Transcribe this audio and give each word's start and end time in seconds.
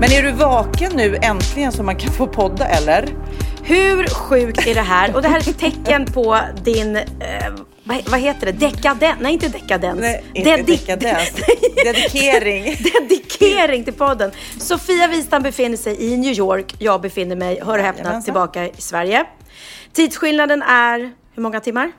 Men 0.00 0.12
är 0.12 0.22
du 0.22 0.30
vaken 0.32 0.92
nu 0.96 1.18
äntligen 1.22 1.72
så 1.72 1.82
man 1.82 1.96
kan 1.96 2.12
få 2.12 2.26
podda 2.26 2.66
eller? 2.66 3.08
Hur 3.62 4.06
sjukt 4.06 4.66
är 4.66 4.74
det 4.74 4.80
här? 4.80 5.14
Och 5.14 5.22
det 5.22 5.28
här 5.28 5.36
är 5.36 5.50
ett 5.50 5.58
tecken 5.58 6.06
på 6.06 6.38
din, 6.64 6.96
eh, 6.96 7.04
vad, 7.84 8.08
vad 8.10 8.20
heter 8.20 8.46
det, 8.46 8.52
dekadens? 8.52 9.20
Nej, 9.20 9.32
inte 9.32 9.48
dekadens. 9.48 10.00
Nej, 10.00 10.24
inte 10.34 10.50
Dedi- 10.50 10.64
dekadens. 10.66 11.32
Dedikering. 11.84 12.64
Dedikering 13.08 13.84
till 13.84 13.94
podden. 13.94 14.30
Sofia 14.58 15.06
Wistam 15.08 15.42
befinner 15.42 15.76
sig 15.76 16.12
i 16.12 16.16
New 16.16 16.32
York. 16.32 16.74
Jag 16.78 17.00
befinner 17.00 17.36
mig, 17.36 17.60
hör 17.64 17.78
och 17.78 17.84
häpna, 17.84 18.22
tillbaka 18.22 18.66
i 18.66 18.72
Sverige. 18.78 19.24
Tidsskillnaden 19.92 20.62
är, 20.62 21.12
hur 21.34 21.42
många 21.42 21.60
timmar? 21.60 21.92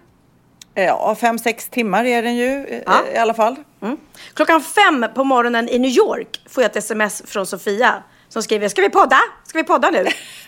Ja, 0.76 1.16
fem, 1.16 1.40
sex 1.40 1.70
timmar 1.70 2.06
är 2.06 2.24
den 2.24 2.36
ju 2.36 2.66
eh, 2.68 2.82
Ja. 2.86 3.04
i 3.14 3.18
alla 3.18 3.34
fall. 3.34 3.56
Mm. 3.82 3.98
Klockan 4.34 4.62
fem 4.62 5.06
på 5.16 5.24
morgonen 5.24 5.70
i 5.70 5.80
New 5.80 5.92
York 5.92 6.42
får 6.50 6.64
jag 6.64 6.70
ett 6.72 6.76
sms 6.78 7.24
från 7.26 7.46
Sofia 7.48 8.04
som 8.30 8.44
skriver, 8.44 8.68
ska 8.70 8.82
vi 8.82 8.90
podda? 8.90 9.18
Ska 9.48 9.58
vi 9.58 9.64
podda 9.64 9.90
nu? 9.90 10.06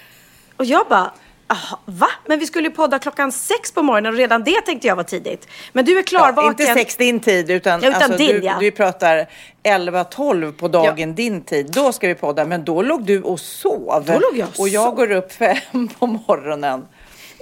och 0.58 0.66
jag 0.66 0.88
bara, 0.90 1.12
"Aha, 1.48 1.80
va? 1.86 2.08
Men 2.26 2.40
vi 2.40 2.46
skulle 2.46 2.68
ju 2.68 2.74
podda 2.74 3.00
klockan 3.00 3.32
sex 3.32 3.72
på 3.72 3.82
morgonen 3.84 4.14
och 4.14 4.18
redan 4.18 4.44
det 4.44 4.62
tänkte 4.62 4.88
jag 4.88 4.96
var 4.96 5.04
tidigt. 5.04 5.48
Men 5.74 5.86
du 5.86 6.00
är 6.00 6.04
klarvaken. 6.04 6.50
inte 6.52 6.74
sex 6.74 6.96
din 6.96 7.20
tid 7.20 7.52
utan, 7.52 7.82
Ja, 7.82 7.90
utan 7.90 8.02
alltså, 8.02 8.18
din, 8.18 8.28
du, 8.40 8.46
ja. 8.46 8.56
du 8.60 8.72
pratar 8.72 9.30
11-12 9.64 10.52
på 10.52 10.68
dagen 10.68 11.16
din 11.16 11.42
tid. 11.42 11.72
Då 11.72 11.92
ska 11.92 12.08
vi 12.08 12.16
podda. 12.16 12.46
Men 12.46 12.66
då 12.66 12.82
låg 12.82 13.06
du 13.06 13.22
och 13.22 13.40
sov. 13.40 14.04
Då 14.06 14.14
låg 14.14 14.38
jag 14.38 14.48
och 14.54 14.60
och 14.60 14.70
jag 14.70 14.96
går 14.96 15.12
upp 15.12 15.32
fem 15.34 15.88
på 16.00 16.08
morgonen. 16.08 16.86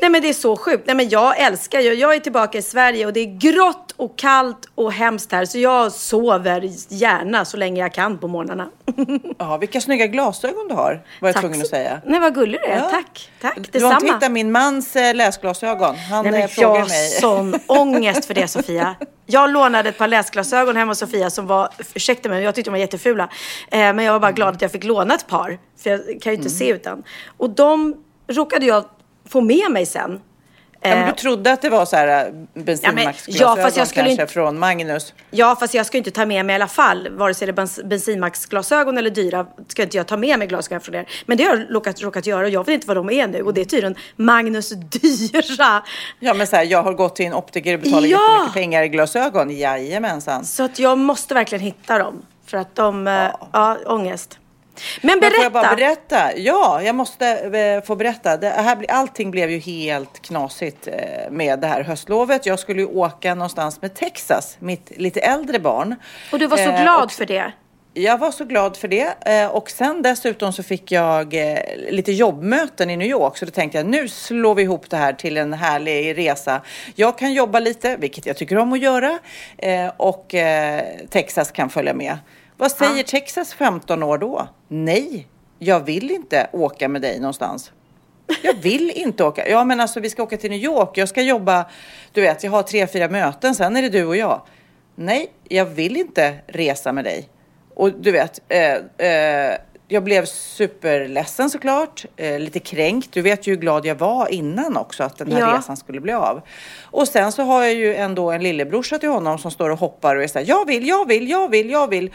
Nej 0.01 0.09
men 0.09 0.21
det 0.21 0.29
är 0.29 0.33
så 0.33 0.55
sjukt. 0.57 0.83
Nej 0.87 0.95
men 0.95 1.09
jag 1.09 1.39
älskar 1.39 1.79
ju, 1.79 1.93
jag 1.93 2.15
är 2.15 2.19
tillbaka 2.19 2.57
i 2.57 2.61
Sverige 2.61 3.05
och 3.05 3.13
det 3.13 3.19
är 3.19 3.37
grått 3.39 3.93
och 3.97 4.17
kallt 4.17 4.69
och 4.75 4.93
hemskt 4.93 5.31
här. 5.31 5.45
Så 5.45 5.57
jag 5.59 5.91
sover 5.91 6.69
gärna 6.89 7.45
så 7.45 7.57
länge 7.57 7.81
jag 7.81 7.93
kan 7.93 8.17
på 8.17 8.27
morgnarna. 8.27 8.69
Ja, 9.37 9.57
vilka 9.57 9.81
snygga 9.81 10.07
glasögon 10.07 10.67
du 10.67 10.73
har, 10.75 11.01
var 11.21 11.29
jag 11.29 11.35
tvungen 11.35 11.59
så- 11.59 11.63
att 11.65 11.69
säga. 11.69 12.01
Nej 12.05 12.19
vad 12.19 12.33
gullig 12.35 12.59
du 12.63 12.67
är. 12.67 12.77
Ja. 12.77 12.89
Tack, 12.89 13.29
tack. 13.41 13.55
Du 13.55 13.61
har 13.61 13.63
Detsamma. 13.71 13.93
inte 13.95 14.05
hittat 14.15 14.31
min 14.31 14.51
mans 14.51 14.95
eh, 14.95 15.15
läsglasögon. 15.15 15.95
Han 15.95 16.23
Nej, 16.23 16.31
men 16.31 16.33
eh, 16.33 16.39
jag 16.41 16.51
frågar 16.51 16.79
har 16.81 16.87
mig. 16.87 17.09
sån 17.09 17.55
ångest 17.67 18.25
för 18.25 18.33
det 18.33 18.47
Sofia. 18.47 18.95
Jag 19.25 19.49
lånade 19.49 19.89
ett 19.89 19.97
par 19.97 20.07
läsglasögon 20.07 20.75
hemma 20.75 20.89
hos 20.91 20.99
Sofia 20.99 21.29
som 21.29 21.47
var, 21.47 21.69
ursäkta 21.93 22.29
mig, 22.29 22.43
jag 22.43 22.55
tyckte 22.55 22.69
de 22.69 22.71
var 22.71 22.77
jättefula. 22.79 23.29
Eh, 23.71 23.79
men 23.79 23.99
jag 23.99 24.13
var 24.13 24.19
bara 24.19 24.31
glad 24.31 24.55
att 24.55 24.61
jag 24.61 24.71
fick 24.71 24.83
låna 24.83 25.13
ett 25.15 25.27
par. 25.27 25.59
För 25.83 25.89
jag 25.89 25.99
kan 25.99 26.09
ju 26.09 26.15
inte 26.15 26.31
Mm. 26.31 26.49
se 26.49 26.67
utan. 26.69 27.03
Och 27.37 27.49
de 27.49 27.95
råkade 28.27 28.65
jag 28.65 28.85
få 29.31 29.41
med 29.41 29.71
mig 29.71 29.85
sen. 29.85 30.19
Ja, 30.83 30.89
men 30.89 30.99
Eh, 30.99 31.05
du 31.07 31.11
trodde 31.21 31.51
att 31.51 31.61
det 31.61 31.69
var 31.69 31.85
så 31.85 31.95
här 31.95 32.25
eh, 32.25 32.63
bensinmaxglasögon 32.63 33.57
ja, 33.59 33.69
skulle 33.71 33.85
kanske 33.85 34.11
inte- 34.11 34.27
från 34.27 34.59
Magnus. 34.59 35.13
Ja, 35.31 35.55
fast 35.59 35.73
jag 35.73 35.85
ju 35.91 35.97
inte 35.97 36.11
ta 36.11 36.25
med 36.25 36.45
mig 36.45 36.53
i 36.53 36.55
alla 36.55 36.67
fall, 36.67 37.09
vare 37.11 37.33
sig 37.33 37.47
det 37.47 37.51
är 37.51 37.65
bens- 37.65 37.87
bensinmaxglasögon 37.87 38.97
eller 38.97 39.09
dyra, 39.09 39.45
ska 39.67 39.83
inte 39.83 39.97
jag 39.97 40.07
ta 40.07 40.17
med 40.17 40.39
mig 40.39 40.47
glasögon 40.47 40.81
från 40.81 40.95
er. 40.95 41.05
Men 41.25 41.37
det 41.37 41.43
har 41.43 41.57
jag 41.57 41.75
råkat, 41.75 42.01
råkat 42.01 42.25
göra 42.25 42.43
och 42.45 42.49
jag 42.49 42.65
vet 42.65 42.73
inte 42.73 42.87
vad 42.87 42.97
de 42.97 43.09
är 43.09 43.27
nu. 43.27 43.41
Och 43.41 43.53
det 43.53 43.61
är 43.61 43.65
tydligen 43.65 43.95
Magnus 44.15 44.69
dyra. 44.69 45.83
Ja, 46.19 46.33
men 46.33 46.47
så 46.47 46.55
här, 46.55 46.63
jag 46.63 46.83
har 46.83 46.93
gått 46.93 47.15
till 47.15 47.25
en 47.25 47.33
optiker 47.33 47.73
och 47.73 47.79
betalat 47.79 48.09
Ja! 48.09 48.17
jättemycket 48.31 48.53
pengar 48.53 48.83
i 48.83 48.89
glasögon. 48.89 49.49
Jajamensan. 49.57 50.45
Så 50.45 50.63
att 50.63 50.79
jag 50.79 50.97
måste 50.97 51.33
verkligen 51.33 51.63
hitta 51.63 51.97
dem. 51.97 52.21
För 52.45 52.57
att 52.57 52.75
de, 52.75 53.07
ja, 53.07 53.37
ja 53.53 53.77
ångest. 53.85 54.37
Men 55.01 55.19
Men 55.19 55.31
får 55.31 55.43
jag 55.43 55.51
berätta. 55.53 55.67
bara 55.67 55.75
berätta? 55.75 56.37
Ja, 56.37 56.81
jag 56.81 56.95
måste 56.95 57.27
eh, 57.29 57.83
få 57.87 57.95
berätta. 57.95 58.37
Det 58.37 58.49
här, 58.49 58.85
allting 58.89 59.31
blev 59.31 59.49
ju 59.51 59.59
helt 59.59 60.21
knasigt 60.21 60.87
eh, 60.87 61.31
med 61.31 61.59
det 61.59 61.67
här 61.67 61.83
höstlovet. 61.83 62.45
Jag 62.45 62.59
skulle 62.59 62.81
ju 62.81 62.87
åka 62.87 63.35
någonstans 63.35 63.81
med 63.81 63.93
Texas, 63.93 64.57
mitt 64.59 64.91
lite 64.97 65.19
äldre 65.19 65.59
barn. 65.59 65.95
Och 66.31 66.39
du 66.39 66.47
var 66.47 66.57
så 66.57 66.63
Eh, 66.69 66.81
glad 66.83 67.03
och- 67.03 67.11
för 67.11 67.25
det. 67.25 67.51
Jag 67.93 68.17
var 68.17 68.31
så 68.31 68.45
glad 68.45 68.77
för 68.77 68.87
det. 68.87 69.47
Och 69.51 69.69
sen 69.69 70.01
dessutom 70.01 70.53
så 70.53 70.63
fick 70.63 70.91
jag 70.91 71.35
lite 71.89 72.11
jobbmöten 72.11 72.89
i 72.89 72.97
New 72.97 73.07
York. 73.07 73.37
Så 73.37 73.45
då 73.45 73.51
tänkte 73.51 73.77
jag 73.77 73.87
nu 73.87 74.07
slår 74.07 74.55
vi 74.55 74.63
ihop 74.63 74.89
det 74.89 74.97
här 74.97 75.13
till 75.13 75.37
en 75.37 75.53
härlig 75.53 76.17
resa. 76.17 76.61
Jag 76.95 77.17
kan 77.17 77.33
jobba 77.33 77.59
lite, 77.59 77.95
vilket 77.97 78.25
jag 78.25 78.37
tycker 78.37 78.57
om 78.57 78.73
att 78.73 78.79
göra. 78.79 79.19
Och 79.97 80.35
Texas 81.09 81.51
kan 81.51 81.69
följa 81.69 81.93
med. 81.93 82.17
Vad 82.61 82.71
säger 82.71 83.03
Texas 83.03 83.53
15 83.53 84.03
år 84.03 84.17
då? 84.17 84.47
Nej, 84.67 85.27
jag 85.59 85.79
vill 85.79 86.11
inte 86.11 86.49
åka 86.51 86.87
med 86.89 87.01
dig 87.01 87.19
någonstans. 87.19 87.71
Jag 88.43 88.53
vill 88.53 88.91
inte 88.95 89.23
åka. 89.23 89.49
Ja, 89.49 89.63
men 89.63 89.79
alltså 89.79 89.99
vi 89.99 90.09
ska 90.09 90.23
åka 90.23 90.37
till 90.37 90.49
New 90.51 90.59
York. 90.63 90.97
Jag 90.97 91.09
ska 91.09 91.21
jobba, 91.21 91.65
du 92.11 92.21
vet, 92.21 92.43
jag 92.43 92.51
har 92.51 92.63
tre, 92.63 92.87
fyra 92.87 93.09
möten. 93.09 93.55
Sen 93.55 93.77
är 93.77 93.81
det 93.81 93.89
du 93.89 94.05
och 94.05 94.17
jag. 94.17 94.41
Nej, 94.95 95.31
jag 95.47 95.65
vill 95.65 95.97
inte 95.97 96.35
resa 96.47 96.91
med 96.91 97.03
dig. 97.03 97.29
Och 97.75 97.91
du 97.93 98.11
vet, 98.11 98.41
eh, 98.49 99.07
eh, 99.07 99.57
jag 99.87 100.03
blev 100.03 100.25
superledsen 100.25 101.49
såklart. 101.49 102.05
Eh, 102.15 102.39
lite 102.39 102.59
kränkt. 102.59 103.11
Du 103.13 103.21
vet 103.21 103.47
ju 103.47 103.51
hur 103.53 103.61
glad 103.61 103.85
jag 103.85 103.95
var 103.95 104.33
innan 104.33 104.77
också 104.77 105.03
att 105.03 105.17
den 105.17 105.31
här 105.31 105.39
Ja. 105.39 105.57
resan 105.57 105.77
skulle 105.77 106.01
bli 106.01 106.13
av. 106.13 106.41
Och 106.83 107.07
sen 107.07 107.31
så 107.31 107.43
har 107.43 107.63
jag 107.63 107.73
ju 107.73 107.95
ändå 107.95 108.31
en 108.31 108.43
lillebrorsa 108.43 108.99
till 108.99 109.09
honom 109.09 109.37
som 109.37 109.51
står 109.51 109.69
och 109.69 109.79
hoppar 109.79 110.15
och 110.15 110.23
är 110.23 110.27
så 110.27 110.39
här, 110.39 110.45
jag 110.45 110.65
vill, 110.67 110.87
jag 110.87 111.07
vill, 111.07 111.29
jag 111.29 111.49
vill, 111.49 111.69
jag 111.69 111.87
vill. 111.89 112.11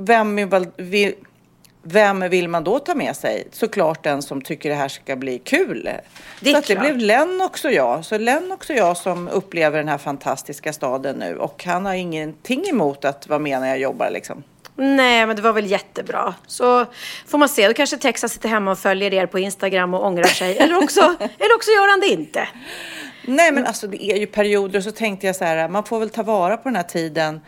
Vem 0.00 0.50
vill, 0.76 1.14
vem 1.82 2.28
vill 2.30 2.48
man 2.48 2.64
då 2.64 2.78
ta 2.78 2.94
med 2.94 3.16
sig? 3.16 3.48
Såklart 3.52 4.02
den 4.02 4.22
som 4.22 4.42
tycker 4.42 4.68
det 4.68 4.74
här 4.74 4.88
ska 4.88 5.16
bli 5.16 5.38
kul. 5.38 5.90
Det 6.40 6.50
så 6.50 6.56
att 6.56 6.66
det 6.66 6.74
klart. 6.74 6.86
blev 6.86 6.98
Lennox 6.98 7.64
och 7.64 7.72
jag. 7.72 8.04
Så 8.04 8.18
Lennox 8.18 8.70
och 8.70 8.76
jag 8.76 8.96
som 8.96 9.28
upplever 9.28 9.78
den 9.78 9.88
här 9.88 9.98
fantastiska 9.98 10.72
staden 10.72 11.16
nu. 11.16 11.36
Och 11.36 11.64
han 11.64 11.86
har 11.86 11.94
ingenting 11.94 12.68
emot 12.68 13.04
att 13.04 13.28
vara 13.28 13.38
med 13.38 13.60
när 13.60 13.68
jag 13.68 13.78
jobbar 13.78 14.10
liksom. 14.10 14.42
Nej, 14.76 15.26
men 15.26 15.36
det 15.36 15.42
var 15.42 15.52
väl 15.52 15.66
jättebra. 15.66 16.34
Så 16.46 16.86
får 17.26 17.38
man 17.38 17.48
se. 17.48 17.68
Då 17.68 17.74
kanske 17.74 17.96
Texas 17.96 18.32
sitter 18.32 18.48
hemma 18.48 18.70
och 18.70 18.78
följer 18.78 19.14
er 19.14 19.26
på 19.26 19.38
Instagram 19.38 19.94
och 19.94 20.06
ångrar 20.06 20.24
sig. 20.24 20.58
Eller 20.58 20.82
också, 20.82 21.00
eller 21.20 21.54
också 21.56 21.70
gör 21.70 21.90
han 21.90 22.00
det 22.00 22.06
inte. 22.06 22.48
Nej 23.26 23.52
men 23.52 23.66
alltså 23.66 23.86
det 23.86 24.04
är 24.04 24.16
ju 24.16 24.26
perioder 24.26 24.80
så 24.80 24.90
tänkte 24.90 25.26
jag 25.26 25.36
så 25.36 25.44
här, 25.44 25.68
man 25.68 25.84
får 25.84 26.00
väl 26.00 26.10
ta 26.10 26.22
vara 26.22 26.56
på 26.56 26.68
den 26.68 26.76
här 26.76 26.82
tiden. 26.82 27.40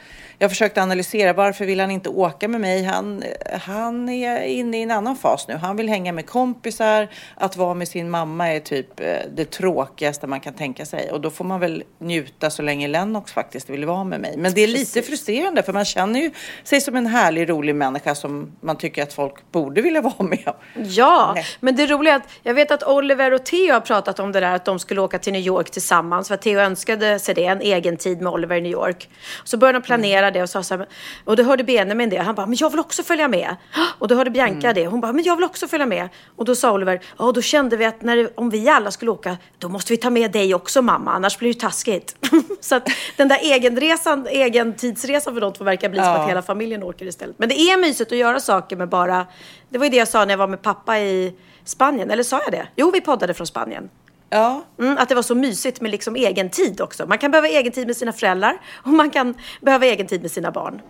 Jag 0.42 0.50
försökte 0.50 0.82
analysera 0.82 1.32
varför 1.32 1.64
vill 1.64 1.80
han 1.80 1.90
inte 1.90 2.08
åka 2.08 2.48
med 2.48 2.60
mig? 2.60 2.84
Han, 2.84 3.24
han 3.60 4.08
är 4.08 4.42
inne 4.42 4.78
i 4.78 4.82
en 4.82 4.90
annan 4.90 5.16
fas 5.16 5.48
nu. 5.48 5.54
Han 5.54 5.76
vill 5.76 5.88
hänga 5.88 6.12
med 6.12 6.26
kompisar. 6.26 7.08
Att 7.34 7.56
vara 7.56 7.74
med 7.74 7.88
sin 7.88 8.10
mamma 8.10 8.48
är 8.48 8.60
typ 8.60 9.00
eh, 9.00 9.06
det 9.36 9.50
tråkigaste 9.50 10.26
man 10.26 10.40
kan 10.40 10.54
tänka 10.54 10.86
sig. 10.86 11.10
Och 11.10 11.20
då 11.20 11.30
får 11.30 11.44
man 11.44 11.60
väl 11.60 11.82
njuta 11.98 12.50
så 12.50 12.62
länge 12.62 12.88
Lennox 12.88 13.32
faktiskt 13.32 13.70
vill 13.70 13.84
vara 13.84 14.04
med 14.04 14.20
mig. 14.20 14.34
Men 14.36 14.54
det 14.54 14.60
är 14.60 14.66
lite 14.66 15.02
frustrerande 15.02 15.62
för 15.62 15.72
man 15.72 15.84
känner 15.84 16.20
ju 16.20 16.30
sig 16.64 16.80
som 16.80 16.96
en 16.96 17.06
härlig, 17.06 17.48
rolig 17.48 17.74
människa 17.74 18.14
som 18.14 18.52
man 18.60 18.76
tycker 18.76 19.02
att 19.02 19.12
folk 19.12 19.52
borde 19.52 19.82
vilja 19.82 20.00
vara 20.00 20.22
med. 20.22 20.52
Ja, 20.74 21.32
Nej. 21.34 21.44
men 21.60 21.76
det 21.76 21.86
roliga 21.86 22.14
är 22.14 22.16
att 22.16 22.28
jag 22.42 22.54
vet 22.54 22.70
att 22.70 22.82
Oliver 22.82 23.34
och 23.34 23.44
Theo 23.44 23.72
har 23.72 23.80
pratat 23.80 24.20
om 24.20 24.32
det 24.32 24.40
där 24.40 24.54
att 24.54 24.64
de 24.64 24.78
skulle 24.78 25.00
åka 25.00 25.18
till 25.18 25.32
New 25.32 25.42
York 25.42 25.50
York 25.60 25.70
tillsammans. 25.70 26.28
För 26.28 26.34
att 26.34 26.42
Theo 26.42 26.60
önskade 26.60 27.18
sig 27.18 27.34
det, 27.34 27.44
en 27.44 27.60
egen 27.60 27.96
tid 27.96 28.20
med 28.20 28.32
Oliver 28.32 28.56
i 28.56 28.60
New 28.60 28.72
York. 28.72 29.08
Så 29.44 29.56
började 29.56 29.78
de 29.78 29.82
planera 29.86 30.29
det 30.30 30.42
och 30.42 30.50
sa 30.50 30.62
så 30.62 30.76
här, 30.76 30.86
och 31.24 31.36
då 31.36 31.42
hörde 31.42 31.64
Benjamin 31.64 32.10
det. 32.10 32.16
Han 32.16 32.34
bara, 32.34 32.46
men 32.46 32.56
jag 32.60 32.70
vill 32.70 32.80
också 32.80 33.02
följa 33.02 33.28
med. 33.28 33.56
Och 33.98 34.08
då 34.08 34.14
hörde 34.14 34.30
Bianca 34.30 34.72
det. 34.72 34.86
Hon 34.86 35.00
bara, 35.00 35.12
men 35.12 35.24
jag 35.24 35.36
vill 35.36 35.44
också 35.44 35.68
följa 35.68 35.86
med. 35.86 36.08
Och 36.36 36.44
då 36.44 36.54
sa 36.54 36.72
Oliver, 36.72 37.00
ja 37.18 37.32
då 37.32 37.42
kände 37.42 37.76
vi 37.76 37.84
att 37.84 38.02
när, 38.02 38.30
om 38.40 38.50
vi 38.50 38.68
alla 38.68 38.90
skulle 38.90 39.10
åka, 39.10 39.36
då 39.58 39.68
måste 39.68 39.92
vi 39.92 39.96
ta 39.96 40.10
med 40.10 40.32
dig 40.32 40.54
också 40.54 40.82
mamma, 40.82 41.12
annars 41.12 41.38
blir 41.38 41.54
det 41.54 41.60
taskigt. 41.60 42.16
så 42.60 42.74
att 42.74 42.88
den 43.16 43.28
där 43.28 43.38
egenresan, 43.42 44.26
egen 44.26 44.76
tidsresan 44.76 45.34
för 45.34 45.40
de 45.40 45.52
två 45.52 45.64
verkar 45.64 45.88
bli 45.88 45.98
som 45.98 46.08
Ja. 46.08 46.22
att 46.22 46.30
hela 46.30 46.42
familjen 46.42 46.82
åker 46.82 47.06
istället. 47.06 47.38
Men 47.38 47.48
det 47.48 47.60
är 47.60 47.78
mysigt 47.78 48.12
att 48.12 48.18
göra 48.18 48.40
saker 48.40 48.76
med 48.76 48.88
bara, 48.88 49.26
det 49.68 49.78
var 49.78 49.86
ju 49.86 49.90
det 49.90 49.96
jag 49.96 50.08
sa 50.08 50.24
när 50.24 50.30
jag 50.32 50.38
var 50.38 50.48
med 50.48 50.62
pappa 50.62 50.98
i 50.98 51.34
Spanien. 51.64 52.10
Eller 52.10 52.22
sa 52.22 52.40
jag 52.44 52.52
det? 52.52 52.68
Jo, 52.76 52.90
vi 52.90 53.00
poddade 53.00 53.34
från 53.34 53.46
Spanien. 53.46 53.88
Ja, 54.30 54.64
Mm, 54.78 54.98
att 54.98 55.08
det 55.08 55.14
var 55.14 55.22
så 55.22 55.34
mysigt 55.34 55.80
med 55.80 55.90
liksom 55.90 56.16
egen 56.16 56.50
tid 56.50 56.80
också. 56.80 57.06
Man 57.06 57.18
kan 57.18 57.30
behöva 57.30 57.48
egen 57.48 57.72
tid 57.72 57.86
med 57.86 57.96
sina 57.96 58.12
föräldrar 58.12 58.60
och 58.74 58.88
man 58.88 59.10
kan 59.10 59.34
behöva 59.60 59.86
egen 59.86 60.06
tid 60.06 60.22
med 60.22 60.30
sina 60.30 60.50
barn 60.50 60.80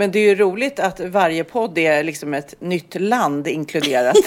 men 0.00 0.10
det 0.10 0.18
är 0.18 0.22
ju 0.28 0.34
roligt 0.34 0.80
att 0.80 1.00
varje 1.00 1.44
podd 1.44 1.78
är 1.78 2.04
liksom 2.04 2.34
ett 2.34 2.54
nytt 2.60 3.00
land 3.00 3.48
inkluderat. 3.48 4.16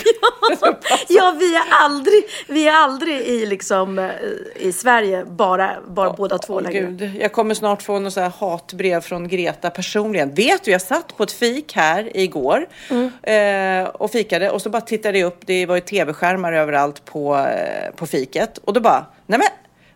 Ja, 1.09 1.35
vi 1.39 1.55
är 1.55 1.63
aldrig, 1.69 2.23
vi 2.47 2.67
är 2.67 2.73
aldrig 2.73 3.15
i, 3.21 3.45
liksom, 3.45 3.99
eh, 3.99 4.09
i 4.55 4.71
Sverige 4.71 5.25
bara, 5.25 5.71
bara 5.87 6.13
båda 6.13 6.37
två 6.37 6.53
Åh, 6.53 6.61
längre. 6.61 6.79
Gud, 6.81 7.11
jag 7.19 7.31
kommer 7.31 7.53
snart 7.53 7.81
få 7.81 7.99
något 7.99 8.13
så 8.13 8.19
här 8.21 8.31
hatbrev 8.39 9.01
från 9.01 9.27
Greta 9.27 9.69
personligen. 9.69 10.33
Vet 10.33 10.63
du, 10.63 10.71
jag 10.71 10.81
satt 10.81 11.17
på 11.17 11.23
ett 11.23 11.31
fik 11.31 11.75
här 11.75 12.17
igår 12.17 12.65
Mm. 12.89 13.83
eh, 13.83 13.89
och 13.89 14.11
fikade 14.11 14.49
och 14.49 14.61
så 14.61 14.69
bara 14.69 14.81
tittade 14.81 15.19
jag 15.19 15.27
upp. 15.27 15.39
Det 15.45 15.65
var 15.65 15.75
ju 15.75 15.81
tv-skärmar 15.81 16.53
överallt 16.53 17.05
på, 17.05 17.35
eh, 17.35 17.95
på 17.95 18.05
fiket 18.05 18.57
och 18.57 18.73
då 18.73 18.79
bara, 18.79 19.05
nej 19.25 19.39
men 19.39 19.47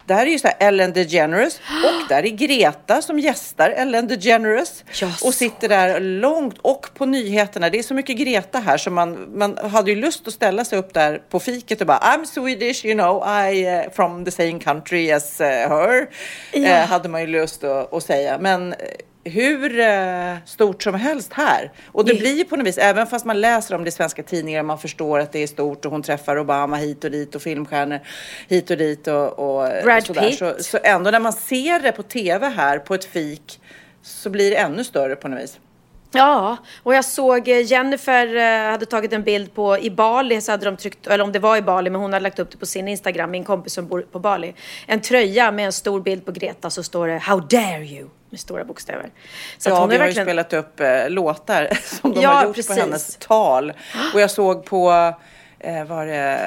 där 0.07 0.25
är 0.25 0.31
ju 0.31 0.39
så 0.39 0.47
här 0.47 0.55
Ellen 0.59 0.93
DeGeneres 0.93 1.59
och 1.83 2.07
där 2.09 2.25
är 2.25 2.29
Greta 2.29 3.01
som 3.01 3.19
gästar 3.19 3.69
Ellen 3.69 4.07
DeGeneres 4.07 4.83
och 5.23 5.33
sitter 5.33 5.69
där 5.69 5.99
långt 5.99 6.57
och 6.61 6.89
på 6.93 7.05
nyheterna. 7.05 7.69
Det 7.69 7.79
är 7.79 7.83
så 7.83 7.93
mycket 7.93 8.17
Greta 8.17 8.59
här 8.59 8.77
så 8.77 8.91
man, 8.91 9.37
man 9.37 9.57
hade 9.57 9.91
ju 9.91 10.01
lust 10.01 10.27
att 10.27 10.33
ställa 10.33 10.65
sig 10.65 10.79
upp 10.79 10.93
där 10.93 11.21
på 11.29 11.39
fiket 11.39 11.81
och 11.81 11.87
bara 11.87 11.99
I'm 11.99 12.25
Swedish, 12.25 12.85
you 12.85 12.93
know, 12.93 13.23
I 13.27 13.65
uh, 13.65 13.91
from 13.93 14.25
the 14.25 14.31
same 14.31 14.59
country 14.59 15.11
as 15.11 15.41
uh, 15.41 15.47
her. 15.47 16.09
Ja. 16.53 16.67
Eh, 16.67 16.85
hade 16.85 17.09
man 17.09 17.21
ju 17.21 17.27
lust 17.27 17.63
att, 17.63 17.93
att 17.93 18.03
säga. 18.03 18.37
Men 18.39 18.73
eh, 18.73 18.77
hur 19.29 19.79
eh, 19.79 20.35
stort 20.45 20.83
som 20.83 20.95
helst 20.95 21.33
här. 21.33 21.71
Och 21.91 22.05
det 22.05 22.13
blir 22.13 22.37
ju 22.37 22.43
på 22.43 22.55
något 22.55 22.67
vis, 22.67 22.77
även 22.77 23.07
fast 23.07 23.25
man 23.25 23.41
läser 23.41 23.75
om 23.75 23.83
det 23.83 23.87
i 23.87 23.91
svenska 23.91 24.23
tidningar, 24.23 24.63
man 24.63 24.79
förstår 24.79 25.19
att 25.19 25.31
det 25.31 25.43
är 25.43 25.47
stort 25.47 25.85
och 25.85 25.91
hon 25.91 26.03
träffar 26.03 26.39
Obama 26.39 26.75
hit 26.75 27.03
och 27.03 27.11
dit 27.11 27.35
och 27.35 27.41
filmstjärnor 27.41 27.99
hit 28.47 28.69
och 28.69 28.77
dit 28.77 29.07
och, 29.07 29.39
och 29.39 29.69
Brad 29.83 30.03
sådär. 30.03 30.29
Pitt. 30.29 30.39
Så, 30.39 30.55
så 30.59 30.79
ändå 30.83 31.11
när 31.11 31.19
man 31.19 31.33
ser 31.33 31.79
det 31.79 31.91
på 31.91 32.03
tv 32.03 32.47
här 32.47 32.79
på 32.79 32.93
ett 32.93 33.05
fik 33.05 33.59
så 34.01 34.29
blir 34.29 34.51
det 34.51 34.57
ännu 34.57 34.83
större 34.83 35.15
på 35.15 35.27
något 35.27 35.39
vis. 35.39 35.59
Ja, 36.11 36.57
och 36.83 36.95
jag 36.95 37.05
såg 37.05 37.47
eh, 37.47 37.61
Jennifer 37.61 38.35
eh, 38.35 38.71
hade 38.71 38.85
tagit 38.85 39.13
en 39.13 39.23
bild 39.23 39.53
på 39.53 39.77
i 39.77 39.89
Bali, 39.89 40.41
så 40.41 40.51
hade 40.51 40.65
de 40.65 40.77
tryckt, 40.77 41.07
eller 41.07 41.23
om 41.23 41.31
det 41.31 41.39
var 41.39 41.57
i 41.57 41.61
Bali, 41.61 41.89
men 41.89 42.01
hon 42.01 42.13
hade 42.13 42.23
lagt 42.23 42.39
upp 42.39 42.51
det 42.51 42.57
på 42.57 42.65
sin 42.65 42.87
Instagram, 42.87 43.31
min 43.31 43.43
kompis 43.43 43.73
som 43.73 43.87
bor 43.87 44.01
på 44.01 44.19
Bali. 44.19 44.53
En 44.85 45.01
tröja 45.01 45.51
med 45.51 45.65
en 45.65 45.73
stor 45.73 46.01
bild 46.01 46.25
på 46.25 46.31
Greta 46.31 46.69
så 46.69 46.83
står 46.83 47.07
det 47.07 47.17
How 47.17 47.39
dare 47.39 47.85
you? 47.85 48.09
Med 48.29 48.39
stora 48.39 48.63
bokstäver. 48.63 49.09
Så 49.57 49.69
att 49.69 49.75
ja, 49.75 49.79
hon 49.79 49.89
vi 49.89 49.95
har 49.95 50.03
verkligen... 50.05 50.27
ju 50.27 50.31
spelat 50.31 50.53
upp 50.53 50.79
eh, 50.79 51.09
låtar 51.09 51.69
som 52.01 52.13
de 52.13 52.21
Ja, 52.21 52.29
har 52.29 52.43
gjort 52.45 52.55
precis. 52.55 52.75
på 52.75 52.81
hennes 52.81 53.15
tal. 53.19 53.73
Och 54.13 54.21
jag 54.21 54.31
såg 54.31 54.65
på 54.65 55.13
eh, 55.59 55.83
var 55.83 56.05
det 56.05 56.39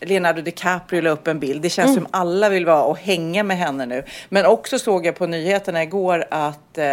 Leonardo 0.00 0.42
DiCaprio 0.42 1.00
la 1.02 1.10
upp 1.10 1.26
en 1.28 1.38
bild. 1.40 1.62
Det 1.62 1.70
känns 1.70 1.90
Mm. 1.90 2.04
som 2.04 2.20
alla 2.20 2.48
vill 2.48 2.66
vara 2.66 2.82
och 2.82 2.98
hänga 2.98 3.42
med 3.42 3.56
henne 3.58 3.86
nu. 3.86 4.04
Men 4.28 4.46
också 4.46 4.78
såg 4.78 5.06
jag 5.06 5.16
på 5.16 5.26
nyheterna 5.26 5.82
igår 5.82 6.24
att 6.30 6.78
eh, 6.78 6.86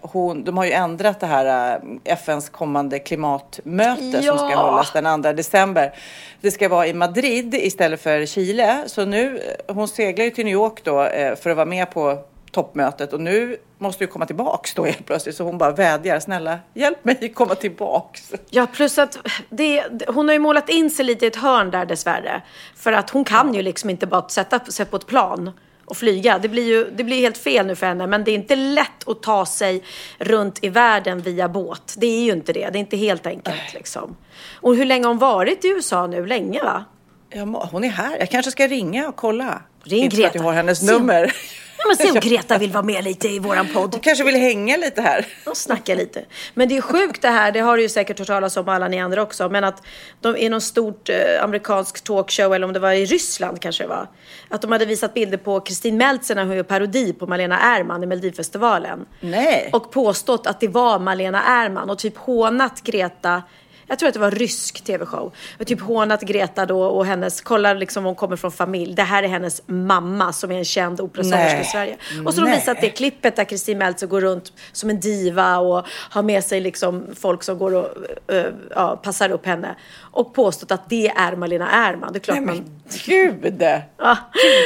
hon, 0.00 0.44
de 0.44 0.56
har 0.58 0.64
ju 0.64 0.72
ändrat 0.72 1.20
det 1.20 1.26
här 1.26 1.74
eh, 1.74 2.12
FNs 2.12 2.48
kommande 2.48 2.98
klimatmöte 2.98 4.22
som 4.22 4.38
ska 4.38 4.50
Ja. 4.50 4.56
hållas 4.70 4.92
den 4.92 5.22
2 5.22 5.32
december. 5.32 5.94
Det 6.40 6.50
ska 6.50 6.68
vara 6.68 6.86
i 6.86 6.94
Madrid 6.94 7.54
istället 7.54 8.00
för 8.02 8.26
Chile. 8.26 8.82
Så 8.86 9.04
nu, 9.04 9.40
hon 9.68 9.88
seglar 9.88 10.24
ju 10.24 10.30
till 10.30 10.44
New 10.44 10.54
York 10.54 10.80
då 10.84 11.02
eh, 11.02 11.36
för 11.36 11.50
att 11.50 11.56
vara 11.56 11.66
med 11.66 11.90
på 11.90 12.18
toppmötet 12.54 13.12
och 13.12 13.20
nu 13.20 13.56
måste 13.78 14.04
ju 14.04 14.08
komma 14.08 14.26
tillbaks 14.26 14.74
då 14.74 14.84
helt 14.84 15.06
plötsligt. 15.06 15.36
Så 15.36 15.44
hon 15.44 15.58
bara 15.58 15.72
vädjar, 15.72 16.20
snälla 16.20 16.58
hjälp 16.74 17.04
mig 17.04 17.32
komma 17.34 17.54
tillbaks. 17.54 18.32
Ja, 18.50 18.66
plus 18.66 18.98
att 18.98 19.18
det, 19.50 19.84
hon 20.06 20.28
har 20.28 20.32
ju 20.32 20.38
målat 20.38 20.68
in 20.68 20.90
sig 20.90 21.04
lite 21.04 21.24
i 21.24 21.28
ett 21.28 21.36
hörn 21.36 21.70
där 21.70 21.86
dessvärre. 21.86 22.42
För 22.76 22.92
att 22.92 23.10
hon 23.10 23.24
kan 23.24 23.54
ju 23.54 23.62
liksom 23.62 23.90
inte 23.90 24.06
bara 24.06 24.28
sätta 24.28 24.60
sig 24.60 24.86
på 24.86 24.96
ett 24.96 25.06
plan 25.06 25.50
och 25.84 25.96
flyga. 25.96 26.38
Det 26.38 26.48
blir 26.48 26.64
ju 26.64 26.90
det 26.96 27.04
blir 27.04 27.20
helt 27.20 27.38
fel 27.38 27.66
nu 27.66 27.76
för 27.76 27.86
henne. 27.86 28.06
Men 28.06 28.24
det 28.24 28.30
är 28.30 28.34
inte 28.34 28.56
lätt 28.56 29.08
att 29.08 29.22
ta 29.22 29.46
sig 29.46 29.82
runt 30.18 30.64
i 30.64 30.68
världen 30.68 31.20
via 31.20 31.48
båt. 31.48 31.94
Det 31.98 32.06
är 32.06 32.22
ju 32.24 32.32
inte 32.32 32.52
det. 32.52 32.70
Det 32.70 32.78
är 32.78 32.80
inte 32.80 32.96
helt 32.96 33.26
enkelt 33.26 33.74
liksom. 33.74 34.16
Och 34.60 34.76
hur 34.76 34.84
länge 34.84 35.04
har 35.04 35.08
hon 35.08 35.18
varit 35.18 35.64
i 35.64 35.68
USA 35.68 36.06
nu? 36.06 36.26
Länge 36.26 36.62
va? 36.62 36.84
Ja, 37.30 37.68
hon 37.72 37.84
är 37.84 37.88
här. 37.88 38.16
Jag 38.18 38.30
kanske 38.30 38.50
ska 38.50 38.66
ringa 38.66 39.08
och 39.08 39.16
kolla. 39.16 39.62
Ring 39.82 40.04
Inte 40.04 40.16
för 40.16 40.22
att 40.22 40.32
Greta. 40.32 40.38
jag 40.38 40.44
har 40.44 40.52
hennes 40.52 40.82
nummer. 40.82 41.32
Men 41.88 41.96
se 41.96 42.10
om 42.10 42.20
Greta 42.30 42.58
vill 42.58 42.72
vara 42.72 42.82
med 42.82 43.04
lite 43.04 43.28
i 43.28 43.38
våran 43.38 43.68
podd. 43.68 43.94
Hon 43.94 44.00
kanske 44.00 44.24
vill 44.24 44.36
hänga 44.36 44.76
lite 44.76 45.02
här. 45.02 45.26
och 45.46 45.56
snacka 45.56 45.94
lite. 45.94 46.24
Men 46.54 46.68
det 46.68 46.76
är 46.76 46.80
sjukt 46.80 47.22
det 47.22 47.28
här, 47.28 47.52
det 47.52 47.60
har 47.60 47.76
du 47.76 47.82
ju 47.82 47.88
säkert 47.88 48.18
hört 48.18 48.28
talas 48.28 48.56
om 48.56 48.68
alla 48.68 48.88
ni 48.88 49.00
andra 49.00 49.22
också, 49.22 49.48
men 49.48 49.64
att 49.64 49.82
de 50.20 50.36
i 50.36 50.48
någon 50.48 50.60
stort 50.60 51.08
eh, 51.08 51.44
amerikansk 51.44 52.04
talkshow, 52.04 52.54
eller 52.54 52.66
om 52.66 52.72
det 52.72 52.78
var 52.78 52.92
i 52.92 53.04
Ryssland 53.04 53.60
kanske 53.60 53.84
det 53.84 53.88
var, 53.88 54.08
att 54.48 54.62
de 54.62 54.72
hade 54.72 54.86
visat 54.86 55.14
bilder 55.14 55.38
på 55.38 55.60
Kristin 55.60 55.96
Meltzer 55.96 56.34
när 56.34 56.44
hon 56.44 56.56
gör 56.56 56.62
parodi 56.62 57.12
på 57.12 57.26
Malena 57.26 57.60
Ärman 57.60 58.02
i 58.02 58.06
Melodifestivalen. 58.06 59.06
Nej. 59.20 59.70
Och 59.72 59.92
påstått 59.92 60.46
att 60.46 60.60
det 60.60 60.68
var 60.68 60.98
Malena 60.98 61.42
Ärman 61.42 61.90
och 61.90 61.98
typ 61.98 62.16
hånat 62.16 62.82
Greta 62.82 63.42
jag 63.86 63.98
tror 63.98 64.08
att 64.08 64.14
det 64.14 64.20
var 64.20 64.30
rysk 64.30 64.84
tv-show. 64.84 65.32
Och 65.60 65.66
typ 65.66 65.80
hånat 65.80 66.22
Greta 66.22 66.66
då 66.66 66.82
och 66.84 67.06
hennes, 67.06 67.40
kolla 67.40 67.74
liksom 67.74 68.04
hon 68.04 68.14
kommer 68.14 68.36
från 68.36 68.52
familj. 68.52 68.94
Det 68.94 69.02
här 69.02 69.22
är 69.22 69.28
hennes 69.28 69.62
mamma 69.66 70.32
som 70.32 70.50
är 70.50 70.58
en 70.58 70.64
känd 70.64 71.00
operasångerska 71.00 71.60
i. 71.60 71.64
Sverige. 71.64 71.96
Och 72.26 72.34
så 72.34 72.40
har 72.40 72.48
de 72.48 72.54
visat 72.54 72.80
det 72.80 72.90
klippet 72.90 73.36
där 73.36 73.44
Kristin 73.44 73.78
Meltzer 73.78 74.06
går 74.06 74.20
runt 74.20 74.52
som 74.72 74.90
en 74.90 75.00
diva 75.00 75.58
och 75.58 75.86
har 76.10 76.22
med 76.22 76.44
sig 76.44 76.60
liksom 76.60 77.06
folk 77.16 77.42
som 77.42 77.58
går 77.58 77.74
och 77.74 77.88
eh, 78.34 78.46
ja, 78.70 78.96
passar 78.96 79.30
upp 79.30 79.46
henne. 79.46 79.76
Och 80.14 80.34
påstått 80.34 80.70
att 80.70 80.90
det 80.90 81.08
är 81.08 81.36
Malena 81.36 81.70
Ärman. 81.70 82.12
Det 82.12 82.18
är 82.18 82.20
klart 82.20 82.36
Nej, 82.36 82.46
man... 82.46 82.56
men 82.56 82.80
gud! 83.06 83.62
Ja. 83.96 84.16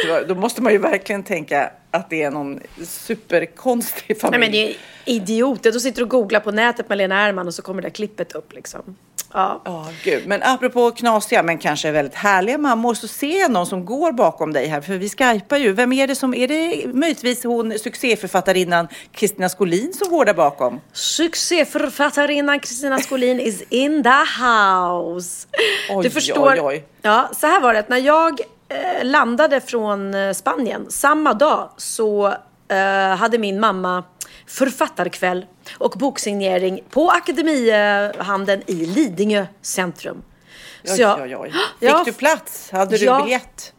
Gud, 0.06 0.28
Då 0.28 0.34
måste 0.34 0.62
man 0.62 0.72
ju 0.72 0.78
verkligen 0.78 1.22
tänka 1.22 1.70
att 1.90 2.10
det 2.10 2.22
är 2.22 2.30
någon 2.30 2.60
superkonstig 2.84 4.04
Nej 4.08 4.18
familj. 4.20 4.40
men 4.40 4.52
det 4.52 4.70
är 4.70 4.76
idioter. 5.04 5.72
Då 5.72 5.80
sitter 5.80 5.98
du 5.98 6.04
och 6.04 6.10
googlar 6.10 6.40
på 6.40 6.50
nätet 6.50 6.88
Malena 6.88 7.20
Ärman 7.20 7.46
och 7.46 7.54
så 7.54 7.62
kommer 7.62 7.82
det 7.82 7.88
där 7.88 7.94
klippet 7.94 8.32
upp 8.32 8.52
liksom. 8.52 8.96
Ja. 9.32 9.62
Ja, 9.64 9.86
gud. 10.04 10.26
Men 10.26 10.42
apropå 10.42 10.90
knasiga 10.90 11.42
men 11.42 11.58
kanske 11.58 11.90
väldigt 11.90 12.14
härliga 12.14 12.58
mammor 12.58 12.94
så 12.94 13.08
ser 13.08 13.40
jag 13.40 13.50
någon 13.50 13.66
som 13.66 13.84
går 13.84 14.12
bakom 14.12 14.52
dig 14.52 14.66
här. 14.66 14.80
För 14.80 14.94
vi 14.94 15.08
skypar 15.08 15.56
ju. 15.56 15.72
Vem 15.72 15.92
är 15.92 16.06
det 16.06 16.14
som, 16.14 16.34
är 16.34 16.48
det 16.48 16.94
möjligtvis 16.94 17.44
hon 17.44 17.78
succéförfattarinnan 17.78 18.88
Kristina 19.12 19.48
Skolin 19.48 19.92
som 19.92 20.10
går 20.10 20.24
där 20.24 20.34
bakom? 20.34 20.80
Succéförfattarinnan 20.92 22.60
Kristina 22.60 22.98
Skolin 22.98 23.40
is 23.40 23.62
in 23.68 24.02
the 24.02 24.44
house. 24.44 25.46
Oj, 25.90 26.02
du 26.02 26.10
förstår. 26.10 26.52
oj, 26.52 26.60
oj. 26.62 26.84
Ja, 27.02 27.30
så 27.40 27.46
här 27.46 27.60
var 27.60 27.74
det. 27.74 27.88
När 27.88 27.98
jag 27.98 28.40
eh, 28.68 29.04
landade 29.04 29.60
från 29.60 30.14
eh, 30.14 30.32
Spanien 30.32 30.86
samma 30.90 31.34
dag 31.34 31.70
så 31.76 32.34
eh, 32.68 33.16
hade 33.16 33.38
min 33.38 33.60
mamma 33.60 34.04
författarkväll 34.46 35.46
och 35.78 35.90
boksignering 35.90 36.80
på 36.90 37.10
Akademihandeln 37.10 38.62
i 38.66 38.72
Lidingö 38.86 39.46
centrum. 39.62 40.22
Så 40.84 40.92
Oj, 40.94 41.00
jag- 41.00 41.20
oj, 41.22 41.36
oj. 41.36 41.50
Fick 41.80 41.88
Ja, 41.90 42.02
du 42.04 42.12
plats? 42.12 42.70
Hade 42.70 42.98
du 42.98 43.04
Ja. 43.04 43.22
biljett? 43.22 43.72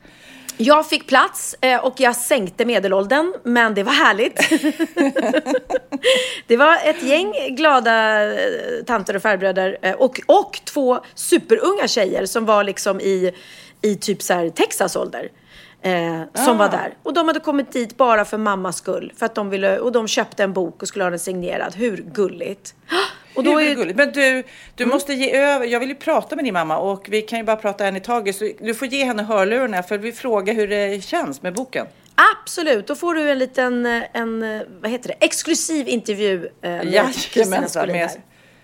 Jag 0.61 0.89
fick 0.89 1.07
plats 1.07 1.55
eh, 1.61 1.85
och 1.85 1.93
jag 1.99 2.15
sänkte 2.15 2.65
medelåldern, 2.65 3.33
men 3.43 3.73
det 3.73 3.83
var 3.83 3.91
härligt. 3.93 4.49
det 6.47 6.57
var 6.57 6.77
ett 6.85 7.03
gäng 7.03 7.33
glada 7.55 8.23
eh, 8.33 8.39
tanter 8.87 9.15
och 9.15 9.21
farbröder 9.21 9.95
och, 9.99 10.21
och 10.25 10.59
två 10.65 10.99
superunga 11.15 11.87
tjejer 11.87 12.25
som 12.25 12.45
var 12.45 12.63
liksom 12.63 12.99
i, 13.01 13.31
i 13.81 13.95
typ 13.95 14.21
så 14.21 14.33
här 14.33 14.49
Texas 14.49 14.95
ålder. 14.95 15.29
Eh, 15.81 16.21
som 16.45 16.55
Ah. 16.55 16.57
var 16.59 16.69
där. 16.69 16.93
Och 17.03 17.13
de 17.13 17.27
hade 17.27 17.39
kommit 17.39 17.71
dit 17.71 17.97
bara 17.97 18.25
för 18.25 18.37
mammas 18.37 18.77
skull. 18.77 19.13
För 19.17 19.25
att 19.25 19.35
de 19.35 19.49
ville, 19.49 19.79
och 19.79 19.91
de 19.91 20.07
köpte 20.07 20.43
en 20.43 20.53
bok 20.53 20.81
och 20.81 20.87
skulle 20.87 21.03
ha 21.05 21.09
den 21.09 21.19
signerad. 21.19 21.75
Hur 21.75 21.97
gulligt? 21.97 22.75
Och 23.35 23.43
Hur 23.43 23.59
är 23.61 23.69
ju- 23.69 23.75
gulligt. 23.75 23.97
Men 23.97 24.11
du, 24.11 24.43
du 24.75 24.83
Mm. 24.83 24.93
måste 24.93 25.13
ge 25.13 25.35
över. 25.35 25.65
Jag 25.65 25.79
vill 25.79 25.89
ju 25.89 25.95
prata 25.95 26.35
med 26.35 26.45
din 26.45 26.53
mamma 26.53 26.77
och 26.77 27.05
vi 27.09 27.21
kan 27.21 27.39
ju 27.39 27.45
bara 27.45 27.55
prata 27.55 27.87
en 27.87 27.95
i 27.95 27.99
taget. 27.99 28.35
Så 28.35 28.49
du 28.59 28.73
får 28.73 28.87
ge 28.87 29.03
henne 29.05 29.23
hörlurarna 29.23 29.83
för 29.83 29.97
vi 29.97 30.11
frågar 30.11 30.53
hur 30.53 30.67
det 30.67 31.03
känns 31.03 31.41
med 31.41 31.53
boken. 31.53 31.85
Absolut, 32.43 32.87
då 32.87 32.95
får 32.95 33.13
du 33.15 33.31
en 33.31 33.39
liten, 33.39 33.85
eh, 33.85 34.01
en, 34.13 34.43
eh, 34.43 34.61
vad 34.81 34.91
heter 34.91 35.07
det, 35.07 35.25
exklusiv 35.25 35.87
intervju 35.87 36.45
eh, 36.61 36.69
med 36.69 36.85
Jajamensan, 36.85 37.87
Kristina. 37.87 38.09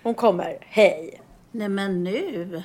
Hon 0.02 0.14
kommer, 0.14 0.56
hej. 0.60 1.20
Nej 1.52 1.68
men 1.68 2.04
nu. 2.04 2.62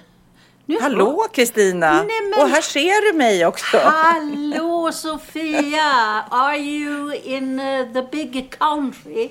Nu 0.66 0.78
Hallå 0.82 1.28
Kristina! 1.34 1.94
Men- 1.94 2.42
Och 2.44 2.50
här 2.50 2.62
ser 2.62 3.12
du 3.12 3.18
mig 3.18 3.46
också. 3.46 3.78
Hallå 3.78 4.92
Sofia! 4.92 6.24
Are 6.30 6.58
you 6.58 7.16
in 7.24 7.60
uh, 7.60 7.94
the 7.94 8.02
big 8.12 8.54
country? 8.60 9.30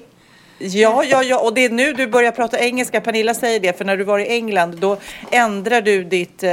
Ja, 0.63 1.05
ja, 1.05 1.23
ja, 1.23 1.39
och 1.41 1.55
det 1.55 1.65
är 1.65 1.71
nu 1.71 1.93
du 1.93 2.07
börjar 2.07 2.33
prata 2.33 2.59
engelska. 2.59 3.01
Pernilla 3.01 3.35
säger 3.35 3.61
det, 3.61 3.79
för 3.79 3.85
när 3.85 3.97
du 3.97 4.05
var 4.05 4.19
i 4.19 4.29
England 4.29 4.77
då 4.77 4.97
ändrar 5.31 5.81
du 5.81 6.05
ditt, 6.05 6.43
eh, 6.43 6.51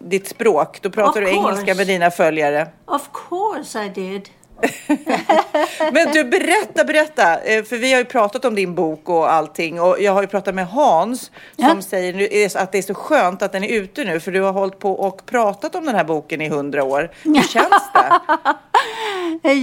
ditt 0.00 0.28
språk. 0.28 0.78
Då 0.82 0.90
pratar 0.90 1.22
Of 1.22 1.28
du 1.28 1.34
engelska 1.34 1.74
med 1.74 1.86
dina 1.86 2.10
följare. 2.10 2.68
Of 2.86 3.02
course 3.28 3.84
I 3.84 3.88
did. 3.88 4.28
Men 5.92 6.12
du, 6.12 6.24
berätta, 6.24 6.84
berätta. 6.84 7.40
Eh, 7.40 7.64
För 7.64 7.76
vi 7.76 7.92
har 7.92 7.98
ju 7.98 8.04
pratat 8.04 8.44
om 8.44 8.54
din 8.54 8.74
bok 8.74 9.08
och 9.08 9.32
allting. 9.32 9.80
Och 9.80 9.96
jag 10.00 10.12
har 10.12 10.22
ju 10.22 10.28
pratat 10.28 10.54
med 10.54 10.66
Hans 10.68 11.20
som 11.22 11.30
Ja. 11.56 11.82
säger 11.82 12.58
att 12.58 12.72
det 12.72 12.78
är 12.78 12.82
så 12.82 12.94
skönt 12.94 13.42
att 13.42 13.52
den 13.52 13.64
är 13.64 13.68
ute 13.68 14.04
nu. 14.04 14.20
För 14.20 14.32
du 14.32 14.40
har 14.42 14.52
hållit 14.52 14.78
på 14.78 14.92
och 14.92 15.26
pratat 15.26 15.74
om 15.74 15.84
den 15.86 15.94
här 15.94 16.04
boken 16.04 16.40
i 16.40 16.48
hundra 16.48 16.84
år. 16.84 17.10
Hur 17.22 17.34
känns 17.48 17.92
det? 17.94 18.12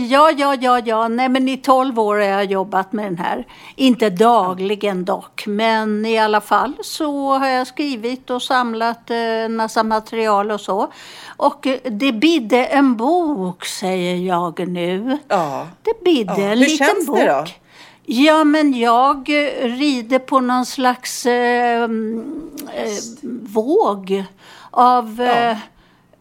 Ja, 0.09 0.31
ja, 0.31 0.55
ja, 0.61 0.79
ja. 0.85 1.07
Nej, 1.07 1.29
men 1.29 1.47
i 1.49 1.57
12 1.57 1.99
år 1.99 2.15
har 2.15 2.23
jag 2.23 2.45
jobbat 2.45 2.93
med 2.93 3.05
den 3.05 3.17
här. 3.17 3.47
Inte 3.75 4.09
dagligen 4.09 5.05
dock, 5.05 5.43
men 5.47 6.05
i 6.05 6.19
alla 6.19 6.41
fall 6.41 6.73
så 6.81 7.37
har 7.37 7.47
jag 7.47 7.67
skrivit 7.67 8.29
och 8.29 8.41
samlat 8.41 9.09
eh, 9.09 9.17
en 9.17 9.55
massa 9.55 9.83
material 9.83 10.51
och 10.51 10.61
så. 10.61 10.91
Och 11.37 11.67
eh, 11.67 11.77
det 11.83 12.11
bidde 12.11 12.65
en 12.65 12.95
bok, 12.97 13.65
säger 13.65 14.15
jag 14.15 14.67
nu. 14.67 14.90
Ja. 15.27 15.67
Det 15.83 16.03
bidde 16.03 16.33
Ja, 16.37 16.43
en 16.43 16.49
hur 16.49 16.55
liten 16.55 16.87
känns 16.87 17.07
bok. 17.07 17.17
det 17.17 17.25
då? 17.27 17.45
Ja, 18.05 18.43
men 18.43 18.73
jag 18.79 19.17
eh, 19.29 19.67
rider 19.67 20.19
på 20.19 20.39
någon 20.39 20.65
slags 20.65 21.25
eh, 21.25 21.83
mm, 21.83 22.49
eh, 22.75 22.87
våg 23.41 24.23
av 24.71 25.21
eh, 25.21 25.57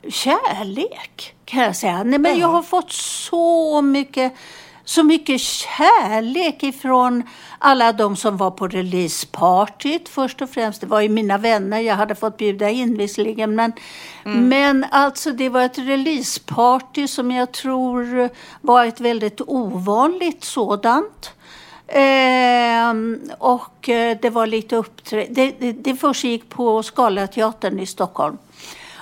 kärlek, 0.08 1.34
kan 1.44 1.62
jag 1.62 1.76
säga. 1.76 2.02
Nej, 2.04 2.18
men 2.18 2.38
jag 2.38 2.48
har 2.48 2.62
fått 2.62 2.92
så 2.92 3.82
mycket, 3.82 4.32
så 4.90 5.02
mycket 5.02 5.40
kärlek 5.40 6.62
ifrån 6.62 7.22
alla 7.58 7.92
de 7.92 8.16
som 8.16 8.36
var 8.36 8.50
på 8.50 8.68
releasepartyt 8.68 10.08
först 10.08 10.42
och 10.42 10.50
främst. 10.50 10.80
Det 10.80 10.86
var 10.86 11.00
ju 11.00 11.08
mina 11.08 11.38
vänner 11.38 11.80
jag 11.80 11.94
hade 11.94 12.14
fått 12.14 12.36
bjuda 12.36 12.70
in 12.70 12.96
visserligen. 12.96 13.54
Men, 13.54 13.72
men 14.24 14.86
alltså 14.90 15.30
det 15.30 15.48
var 15.48 15.62
ett 15.62 15.78
releaseparty 15.78 17.08
som 17.08 17.30
jag 17.30 17.52
tror 17.52 18.30
var 18.60 18.84
ett 18.86 19.00
väldigt 19.00 19.40
ovanligt 19.40 20.44
sådant. 20.44 21.32
Ehm, 21.88 23.20
och 23.38 23.88
eh, 23.88 24.18
det 24.22 24.30
var 24.30 24.46
lite 24.46 24.76
uppträ... 24.76 25.26
Det, 25.30 25.54
det, 25.58 25.72
det 25.72 25.96
försiggick 25.96 26.48
på 26.48 26.82
Scalateatern 26.82 27.78
i 27.78 27.86
Stockholm. 27.86 28.38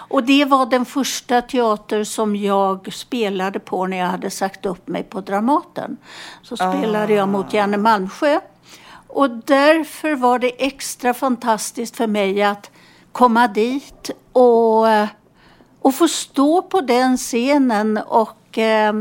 Och 0.08 0.24
det 0.24 0.44
var 0.44 0.66
den 0.66 0.84
första 0.84 1.42
teater 1.42 2.04
som 2.04 2.36
jag 2.36 2.92
spelade 2.92 3.58
på 3.60 3.86
när 3.86 3.96
jag 3.96 4.06
hade 4.06 4.30
sagt 4.30 4.66
upp 4.66 4.88
mig 4.88 5.02
på 5.02 5.20
Dramaten. 5.20 5.96
Så 6.42 6.56
spelade 6.56 7.12
jag 7.12 7.28
mot 7.28 7.52
Janne 7.52 7.76
Malmsjö. 7.76 8.40
Och 9.06 9.30
därför 9.30 10.14
var 10.14 10.38
det 10.38 10.66
extra 10.66 11.14
fantastiskt 11.14 11.96
för 11.96 12.06
mig 12.06 12.42
att 12.42 12.70
komma 13.12 13.48
dit 13.48 14.10
och, 14.32 14.86
och 15.80 15.94
få 15.94 16.08
stå 16.08 16.62
på 16.62 16.80
den 16.80 17.16
scenen 17.16 17.98
och 18.06 18.58
eh, 18.58 18.92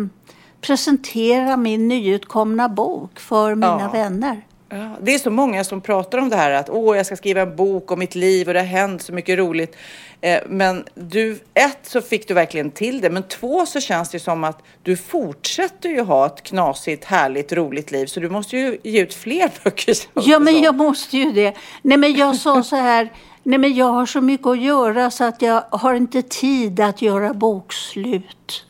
presentera 0.61 1.57
min 1.57 1.87
nyutkomna 1.87 2.69
bok 2.69 3.19
för 3.19 3.55
mina 3.55 3.81
Ja. 3.81 3.89
vänner. 3.91 4.41
Ja, 4.69 4.97
det 5.01 5.13
är 5.13 5.19
så 5.19 5.29
många 5.29 5.63
som 5.63 5.81
pratar 5.81 6.17
om 6.17 6.29
det 6.29 6.35
här 6.35 6.51
att 6.51 6.69
åh, 6.69 6.97
jag 6.97 7.05
ska 7.05 7.15
skriva 7.15 7.41
en 7.41 7.55
bok 7.55 7.91
om 7.91 7.99
mitt 7.99 8.15
liv 8.15 8.47
och 8.47 8.53
det 8.53 8.59
har 8.59 8.67
hänt 8.67 9.01
så 9.01 9.13
mycket 9.13 9.37
roligt. 9.37 9.75
Eh, 10.21 10.39
men 10.47 10.83
du, 10.93 11.39
ett 11.53 11.79
så 11.83 12.01
fick 12.01 12.27
du 12.27 12.33
verkligen 12.33 12.71
till 12.71 13.01
det, 13.01 13.09
men 13.09 13.23
två 13.23 13.65
så 13.65 13.79
känns 13.79 14.09
det 14.09 14.19
som 14.19 14.43
att 14.43 14.63
du 14.83 14.97
fortsätter 14.97 15.89
ju 15.89 16.01
ha 16.01 16.25
ett 16.25 16.43
knasigt, 16.43 17.05
härligt, 17.05 17.53
roligt 17.53 17.91
liv. 17.91 18.05
Så 18.05 18.19
du 18.19 18.29
måste 18.29 18.57
ju 18.57 18.77
ge 18.83 19.01
ut 19.01 19.13
fler 19.13 19.51
böcker. 19.63 19.95
Ja, 20.13 20.39
men 20.39 20.53
som. 20.53 20.63
jag 20.63 20.75
måste 20.75 21.17
ju 21.17 21.31
det. 21.31 21.53
Nej, 21.81 21.97
men 21.97 22.13
jag 22.13 22.35
sa 22.35 22.63
så 22.63 22.75
här. 22.75 23.11
Nej, 23.43 23.59
men 23.59 23.73
jag 23.73 23.85
har 23.85 24.05
så 24.05 24.21
mycket 24.21 24.47
att 24.47 24.61
göra 24.61 25.11
så 25.11 25.23
att 25.23 25.41
jag 25.41 25.63
har 25.71 25.93
inte 25.93 26.21
tid 26.21 26.79
att 26.79 27.01
göra 27.01 27.33
bokslut. 27.33 28.65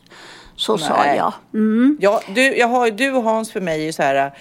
Så 0.56 0.78
sa 0.78 0.96
Nej. 0.96 1.16
jag. 1.16 1.32
Mm. 1.54 1.96
Ja, 2.00 2.20
du, 2.34 2.56
jag 2.56 2.68
har, 2.68 2.90
du 2.90 3.12
och 3.12 3.22
Hans 3.22 3.52
för 3.52 3.60
mig 3.60 3.80
är 3.80 3.84
ju 3.84 3.92
så 3.92 4.02
här, 4.02 4.32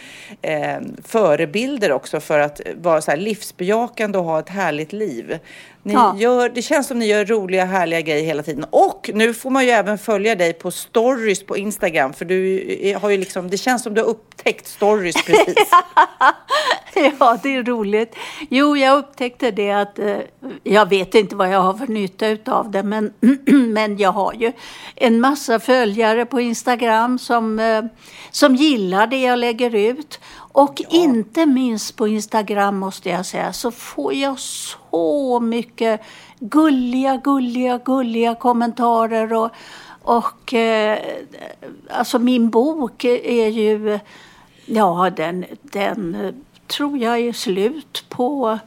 eh, 0.42 0.78
förebilder 1.04 1.92
också 1.92 2.20
för 2.20 2.40
att 2.40 2.62
vara 2.82 3.02
så 3.02 3.12
här 3.12 3.18
livsbejakande 3.18 4.18
och 4.18 4.24
ha 4.24 4.40
ett 4.40 4.50
härligt 4.50 4.94
liv. 4.94 5.40
Ni 5.84 5.94
Ja. 5.94 6.16
gör, 6.18 6.50
det 6.50 6.62
känns 6.62 6.88
som 6.88 7.00
ni 7.00 7.06
gör 7.06 7.26
roliga, 7.26 7.66
härliga 7.66 8.02
grejer 8.02 8.24
hela 8.26 8.44
tiden. 8.44 8.66
Och 8.70 9.10
nu 9.14 9.34
får 9.34 9.50
man 9.50 9.64
ju 9.66 9.70
även 9.72 9.98
följa 9.98 10.36
dig 10.36 10.54
på 10.54 10.72
stories 10.72 11.44
på 11.46 11.58
Instagram, 11.58 12.14
för 12.14 12.26
du 12.26 12.96
har 13.02 13.10
ju 13.10 13.18
liksom, 13.18 13.50
det 13.50 13.58
känns 13.58 13.84
som 13.84 13.94
du 13.94 14.02
har 14.02 14.08
upptäckt 14.08 14.68
stories 14.68 15.26
precis. 15.26 15.56
Ja, 17.20 17.38
det 17.44 17.56
är 17.56 17.64
roligt. 17.64 18.16
Jo, 18.50 18.78
jag 18.78 18.98
upptäckte 18.98 19.52
det 19.52 19.72
att 19.72 20.00
eh, 20.00 20.18
jag 20.64 20.90
vet 20.90 21.16
inte 21.16 21.36
vad 21.36 21.50
jag 21.50 21.60
har 21.62 21.74
för 21.74 21.88
nytta 21.88 22.28
utav 22.28 22.72
det, 22.72 22.84
men, 22.84 23.14
men 23.74 23.98
jag 23.98 24.12
har 24.12 24.34
ju 24.34 24.52
en 24.96 25.20
massa 25.22 25.60
följare 25.60 26.26
på 26.26 26.42
Instagram 26.42 27.07
som, 27.16 27.60
eh, 27.60 27.84
som 28.32 28.56
gillar 28.56 29.08
det 29.08 29.22
jag 29.22 29.40
lägger 29.40 29.76
ut. 29.76 30.20
Och 30.36 30.82
inte 30.90 31.46
minst 31.46 31.96
på 31.96 32.08
Instagram 32.08 32.78
måste 32.78 33.10
jag 33.10 33.26
säga 33.26 33.54
så 33.54 33.72
får 33.72 34.14
jag 34.14 34.40
så 34.40 35.40
mycket 35.40 36.02
gulliga, 36.40 37.18
gulliga, 37.18 37.78
gulliga 37.78 38.36
kommentarer 38.36 39.34
och, 39.34 39.52
och 40.02 40.54
eh, 40.54 41.00
alltså 41.90 42.20
min 42.20 42.50
bok 42.50 43.04
är 43.04 43.48
ju 43.48 44.00
Ja, 44.70 45.10
den, 45.16 45.46
den 45.62 46.16
eh, 46.16 46.34
tror 46.68 46.98
jag 46.98 47.20
är 47.20 47.34
slut 47.34 48.06
på 48.10 48.60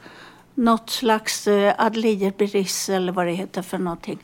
något 0.55 0.89
slags 0.89 1.47
Adlierbriss 1.77 2.89
eller 2.89 3.11
vad 3.11 3.25
det 3.25 3.31
heter 3.31 3.61
för 3.61 3.77
någonting. 3.77 4.19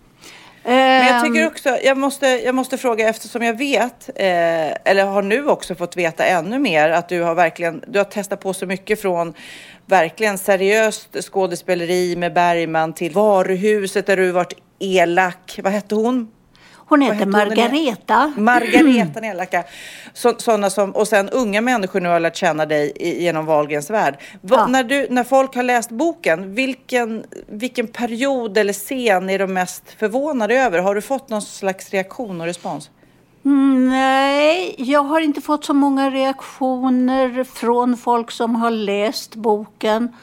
Men 0.68 1.06
jag 1.06 1.26
Ehm, 1.26 1.34
tycker 1.34 1.48
också, 1.48 1.70
jag 1.84 1.98
måste, 1.98 2.28
jag 2.28 2.56
måste 2.56 2.78
fråga 2.78 3.10
eftersom 3.10 3.42
jag 3.42 3.58
vet, 3.58 4.10
eh, 4.16 4.92
eller 4.92 5.06
har 5.06 5.22
nu 5.22 5.48
också 5.48 5.76
fått 5.76 5.98
veta 5.98 6.26
ännu 6.26 6.60
mer, 6.60 6.90
att 6.90 7.10
du 7.10 7.22
har 7.22 7.36
verkligen, 7.36 7.84
du 7.88 8.00
har 8.00 8.04
testat 8.04 8.40
på 8.40 8.54
så 8.54 8.66
mycket 8.66 9.02
från 9.02 9.34
verkligen 9.86 10.38
seriöst 10.38 11.24
skådespeleri 11.24 12.16
med 12.16 12.34
Bergman 12.34 12.94
till 12.94 13.14
varuhuset 13.14 14.06
där 14.06 14.18
du 14.18 14.32
varit 14.32 14.54
elak. 14.80 15.60
Vad 15.64 15.74
hette 15.74 15.96
hon? 15.96 16.32
Hon 16.90 17.02
heter 17.02 17.14
hette 17.16 17.26
hon? 17.26 17.32
Margareta. 17.32 18.34
Margareta 18.38 19.12
den 19.14 19.24
elaka. 19.24 19.64
Så, 20.14 20.34
såna 20.38 20.70
som, 20.70 20.92
och 20.92 21.08
sen 21.08 21.30
unga 21.30 21.62
människor 21.62 22.00
nu 22.00 22.10
har 22.10 22.20
lärt 22.20 22.36
känna 22.36 22.66
dig 22.66 22.92
i, 22.96 23.24
genom 23.24 23.46
Wahlgrens 23.46 23.90
värld. 23.90 24.16
Va, 24.42 24.56
Ja. 24.58 24.68
när, 24.68 24.84
du, 24.84 25.08
när 25.10 25.24
folk 25.24 25.56
har 25.56 25.64
läst 25.64 25.90
boken, 25.90 26.56
vilken, 26.56 27.24
vilken 27.48 27.88
period 27.88 28.58
eller 28.58 28.74
scen 28.74 29.30
är 29.30 29.40
de 29.40 29.54
mest 29.54 29.84
förvånade 30.00 30.56
över? 30.56 30.80
Har 30.80 30.96
du 30.96 31.02
fått 31.02 31.30
någon 31.30 31.42
slags 31.42 31.90
reaktion 31.90 32.42
och 32.42 32.48
respons? 32.48 32.90
Mm, 33.46 33.90
Nej, 33.90 34.76
jag 34.78 35.04
har 35.04 35.20
inte 35.20 35.42
fått 35.42 35.66
så 35.66 35.74
många 35.74 36.10
reaktioner 36.10 37.44
från 37.44 37.98
folk 37.98 38.32
som 38.32 38.56
har 38.56 38.72
läst 38.72 39.36
boken. 39.36 40.16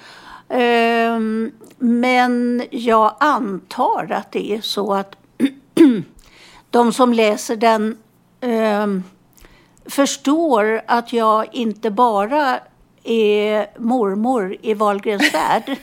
Ehm, 0.48 1.50
men 1.78 2.62
jag 2.70 3.14
antar 3.20 4.12
att 4.12 4.32
det 4.32 4.52
är 4.52 4.60
så 4.60 4.94
att 4.94 5.16
de 6.74 6.92
som 6.92 7.12
läser 7.12 7.56
den 7.56 7.98
ehm, 8.40 9.02
förstår 9.86 10.82
att 10.86 11.12
jag 11.12 11.54
inte 11.54 11.90
bara 11.90 12.58
är 13.04 13.80
mormor 13.80 14.56
i 14.62 14.74
Wahlgrens 14.74 15.34
värld. 15.34 15.76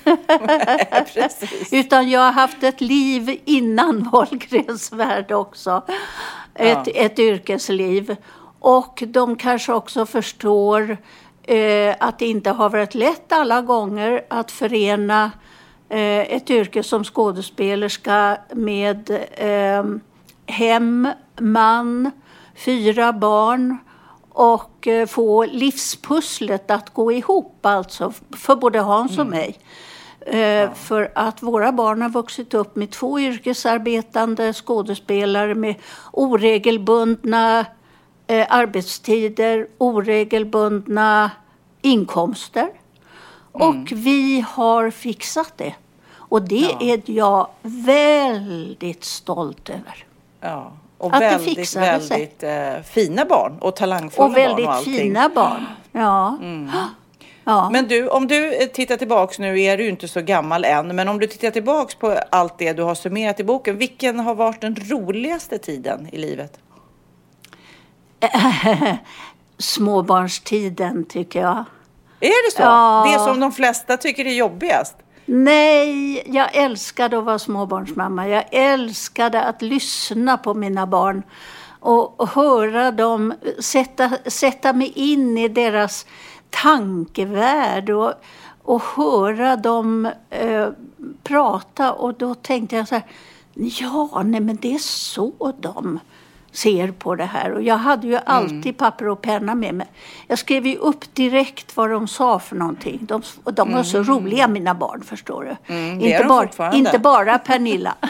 Utan 1.71 2.09
jag 2.09 2.19
har 2.19 2.31
haft 2.31 2.63
ett 2.63 2.81
liv 2.81 3.39
innan 3.45 4.09
Wahlgrens 4.11 4.91
värld 4.91 5.31
också. 5.31 5.81
Ett, 6.53 6.87
ett 6.87 7.19
yrkesliv. 7.19 8.15
Och 8.59 9.03
de 9.07 9.35
kanske 9.35 9.73
också 9.73 10.05
förstår 10.05 10.97
eh, 11.43 11.95
att 11.99 12.19
det 12.19 12.27
inte 12.27 12.49
har 12.49 12.69
varit 12.69 12.95
lätt 12.95 13.31
alla 13.31 13.61
gånger 13.61 14.25
att 14.27 14.51
förena 14.51 15.31
eh, 15.89 16.33
ett 16.35 16.49
yrke 16.49 16.83
som 16.83 17.03
skådespelerska 17.03 18.37
med 18.53 19.09
eh, 19.31 19.83
hem, 20.51 21.07
man, 21.39 22.11
fyra 22.55 23.13
barn 23.13 23.77
och 24.29 24.87
eh, 24.87 25.07
få 25.07 25.45
livspusslet 25.45 26.71
att 26.71 26.89
gå 26.93 27.11
ihop, 27.11 27.65
alltså 27.65 28.13
för 28.37 28.55
både 28.55 28.79
Hans 28.79 29.17
och 29.17 29.27
mig. 29.27 29.57
Eh, 30.25 30.73
För 30.73 31.11
att 31.15 31.43
våra 31.43 31.71
barn 31.71 32.01
har 32.01 32.09
vuxit 32.09 32.53
upp 32.53 32.75
med 32.75 32.91
två 32.91 33.19
yrkesarbetande 33.19 34.53
skådespelare 34.53 35.55
med 35.55 35.75
oregelbundna 36.11 37.65
eh, 38.27 38.47
arbetstider, 38.49 39.67
oregelbundna 39.77 41.31
inkomster. 41.81 42.69
Och 43.51 43.91
vi 43.91 44.45
har 44.47 44.89
fixat 44.89 45.53
det. 45.57 45.75
Och 46.13 46.41
det 46.41 46.71
är 46.79 47.01
jag 47.05 47.47
väldigt 47.61 49.03
stolt 49.03 49.69
över. 49.69 50.05
Ja. 50.41 50.71
Och 50.97 51.13
Att 51.13 51.19
det 51.19 51.27
väldigt, 51.27 51.69
sig. 51.69 51.81
väldigt 51.81 52.43
eh, 52.43 52.81
fina 52.83 53.25
barn 53.25 53.57
och 53.61 53.75
talangfulla 53.75 54.27
Och 54.27 54.37
väldigt 54.37 54.65
barn 54.65 54.77
och 54.77 54.83
fina 54.83 55.29
barn. 55.29 55.65
Ja. 55.91 56.37
ja. 57.43 57.69
Men 57.69 57.87
du, 57.87 58.07
om 58.07 58.27
du 58.27 58.53
eh, 58.53 58.67
tittar 58.67 58.97
tillbaks 58.97 59.39
nu 59.39 59.61
är 59.61 59.77
du 59.77 59.89
inte 59.89 60.07
så 60.07 60.21
gammal 60.21 60.65
än, 60.65 60.95
men 60.95 61.07
om 61.07 61.19
du 61.19 61.27
tittar 61.27 61.51
tillbaks 61.51 61.95
på 61.95 62.19
allt 62.31 62.57
det 62.57 62.73
du 62.73 62.83
har 62.83 62.95
summerat 62.95 63.39
i 63.39 63.43
boken, 63.43 63.77
vilken 63.77 64.19
har 64.19 64.35
varit 64.35 64.61
den 64.61 64.75
roligaste 64.75 65.57
tiden 65.57 66.07
i 66.11 66.17
livet? 66.17 66.59
Småbarnstiden 69.57 71.05
tycker 71.05 71.41
jag. 71.41 71.65
Är 72.19 72.49
det 72.49 72.55
så? 72.55 72.61
Ja. 72.61 73.07
Det 73.13 73.23
som 73.23 73.39
de 73.39 73.51
flesta 73.51 73.97
tycker 73.97 74.25
är 74.25 74.33
jobbigast? 74.33 74.95
Nej, 75.33 76.23
jag 76.25 76.55
älskade 76.55 77.17
att 77.17 77.23
vara 77.23 77.39
småbarnsmamma. 77.39 78.27
Jag 78.27 78.45
älskade 78.51 79.43
att 79.43 79.61
lyssna 79.61 80.37
på 80.37 80.53
mina 80.53 80.87
barn 80.87 81.23
och, 81.79 82.29
höra 82.29 82.91
dem, 82.91 83.33
sätta, 83.59 84.11
sätta 84.25 84.73
mig 84.73 84.91
in 84.95 85.37
i 85.37 85.47
deras 85.47 86.05
tankevärld 86.49 87.89
och, 87.89 88.13
och 88.61 88.81
höra 88.81 89.55
dem 89.55 90.09
eh, 90.29 90.69
prata. 91.23 91.93
Och 91.93 92.13
då 92.13 92.35
tänkte 92.35 92.75
jag 92.75 92.87
så 92.87 92.95
här, 92.95 93.05
ja, 93.53 94.23
nej 94.25 94.41
men 94.41 94.55
det 94.55 94.73
är 94.75 94.79
så 94.79 95.53
de 95.59 95.99
ser 96.51 96.91
på 96.91 97.15
det 97.15 97.25
här. 97.25 97.51
Och 97.51 97.61
jag 97.61 97.77
hade 97.77 98.07
ju 98.07 98.19
alltid 98.25 98.77
papper 98.77 99.07
och 99.07 99.21
penna 99.21 99.55
med 99.55 99.75
mig. 99.75 99.87
Jag 100.27 100.39
skrev 100.39 100.67
ju 100.67 100.75
upp 100.75 101.15
direkt 101.15 101.77
vad 101.77 101.89
de 101.89 102.07
sa 102.07 102.39
för 102.39 102.55
någonting. 102.55 102.99
De, 103.01 103.21
och 103.43 103.53
de 103.53 103.73
var 103.73 103.83
så 103.83 104.03
roliga 104.03 104.47
mina 104.47 104.75
barn, 104.75 105.03
förstår 105.03 105.43
du. 105.43 105.73
Mm, 105.73 106.01
inte, 106.01 106.23
bara, 106.23 106.73
inte 106.73 106.99
bara 106.99 107.39
Pernilla. 107.39 107.95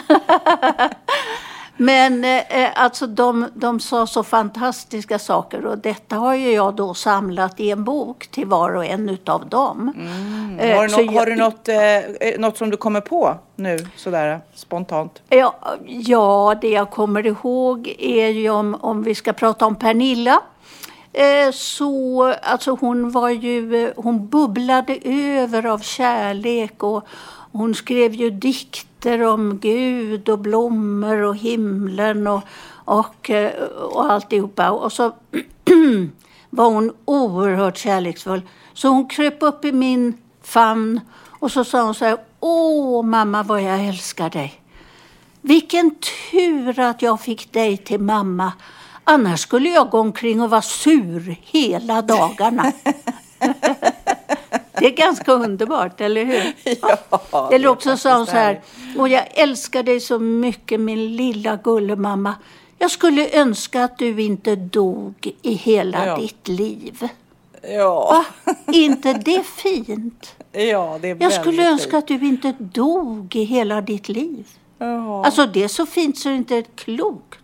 Men 1.76 2.24
eh, 2.24 2.68
alltså 2.74 3.06
de, 3.06 3.46
de 3.54 3.80
sa 3.80 4.06
så 4.06 4.22
fantastiska 4.22 5.18
saker 5.18 5.66
och 5.66 5.78
detta 5.78 6.16
har 6.16 6.34
ju 6.34 6.50
jag 6.52 6.74
då 6.76 6.94
samlat 6.94 7.60
i 7.60 7.70
en 7.70 7.84
bok 7.84 8.26
till 8.30 8.46
var 8.46 8.74
och 8.74 8.84
en 8.84 9.08
utav 9.08 9.48
dem. 9.48 9.92
Eh, 10.60 10.76
Har 10.76 10.82
du, 10.82 10.88
så 10.88 11.00
nå- 11.00 11.06
har 11.06 11.14
jag- 11.14 11.26
du 11.26 11.36
något, 11.36 11.68
eh, 11.68 12.38
något 12.38 12.58
som 12.58 12.70
du 12.70 12.76
kommer 12.76 13.00
på 13.00 13.34
nu 13.56 13.78
sådär 13.96 14.40
spontant? 14.54 15.22
Ja, 15.28 15.54
ja, 15.86 16.54
det 16.60 16.68
jag 16.70 16.90
kommer 16.90 17.26
ihåg 17.26 17.94
är 17.98 18.28
ju 18.28 18.50
om, 18.50 18.74
om 18.80 19.02
vi 19.02 19.14
ska 19.14 19.32
prata 19.32 19.66
om 19.66 19.76
Pernilla. 19.76 20.40
Eh, 21.12 21.52
så, 21.52 22.22
alltså 22.42 22.76
hon 22.80 23.10
var 23.10 23.28
ju, 23.30 23.84
eh, 23.84 23.90
hon 23.96 24.26
bubblade 24.28 24.98
över 25.04 25.66
av 25.66 25.78
kärlek 25.78 26.82
och 26.82 27.06
hon 27.52 27.74
skrev 27.74 28.14
ju 28.14 28.30
dikter 28.30 29.22
om 29.22 29.58
Gud 29.58 30.28
och 30.28 30.38
blommor 30.38 31.22
och 31.22 31.36
himlen 31.36 32.26
och, 32.26 32.42
och, 32.84 33.30
eh, 33.30 33.62
och 33.68 34.12
alltihopa. 34.12 34.70
Och 34.70 34.92
så 34.92 35.12
var 36.50 36.70
hon 36.70 36.92
oerhört 37.04 37.76
kärleksfull. 37.76 38.42
Så 38.74 38.88
hon 38.88 39.08
kröp 39.08 39.36
upp 39.40 39.64
i 39.64 39.72
min 39.72 40.16
famn 40.42 41.00
och 41.40 41.52
så 41.52 41.64
sa 41.64 41.82
hon 41.82 41.94
så 41.94 42.04
här, 42.04 42.18
Åh 42.40 43.02
mamma 43.04 43.42
vad 43.42 43.62
jag 43.62 43.84
älskar 43.84 44.30
dig. 44.30 44.62
Vilken 45.40 45.94
tur 46.30 46.80
att 46.80 47.02
jag 47.02 47.20
fick 47.20 47.52
dig 47.52 47.76
till 47.76 48.00
mamma. 48.00 48.52
Annars 49.04 49.40
skulle 49.40 49.68
jag 49.68 49.90
gå 49.90 49.98
omkring 49.98 50.40
och 50.40 50.50
vara 50.50 50.62
sur 50.62 51.36
hela 51.40 52.02
dagarna. 52.02 52.72
Det 54.82 54.88
är 54.88 54.96
ganska 54.96 55.32
underbart, 55.32 56.00
eller 56.00 56.24
hur? 56.24 56.52
Ja, 57.32 57.50
Eller 57.52 57.68
också 57.68 57.96
sa 57.96 58.16
hon 58.16 58.26
så 58.26 58.32
här, 58.32 58.60
och 58.98 59.08
jag 59.08 59.24
älskar 59.30 59.82
dig 59.82 60.00
så 60.00 60.18
mycket 60.18 60.80
min 60.80 61.16
lilla 61.16 61.56
gullemamma. 61.56 62.34
Jag 62.78 62.90
skulle 62.90 63.30
önska 63.40 63.84
att 63.84 63.98
du 63.98 64.22
inte 64.22 64.56
dog 64.56 65.30
i 65.42 65.54
hela 65.54 66.06
Ja. 66.06 66.16
ditt 66.16 66.48
liv. 66.48 67.08
Ja, 67.62 68.24
Va? 68.44 68.54
inte 68.72 69.12
det 69.12 69.46
fint? 69.46 70.34
ja 70.52 70.98
det 71.02 71.10
är 71.10 71.16
Jag 71.20 71.32
skulle 71.32 71.68
önska 71.68 71.98
att 71.98 72.08
du 72.08 72.14
inte 72.14 72.54
dog 72.58 73.36
i 73.36 73.44
hela 73.44 73.80
ditt 73.80 74.08
liv. 74.08 74.46
Ja. 74.78 75.24
Alltså 75.24 75.46
det 75.46 75.64
är 75.64 75.68
så 75.68 75.86
fint 75.86 76.18
så 76.18 76.28
det 76.28 76.34
inte 76.36 76.56
är 76.56 76.64
klokt. 76.74 77.38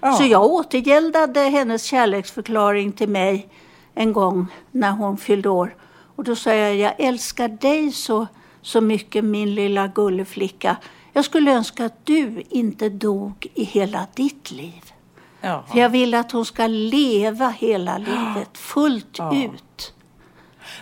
Ja. 0.00 0.12
Så 0.12 0.24
jag 0.24 0.44
återgäldade 0.44 1.40
hennes 1.40 1.84
kärleksförklaring 1.84 2.92
till 2.92 3.08
mig 3.08 3.48
en 3.94 4.12
gång 4.12 4.46
när 4.70 4.90
hon 4.90 5.16
fyllde 5.16 5.48
år. 5.48 5.74
Och 6.16 6.24
då 6.24 6.36
sa 6.36 6.54
jag, 6.54 6.76
jag 6.76 6.94
älskar 6.98 7.48
dig 7.48 7.92
så, 7.92 8.26
så 8.62 8.80
mycket 8.80 9.24
min 9.24 9.54
lilla 9.54 9.86
gulleflicka. 9.86 10.76
Jag 11.12 11.24
skulle 11.24 11.52
önska 11.52 11.84
att 11.84 12.06
du 12.06 12.42
inte 12.48 12.88
dog 12.88 13.46
i 13.54 13.64
hela 13.64 14.06
ditt 14.14 14.50
liv. 14.50 14.92
Ja. 15.40 15.64
För 15.70 15.78
jag 15.78 15.88
vill 15.88 16.14
att 16.14 16.32
hon 16.32 16.44
ska 16.44 16.66
leva 16.66 17.48
hela 17.48 17.98
livet 17.98 18.50
fullt 18.58 19.18
ut. 19.32 19.64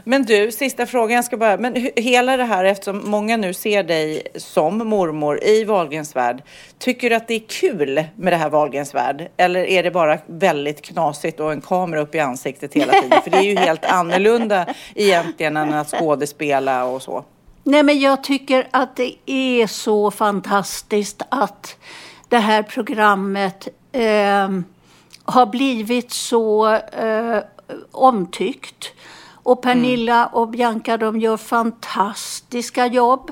Men 0.04 0.22
du, 0.22 0.52
sista 0.52 0.86
frågan. 0.86 1.14
Jag 1.14 1.24
ska 1.24 1.36
bara, 1.36 1.56
men 1.56 1.90
hela 1.96 2.36
det 2.36 2.44
här, 2.44 2.64
eftersom 2.64 3.10
många 3.10 3.36
nu 3.36 3.54
ser 3.54 3.82
dig 3.82 4.22
som 4.34 4.88
mormor 4.88 5.44
i 5.44 5.64
Wahlgrens 5.64 6.16
värld. 6.16 6.42
Tycker 6.78 7.10
du 7.10 7.16
att 7.16 7.28
det 7.28 7.34
är 7.34 7.42
kul 7.48 8.04
med 8.16 8.32
det 8.32 8.36
här 8.36 8.50
Wahlgrens 8.50 8.94
värld? 8.94 9.28
Eller 9.36 9.64
är 9.64 9.82
det 9.82 9.90
bara 9.90 10.18
väldigt 10.26 10.82
knasigt 10.82 11.40
och 11.40 11.52
en 11.52 11.60
kamera 11.60 12.00
upp 12.00 12.14
i 12.14 12.18
ansiktet 12.18 12.74
hela 12.74 12.92
tiden? 12.92 13.22
För 13.22 13.30
det 13.30 13.38
är 13.38 13.42
ju 13.42 13.56
helt 13.56 13.84
annorlunda 13.92 14.66
egentligen 14.94 15.56
än 15.56 15.72
att 15.72 15.90
skådespela 15.90 16.84
och 16.84 17.02
så. 17.02 17.24
Nej, 17.64 17.82
men 17.82 18.00
jag 18.00 18.24
tycker 18.24 18.68
att 18.70 18.96
det 18.96 19.14
är 19.26 19.66
så 19.66 20.10
fantastiskt 20.10 21.22
att 21.28 21.76
det 22.28 22.38
här 22.38 22.62
programmet 22.62 23.68
eh, 23.92 24.48
har 25.24 25.46
blivit 25.46 26.10
så 26.10 26.74
eh, 26.74 27.38
omtyckt. 27.92 28.92
Och 29.42 29.62
Pernilla 29.62 30.26
och 30.26 30.48
Bianca 30.48 30.96
de 30.96 31.20
gör 31.20 31.37
fantastiska 31.37 32.87
jobb. 32.87 33.31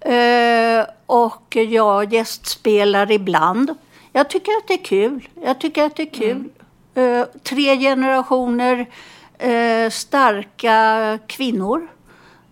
Eh, 0.00 0.84
och 1.06 1.56
jag 1.56 2.12
gästspelar 2.12 3.10
ibland. 3.12 3.74
Jag 4.12 4.30
tycker 4.30 4.52
att 4.52 4.68
det 4.68 4.74
är 4.74 4.84
kul. 4.84 5.28
Jag 5.44 5.58
tycker 5.60 5.84
att 5.84 5.96
det 5.96 6.02
är 6.02 6.10
kul. 6.14 6.48
Eh, 6.94 7.24
tre 7.42 7.76
generationer 7.78 8.86
eh, 9.38 9.90
starka 9.90 11.18
kvinnor. 11.26 11.88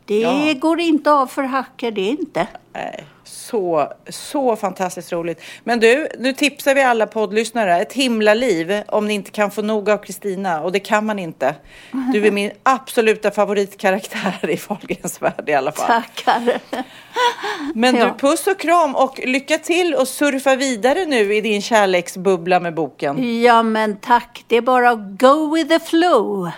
Det 0.05 0.21
Ja. 0.21 0.55
går 0.61 0.81
inte 0.81 1.13
av 1.13 1.27
för 1.27 1.43
hacker, 1.43 1.91
det 1.91 2.01
är 2.01 2.11
inte. 2.11 2.47
Nej, 2.73 3.05
så, 3.33 3.93
så 4.09 4.57
fantastiskt 4.57 5.13
roligt. 5.13 5.43
Men 5.65 5.81
du, 5.81 6.09
nu 6.19 6.33
tipsar 6.33 6.75
vi 6.75 6.83
alla 6.83 7.07
poddlyssnare. 7.07 7.81
Ett 7.81 7.93
himla 7.93 8.35
liv 8.35 8.83
om 8.89 9.07
ni 9.07 9.15
inte 9.15 9.31
kan 9.31 9.51
få 9.51 9.63
nog 9.63 9.91
av 9.91 9.99
Kristina. 9.99 10.61
Och 10.61 10.73
det 10.73 10.81
kan 10.81 11.07
man 11.07 11.19
inte. 11.19 11.55
Du 12.13 12.27
är 12.27 12.31
min 12.31 12.51
absoluta 12.63 13.31
favoritkaraktär 13.31 14.51
i 14.51 14.61
Wahlgrens 14.69 15.23
värld 15.23 15.45
i 15.49 15.53
alla 15.53 15.73
fall. 15.73 15.87
Tackar. 15.87 16.61
Men 17.75 17.95
du, 17.95 18.13
puss 18.19 18.47
och 18.47 18.59
kram 18.59 18.95
och 18.95 19.21
lycka 19.25 19.59
till 19.59 19.95
och 19.95 20.09
surfa 20.09 20.57
vidare 20.57 21.05
nu 21.05 21.35
i 21.35 21.41
din 21.41 21.63
kärleksbubbla 21.63 22.61
med 22.61 22.75
boken. 22.75 23.43
Ja, 23.43 23.63
men 23.63 23.97
tack. 23.97 24.45
Det 24.47 24.57
är 24.57 24.63
bara 24.63 24.95
go 24.95 25.55
with 25.55 25.69
the 25.69 25.81
flow. 25.81 26.51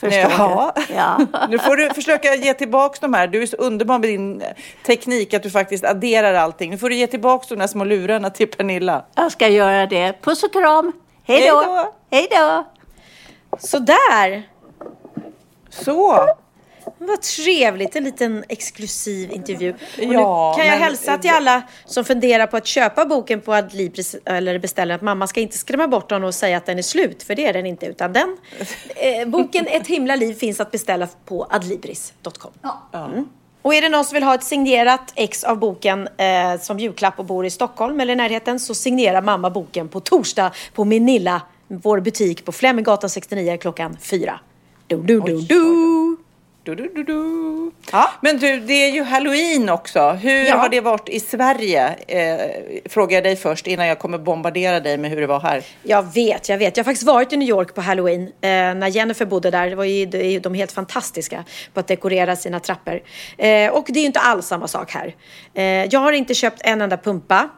Förstår 0.00 0.30
Ja. 0.38 0.72
du? 0.88 0.94
Ja. 0.94 1.18
Nu 1.48 1.58
får 1.58 1.76
du 1.76 1.90
försöka 1.94 2.34
ge 2.34 2.54
tillbaka 2.54 2.98
de 3.00 3.14
här. 3.14 3.26
Du 3.26 3.42
är 3.42 3.46
så 3.46 3.56
underbar 3.56 3.98
med 3.98 4.08
din 4.08 4.42
teknik 4.86 5.34
att 5.34 5.42
du 5.42 5.50
faktiskt 5.50 5.84
adderar 5.84 6.34
allting. 6.34 6.70
Nu 6.70 6.78
får 6.78 6.88
du 6.88 6.94
ge 6.96 7.06
tillbaka 7.06 7.46
de 7.48 7.58
där 7.58 7.66
små 7.66 7.84
lurarna 7.84 8.30
till 8.30 8.48
Pernilla. 8.48 9.04
Jag 9.14 9.32
ska 9.32 9.48
göra 9.48 9.86
det. 9.86 10.22
Puss 10.22 10.42
och 10.42 10.52
kram. 10.52 10.92
Hej 11.24 11.48
då. 11.48 11.92
Hej 12.10 12.28
då. 12.30 12.66
Sådär! 13.58 14.48
Så! 15.70 16.26
Vad 16.98 17.22
trevligt, 17.22 17.96
en 17.96 18.04
liten 18.04 18.44
exklusiv 18.48 19.32
intervju. 19.32 19.70
Och 19.72 19.78
Ja, 19.98 20.54
nu 20.56 20.62
kan 20.62 20.66
jag 20.66 20.78
men- 20.78 20.82
hälsa 20.82 21.18
till 21.18 21.30
alla 21.30 21.62
som 21.84 22.04
funderar 22.04 22.46
på 22.46 22.56
att 22.56 22.66
köpa 22.66 23.04
boken 23.04 23.40
på 23.40 23.54
Adlibris 23.54 24.16
eller 24.24 24.58
beställa 24.58 24.94
att 24.94 25.02
mamma 25.02 25.26
ska 25.26 25.40
inte 25.40 25.58
skrämma 25.58 25.88
bort 25.88 26.08
den 26.08 26.24
och 26.24 26.34
säga 26.34 26.56
att 26.56 26.66
den 26.66 26.78
är 26.78 26.82
slut, 26.82 27.22
för 27.22 27.34
det 27.34 27.46
är 27.46 27.52
den 27.52 27.66
inte. 27.66 27.86
Utan 27.86 28.12
den, 28.12 28.36
eh, 28.96 29.28
boken 29.28 29.66
Ett 29.66 29.86
himla 29.86 30.16
liv 30.16 30.34
finns 30.34 30.60
att 30.60 30.70
beställa 30.70 31.08
på 31.24 31.46
adlibris.com. 31.50 32.52
Mm. 32.94 33.28
Och 33.62 33.74
är 33.74 33.82
det 33.82 33.88
någon 33.88 34.04
som 34.04 34.14
vill 34.14 34.22
ha 34.22 34.34
ett 34.34 34.44
signerat 34.44 35.12
ex 35.14 35.44
av 35.44 35.58
boken 35.58 36.08
eh, 36.16 36.60
som 36.60 36.78
julklapp 36.78 37.18
och 37.18 37.24
bor 37.24 37.46
i 37.46 37.50
Stockholm 37.50 38.00
eller 38.00 38.12
i 38.12 38.16
närheten 38.16 38.60
så 38.60 38.74
signerar 38.74 39.22
mamma 39.22 39.50
boken 39.50 39.88
på 39.88 40.00
torsdag 40.00 40.52
på 40.74 40.84
Minilla, 40.84 41.42
vår 41.68 42.00
butik 42.00 42.44
på 42.44 42.52
Fleminggatan 42.52 43.10
69 43.10 43.56
klockan 43.60 43.96
fyra. 44.00 44.40
Du, 44.86 44.96
du, 44.96 45.20
du, 45.20 45.40
du. 45.40 46.16
Du, 46.62 46.74
du, 46.74 47.02
du. 47.04 47.70
Ja. 47.92 48.10
Men 48.20 48.38
du, 48.38 48.60
det 48.60 48.72
är 48.72 48.90
ju 48.90 49.02
halloween 49.02 49.68
också. 49.68 50.10
Hur 50.10 50.44
Ja. 50.46 50.56
har 50.56 50.68
det 50.68 50.80
varit 50.80 51.08
i 51.08 51.20
Sverige? 51.20 51.88
Eh, 52.08 52.40
frågar 52.90 53.16
jag 53.16 53.24
dig 53.24 53.36
först 53.36 53.66
innan 53.66 53.86
jag 53.86 53.98
kommer 53.98 54.18
bombardera 54.18 54.80
dig 54.80 54.98
med 54.98 55.10
hur 55.10 55.20
det 55.20 55.26
var 55.26 55.40
här. 55.40 55.62
Jag 55.82 56.14
vet, 56.14 56.48
jag 56.48 56.58
vet. 56.58 56.76
Jag 56.76 56.84
har 56.84 56.90
faktiskt 56.90 57.06
varit 57.06 57.32
i 57.32 57.36
New 57.36 57.48
York 57.48 57.74
på 57.74 57.80
halloween 57.80 58.22
eh, 58.22 58.28
när 58.50 58.86
Jennifer 58.88 59.24
bodde 59.24 59.50
där. 59.50 59.70
Det 59.70 59.76
var 59.76 59.84
ju, 59.84 60.04
ju 60.06 60.40
de 60.40 60.54
helt 60.54 60.72
fantastiska 60.72 61.44
på 61.74 61.80
att 61.80 61.86
dekorera 61.88 62.36
sina 62.36 62.60
trappor. 62.60 63.00
Eh, 63.38 63.70
och 63.72 63.84
det 63.88 63.98
är 63.98 64.02
ju 64.02 64.06
inte 64.06 64.20
alls 64.20 64.46
samma 64.46 64.68
sak 64.68 64.92
här. 64.92 65.14
Eh, 65.54 65.64
jag 65.64 66.00
har 66.00 66.12
inte 66.12 66.34
köpt 66.34 66.60
en 66.64 66.80
enda 66.80 66.96
pumpa. 66.96 67.48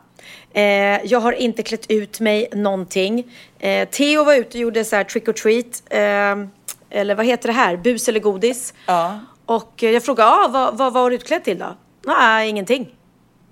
Eh, 0.55 0.63
jag 1.05 1.21
har 1.21 1.33
inte 1.33 1.63
klätt 1.63 1.91
ut 1.91 2.21
mig 2.21 2.49
någonting. 2.53 3.25
Eh, 3.61 3.89
Theo 3.89 4.25
var 4.25 4.35
ute 4.35 4.49
och 4.49 4.55
gjorde 4.63 4.85
så 4.85 4.97
här 4.97 5.05
trick 5.05 5.29
or 5.29 5.33
treat. 5.33 5.83
Eh, 5.91 6.49
eller 6.93 7.15
vad 7.15 7.27
heter 7.27 7.49
det 7.49 7.53
här? 7.55 7.77
Bus 7.77 8.09
eller 8.09 8.21
godis. 8.21 8.75
Ja. 8.87 9.19
Och 9.47 9.85
eh, 9.85 9.91
jag 9.91 10.03
frågade, 10.05 10.31
ah, 10.31 10.49
vad, 10.49 10.79
vad 10.79 10.93
var 10.93 11.11
du 11.11 11.17
utklädd 11.17 11.45
till 11.45 11.59
då? 11.59 11.77
Nej, 12.07 12.49
ingenting. 12.49 12.95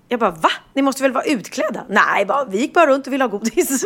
Jag 0.07 0.19
bara, 0.19 0.31
va? 0.31 0.49
Ni 0.73 0.81
måste 0.81 1.03
väl 1.03 1.11
vara 1.11 1.23
utklädda? 1.23 1.85
Nej, 1.89 2.25
bara, 2.25 2.45
vi 2.45 2.57
gick 2.59 2.73
bara 2.73 2.87
runt 2.87 3.07
och 3.07 3.13
ville 3.13 3.23
ha 3.23 3.29
godis. 3.29 3.85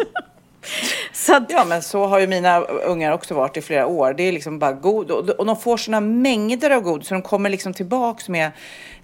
så 1.13 1.35
att, 1.35 1.43
Ja, 1.49 1.65
men 1.65 1.81
så 1.81 2.05
har 2.05 2.19
ju 2.19 2.27
mina 2.27 2.59
ungar 2.61 3.11
också 3.11 3.33
varit 3.33 3.57
i 3.57 3.61
flera 3.61 3.87
år. 3.87 4.13
Det 4.13 4.23
är 4.23 4.31
liksom 4.31 4.59
bara 4.59 4.71
god 4.71 5.11
och 5.11 5.45
de 5.45 5.57
får 5.57 5.77
såna 5.77 5.99
mängder 5.99 6.69
av 6.69 6.81
godis 6.81 7.07
så 7.07 7.13
de 7.13 7.21
kommer 7.21 7.49
liksom 7.49 7.73
tillbaks 7.73 8.29
med 8.29 8.51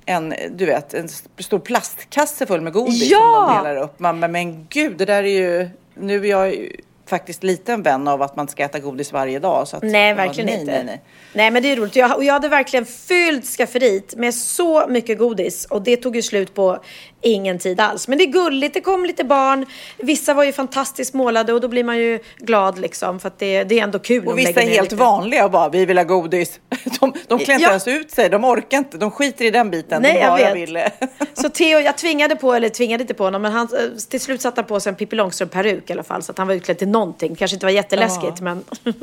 en, 0.05 0.33
du 0.51 0.65
vet, 0.65 0.93
en 0.93 1.09
stor 1.39 1.59
plastkasse 1.59 2.45
full 2.45 2.61
med 2.61 2.73
godis 2.73 3.11
Ja! 3.11 3.17
som 3.47 3.55
de 3.55 3.69
delar 3.69 3.83
upp. 3.83 3.99
Man, 3.99 4.19
men, 4.19 4.31
men 4.31 4.67
gud, 4.69 4.97
det 4.97 5.05
där 5.05 5.23
är 5.23 5.39
ju, 5.39 5.69
nu 5.95 6.25
är 6.25 6.29
jag 6.29 6.53
ju 6.55 6.75
faktiskt 7.11 7.43
lite 7.43 7.73
en 7.73 7.83
vän 7.83 8.07
av 8.07 8.21
att 8.21 8.35
man 8.35 8.47
ska 8.47 8.63
äta 8.63 8.79
godis 8.79 9.13
varje 9.13 9.39
dag. 9.39 9.67
Så 9.67 9.77
att, 9.77 9.83
Nej, 9.83 10.13
verkligen 10.13 10.45
nej, 10.45 10.59
inte. 10.59 10.71
Nej, 10.71 10.83
nej. 10.85 11.01
Nej, 11.33 11.51
men 11.51 11.63
det 11.63 11.71
är 11.71 11.75
roligt. 11.75 11.95
Jag, 11.95 12.17
och 12.17 12.23
jag 12.23 12.33
hade 12.33 12.49
verkligen 12.49 12.85
fyllt 12.85 13.45
skafferiet 13.45 14.15
med 14.15 14.33
så 14.33 14.87
mycket 14.87 15.17
godis 15.17 15.65
och 15.65 15.81
det 15.81 15.97
tog 15.97 16.15
ju 16.15 16.21
slut 16.21 16.53
på 16.53 16.83
ingen 17.21 17.59
tid 17.59 17.79
alls. 17.79 18.07
Men 18.07 18.17
det 18.17 18.23
är 18.23 18.31
gulligt, 18.31 18.73
det 18.73 18.81
kom 18.81 19.05
lite 19.05 19.23
barn. 19.23 19.65
Vissa 19.97 20.33
var 20.33 20.43
ju 20.43 20.51
fantastiskt 20.51 21.13
målade 21.13 21.53
och 21.53 21.61
då 21.61 21.67
blir 21.67 21.83
man 21.83 21.97
ju 21.97 22.19
glad 22.37 22.79
liksom 22.79 23.19
för 23.19 23.27
att 23.27 23.39
det, 23.39 23.63
det 23.63 23.79
är 23.79 23.83
ändå 23.83 23.99
kul. 23.99 24.27
Och 24.27 24.37
vissa 24.37 24.61
är 24.61 24.67
helt 24.67 24.81
lite. 24.83 24.95
vanliga 24.95 25.45
och 25.45 25.51
bara, 25.51 25.69
vi 25.69 25.85
vill 25.85 25.97
ha 25.97 26.03
godis. 26.05 26.59
De, 26.99 27.13
de 27.27 27.39
klär 27.39 27.53
inte 27.53 27.63
Ja. 27.63 27.69
ens 27.69 27.87
ut 27.87 28.11
sig, 28.11 28.29
de 28.29 28.45
orkar 28.45 28.77
inte, 28.77 28.97
de 28.97 29.11
skiter 29.11 29.45
i 29.45 29.51
den 29.51 29.69
biten. 29.71 30.01
Nej, 30.01 30.13
de 30.13 30.19
jag 30.19 30.37
vet. 30.37 30.55
vill. 30.55 30.79
Så 31.33 31.49
Theo, 31.49 31.79
jag 31.79 31.97
tvingade 31.97 32.35
på, 32.35 32.53
eller 32.53 32.69
tvingade 32.69 33.01
inte 33.01 33.13
på 33.13 33.23
honom, 33.23 33.41
men 33.41 33.51
han, 33.51 33.67
eh, 33.73 33.97
till 34.09 34.21
slut 34.21 34.41
satte 34.41 34.61
han 34.61 34.67
på 34.67 34.79
sig 34.79 34.89
en 34.89 34.95
Pippi 34.95 35.15
Långstrump-peruk 35.15 35.89
i 35.89 35.93
alla 35.93 36.03
fall. 36.03 36.23
Så 36.23 36.31
att 36.31 36.37
han 36.37 36.47
var 36.47 36.53
utklädd 36.55 36.77
till 36.77 36.87
någonting. 36.87 37.35
Kanske 37.35 37.55
inte 37.55 37.65
var 37.65 37.71
jätteläskigt, 37.73 38.41
men... 38.41 38.63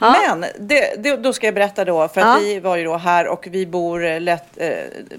ja. 0.00 0.16
Men 0.28 0.44
det, 0.58 1.02
det, 1.02 1.16
då 1.16 1.32
ska 1.32 1.46
jag 1.46 1.54
berätta 1.54 1.84
då, 1.84 2.08
för 2.08 2.20
att 2.20 2.26
Ja. 2.26 2.38
vi 2.42 2.60
var 2.60 2.76
ju 2.76 2.84
då 2.84 2.96
här 2.96 3.26
och 3.28 3.46
vi 3.50 3.66
bor 3.66 4.04
eh, 4.06 4.20
lätt, 4.20 4.46
eh, 4.56 4.68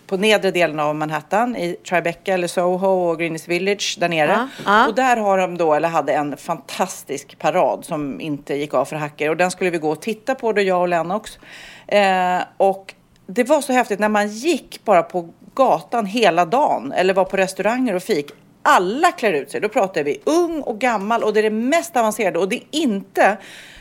på 0.07 0.17
nedre 0.17 0.51
delen 0.51 0.79
av 0.79 0.95
Manhattan 0.95 1.55
i 1.55 1.75
Tribeca 2.03 2.33
eller 2.33 2.47
Soho 2.47 2.87
och 2.87 3.19
Greenwich 3.19 3.47
Village 3.47 3.97
där 3.99 4.09
nere. 4.09 4.31
Ja, 4.31 4.47
ja. 4.65 4.87
Och 4.87 4.95
där 4.95 5.17
har 5.17 5.37
de 5.37 5.57
då, 5.57 5.73
eller 5.73 5.89
hade 5.89 6.13
en 6.13 6.37
fantastisk 6.37 7.39
parad 7.39 7.85
som 7.85 8.21
inte 8.21 8.55
gick 8.55 8.73
av 8.73 8.85
för 8.85 8.95
hacker 8.95 9.29
och 9.29 9.37
den 9.37 9.51
skulle 9.51 9.69
vi 9.69 9.77
gå 9.77 9.89
och 9.89 10.01
titta 10.01 10.35
på 10.35 10.53
då 10.53 10.61
jag 10.61 10.81
och 10.81 10.87
Lennox. 10.87 11.39
Eh, 11.87 12.39
och 12.57 12.93
det 13.27 13.43
var 13.43 13.61
så 13.61 13.73
häftigt 13.73 13.99
när 13.99 14.09
man 14.09 14.27
gick 14.27 14.81
bara 14.85 15.03
på 15.03 15.29
gatan 15.53 16.05
hela 16.05 16.45
dagen 16.45 16.91
eller 16.91 17.13
var 17.13 17.25
på 17.25 17.37
restauranger 17.37 17.95
och 17.95 18.03
fik. 18.03 18.31
Alla 18.61 19.11
klär 19.11 19.33
ut 19.33 19.51
sig. 19.51 19.61
Då 19.61 19.69
pratar 19.69 20.03
vi 20.03 20.21
ung 20.23 20.61
och 20.61 20.79
gammal 20.79 21.23
och 21.23 21.33
det 21.33 21.39
är 21.39 21.43
det 21.43 21.49
mest 21.49 21.97
avancerade 21.97 22.39
och 22.39 22.49
det 22.49 22.55
är 22.55 22.63
inte 22.71 23.37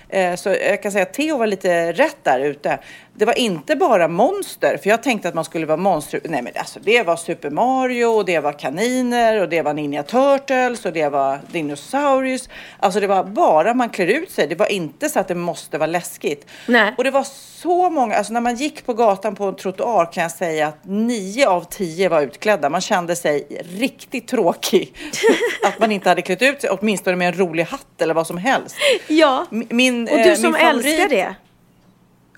Eh, 0.08 0.34
Så 0.34 0.48
jag 0.48 0.82
kan 0.82 0.92
säga 0.92 1.02
att 1.02 1.12
Theo 1.14 1.38
var 1.38 1.46
lite 1.46 1.92
rätt 1.92 2.16
där 2.22 2.40
ute. 2.40 2.78
Det 3.18 3.24
var 3.24 3.38
inte 3.38 3.76
bara 3.76 4.08
monster, 4.08 4.76
för 4.82 4.90
jag 4.90 5.02
tänkte 5.02 5.28
att 5.28 5.34
man 5.34 5.44
skulle 5.44 5.66
vara 5.66 5.76
monster. 5.76 6.20
Nej, 6.24 6.42
men 6.42 6.52
alltså 6.56 6.80
det 6.82 7.02
var 7.02 7.16
Super 7.16 7.50
Mario 7.50 8.04
och 8.06 8.24
det 8.24 8.40
var 8.40 8.52
kaniner 8.52 9.40
och 9.42 9.48
det 9.48 9.62
var 9.62 9.74
Ninja 9.74 10.02
Turtles 10.02 10.84
och 10.86 10.92
det 10.92 11.08
var 11.08 11.38
dinosaurius. 11.52 12.48
Alltså 12.80 13.00
det 13.00 13.06
var 13.06 13.24
bara 13.24 13.74
man 13.74 13.90
klär 13.90 14.06
ut 14.06 14.30
sig. 14.30 14.46
Det 14.46 14.54
var 14.54 14.72
inte 14.72 15.08
så 15.08 15.20
att 15.20 15.28
det 15.28 15.34
måste 15.34 15.78
vara 15.78 15.86
läskigt. 15.86 16.46
Nej. 16.66 16.94
Och 16.98 17.04
det 17.04 17.10
var 17.10 17.24
så 17.62 17.90
många, 17.90 18.14
alltså 18.16 18.32
när 18.32 18.40
man 18.40 18.56
gick 18.56 18.86
på 18.86 18.94
gatan 18.94 19.34
på 19.34 19.44
en 19.44 19.56
trottoar 19.56 20.12
kan 20.12 20.22
jag 20.22 20.32
säga 20.32 20.66
att 20.68 20.78
nio 20.84 21.48
av 21.48 21.64
tio 21.70 22.08
var 22.08 22.22
utklädda. 22.22 22.70
Man 22.70 22.80
kände 22.80 23.16
sig 23.16 23.62
riktigt 23.78 24.28
tråkig. 24.28 24.94
att 25.64 25.78
man 25.78 25.92
inte 25.92 26.08
hade 26.08 26.22
klätt 26.22 26.42
ut 26.42 26.60
sig, 26.60 26.70
åtminstone 26.70 27.16
med 27.16 27.28
en 27.28 27.38
rolig 27.38 27.64
hatt 27.64 28.02
eller 28.02 28.14
vad 28.14 28.26
som 28.26 28.36
helst. 28.38 28.76
ja. 29.08 29.46
Min, 29.50 30.08
Och 30.08 30.18
eh, 30.18 30.24
du 30.30 30.36
som 30.36 30.52
min 30.52 30.60
favorit- 30.60 30.86
älskar 30.86 31.08
det. 31.08 31.34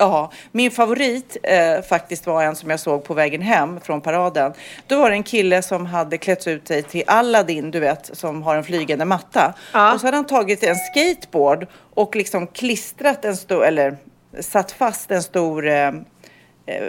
Ja, 0.01 0.31
min 0.51 0.71
favorit 0.71 1.37
eh, 1.43 1.81
faktiskt 1.81 2.27
var 2.27 2.43
en 2.43 2.55
som 2.55 2.69
jag 2.69 2.79
såg 2.79 3.03
på 3.03 3.13
vägen 3.13 3.41
hem 3.41 3.79
från 3.79 4.01
paraden. 4.01 4.53
Då 4.87 4.99
var 4.99 5.09
det 5.09 5.15
en 5.15 5.23
kille 5.23 5.61
som 5.61 5.85
hade 5.85 6.17
klätt 6.17 6.47
ut 6.47 6.67
sig 6.67 6.83
till 6.83 7.03
Aladdin, 7.07 7.71
du 7.71 7.79
vet, 7.79 8.09
som 8.17 8.43
har 8.43 8.55
en 8.55 8.63
flygande 8.63 9.05
matta. 9.05 9.53
Ja. 9.73 9.93
Och 9.93 9.99
så 9.99 10.07
hade 10.07 10.17
han 10.17 10.25
tagit 10.27 10.63
en 10.63 10.75
skateboard 10.75 11.67
och 11.93 12.15
liksom 12.15 12.47
klistrat 12.47 13.25
en 13.25 13.37
stor, 13.37 13.65
eller 13.65 13.97
satt 14.39 14.71
fast 14.71 15.11
en 15.11 15.23
stor 15.23 15.67
eh, 15.67 15.87
eh, 15.87 15.93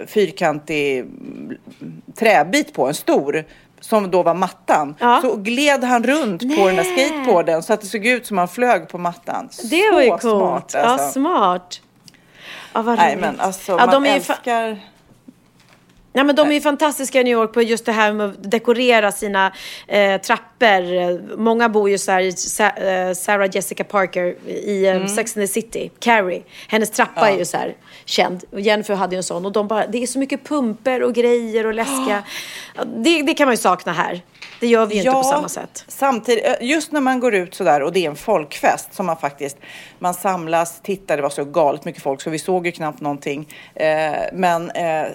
fyrkantig 0.07 0.99
mm, 0.99 1.57
träbit 2.19 2.73
på, 2.73 2.87
en 2.87 2.93
stor. 2.93 3.43
Som 3.79 4.11
då 4.11 4.23
var 4.23 4.33
mattan. 4.33 4.95
Ja. 4.99 5.19
Så 5.21 5.35
gled 5.35 5.83
han 5.83 6.03
runt 6.03 6.41
på 6.57 6.67
den 6.67 6.75
där 6.75 6.83
skateboarden 6.83 7.63
så 7.63 7.73
att 7.73 7.81
det 7.81 7.87
såg 7.87 8.05
ut 8.05 8.25
som 8.25 8.37
han 8.37 8.47
flög 8.47 8.89
på 8.89 8.97
mattan. 8.97 9.49
Det 9.69 9.91
var 9.91 10.01
ju 10.01 10.09
Så 10.09 10.17
coolt. 10.17 10.21
smart 10.21 10.71
Ja, 10.73 10.79
alltså. 10.79 11.11
smart. 11.11 11.81
Ja, 12.73 12.81
vad 12.81 12.97
Nej 12.97 13.15
men 13.15 13.39
alltså, 13.39 13.71
ja, 13.71 13.77
man 13.77 13.89
de 13.89 14.05
är 14.05 14.15
älskar... 14.15 14.79
Ja, 16.15 16.23
men 16.23 16.35
de 16.35 16.49
är 16.49 16.53
ju 16.53 16.61
fantastiska 16.61 17.19
i 17.21 17.23
New 17.23 17.33
York 17.33 17.53
på 17.53 17.61
just 17.61 17.85
det 17.85 17.91
här 17.91 18.13
med 18.13 18.25
att 18.29 18.51
dekorera 18.51 19.11
sina 19.11 19.53
eh, 19.87 20.21
trappor. 20.21 21.37
Många 21.37 21.69
bor 21.69 21.89
ju 21.89 21.97
så 21.97 22.11
här 22.11 22.31
Sa- 22.31 22.69
eh, 22.69 23.13
Sarah 23.13 23.49
Jessica 23.55 23.83
Parker 23.83 24.35
i 24.49 24.87
Mm. 24.87 25.01
eh, 25.01 25.07
Sex 25.07 25.37
and 25.37 25.43
the 25.43 25.47
City, 25.53 25.91
Carrie. 25.99 26.43
Hennes 26.67 26.91
trappa 26.91 27.29
är 27.29 27.37
ju 27.37 27.45
så 27.45 27.57
här 27.57 27.75
känd. 28.05 28.43
Jennifer 28.57 28.95
hade 28.95 29.15
ju 29.15 29.17
en 29.17 29.23
sån. 29.23 29.45
Och 29.45 29.51
de 29.51 29.67
bara, 29.67 29.87
det 29.87 30.03
är 30.03 30.07
så 30.07 30.19
mycket 30.19 30.43
pumper 30.43 31.03
och 31.03 31.13
grejer 31.13 31.65
och 31.65 31.73
läskiga. 31.73 32.23
Ja, 32.75 32.83
det, 32.83 33.21
det 33.21 33.33
kan 33.33 33.45
man 33.47 33.53
ju 33.53 33.57
sakna 33.57 33.91
här. 33.93 34.21
Det 34.59 34.67
gör 34.67 34.85
vi 34.85 34.93
ju 34.95 34.99
inte 35.01 35.11
på 35.11 35.23
samma 35.23 35.49
sätt. 35.49 35.85
Samtidigt, 35.87 36.45
eh, 36.45 36.53
just 36.61 36.91
när 36.91 37.01
man 37.01 37.19
går 37.19 37.35
ut 37.35 37.55
sådär 37.55 37.81
och 37.83 37.93
det 37.93 38.05
är 38.05 38.09
en 38.09 38.15
folkfest 38.15 38.93
som 38.93 39.05
man 39.05 39.17
faktiskt, 39.17 39.57
man 39.99 40.13
samlas, 40.13 40.81
tittar, 40.81 41.15
det 41.17 41.23
var 41.23 41.29
så 41.29 41.45
galet 41.45 41.85
mycket 41.85 42.03
folk 42.03 42.21
så 42.21 42.29
vi 42.29 42.39
såg 42.39 42.65
ju 42.65 42.71
knappt 42.71 43.01
någonting. 43.01 43.53
Eh, 43.75 44.13
men 44.33 44.71
eh, 44.71 45.05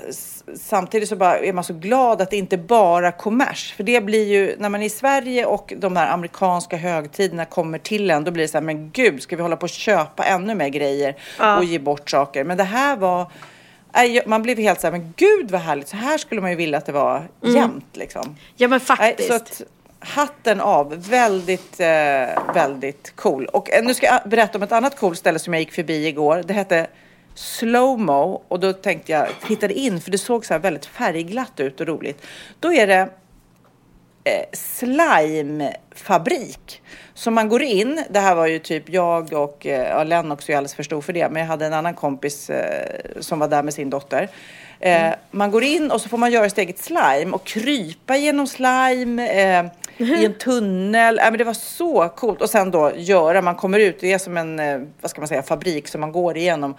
samtidigt 0.56 1.08
så 1.08 1.16
bara 1.16 1.38
är 1.38 1.52
man 1.52 1.64
så 1.64 1.74
glad 1.74 2.22
att 2.22 2.30
det 2.30 2.36
inte 2.36 2.56
bara 2.56 3.12
kommers. 3.12 3.72
För 3.76 3.84
det 3.84 4.00
blir 4.00 4.26
ju, 4.26 4.56
när 4.58 4.68
man 4.68 4.82
är 4.82 4.86
i 4.86 4.90
Sverige 4.90 5.46
och 5.46 5.72
de 5.76 5.96
här 5.96 6.12
amerikanska 6.12 6.76
högtiderna 6.76 7.44
kommer 7.44 7.78
till 7.78 8.10
en, 8.10 8.24
då 8.24 8.30
blir 8.30 8.44
det 8.44 8.48
så 8.48 8.58
här, 8.58 8.62
men 8.62 8.90
gud, 8.90 9.22
ska 9.22 9.36
vi 9.36 9.42
hålla 9.42 9.56
på 9.56 9.64
och 9.64 9.68
köpa 9.68 10.24
ännu 10.24 10.54
mer 10.54 10.68
grejer 10.68 11.16
och 11.58 11.64
ge 11.64 11.78
bort 11.78 12.10
saker? 12.10 12.44
Men 12.44 12.56
det 12.56 12.64
här 12.64 12.96
var 12.96 13.30
Man 14.26 14.42
blev 14.42 14.58
helt 14.58 14.80
så 14.80 14.86
här, 14.86 14.92
men 14.92 15.14
gud 15.16 15.50
vad 15.50 15.60
härligt, 15.60 15.88
så 15.88 15.96
här 15.96 16.18
skulle 16.18 16.40
man 16.40 16.50
ju 16.50 16.56
vilja 16.56 16.78
att 16.78 16.86
det 16.86 16.92
var 16.92 17.28
jämt 17.42 17.96
liksom. 17.96 18.36
Ja, 18.56 18.68
men 18.68 18.80
faktiskt. 18.80 19.28
så 19.28 19.34
att 19.34 19.62
hatten 20.00 20.60
av, 20.60 21.08
väldigt, 21.08 21.80
eh, 21.80 22.52
väldigt 22.54 23.12
cool. 23.16 23.46
Och 23.46 23.70
eh, 23.70 23.84
nu 23.84 23.94
ska 23.94 24.06
jag 24.06 24.20
berätta 24.30 24.58
om 24.58 24.62
ett 24.62 24.72
annat 24.72 24.98
coolt 24.98 25.18
ställe 25.18 25.38
som 25.38 25.54
jag 25.54 25.60
gick 25.60 25.72
förbi 25.72 26.06
igår. 26.06 26.42
Det 26.46 26.54
hette 26.54 26.86
Slowmo 27.38 28.42
och 28.48 28.60
då 28.60 28.72
tänkte 28.72 29.12
jag, 29.12 29.28
tittade 29.46 29.74
in 29.74 30.00
för 30.00 30.10
det 30.10 30.18
såg 30.18 30.46
så 30.46 30.54
här 30.54 30.60
väldigt 30.60 30.86
färgglatt 30.86 31.60
ut 31.60 31.80
och 31.80 31.86
roligt. 31.86 32.22
Då 32.60 32.72
är 32.72 32.86
det 32.86 33.08
eh, 34.24 34.44
slimefabrik. 35.48 36.82
Så 37.14 37.30
man 37.30 37.48
går 37.48 37.62
in, 37.62 38.04
det 38.10 38.20
här 38.20 38.34
var 38.34 38.46
ju 38.46 38.58
typ 38.58 38.88
jag 38.88 39.32
och 39.32 39.66
eh, 39.66 39.88
ja, 39.88 40.04
Lennox 40.04 40.48
är 40.48 40.52
ju 40.52 40.56
alldeles 40.56 40.74
för 40.74 40.82
stor 40.82 41.00
för 41.00 41.12
det, 41.12 41.28
men 41.30 41.40
jag 41.42 41.48
hade 41.48 41.66
en 41.66 41.74
annan 41.74 41.94
kompis 41.94 42.50
eh, 42.50 43.20
som 43.20 43.38
var 43.38 43.48
där 43.48 43.62
med 43.62 43.74
sin 43.74 43.90
dotter. 43.90 44.28
Eh, 44.80 45.10
Man 45.30 45.50
går 45.50 45.62
in 45.64 45.90
och 45.90 46.00
så 46.00 46.08
får 46.08 46.18
man 46.18 46.30
göra 46.30 46.48
sitt 46.48 46.58
eget 46.58 46.78
slime 46.78 47.30
och 47.32 47.44
krypa 47.44 48.16
genom 48.16 48.46
slime 48.46 49.28
eh, 49.28 49.66
i 49.96 50.24
en 50.24 50.34
tunnel. 50.38 51.18
Äh, 51.18 51.24
men 51.24 51.38
det 51.38 51.44
var 51.44 51.54
så 51.54 52.08
coolt. 52.08 52.42
Och 52.42 52.50
sen 52.50 52.70
då 52.70 52.92
göra, 52.96 53.42
man 53.42 53.54
kommer 53.54 53.78
ut, 53.78 54.00
det 54.00 54.12
är 54.12 54.18
som 54.18 54.36
en, 54.36 54.58
eh, 54.58 54.80
vad 55.00 55.10
ska 55.10 55.20
man 55.20 55.28
säga, 55.28 55.42
fabrik 55.42 55.88
som 55.88 56.00
man 56.00 56.12
går 56.12 56.36
igenom 56.36 56.74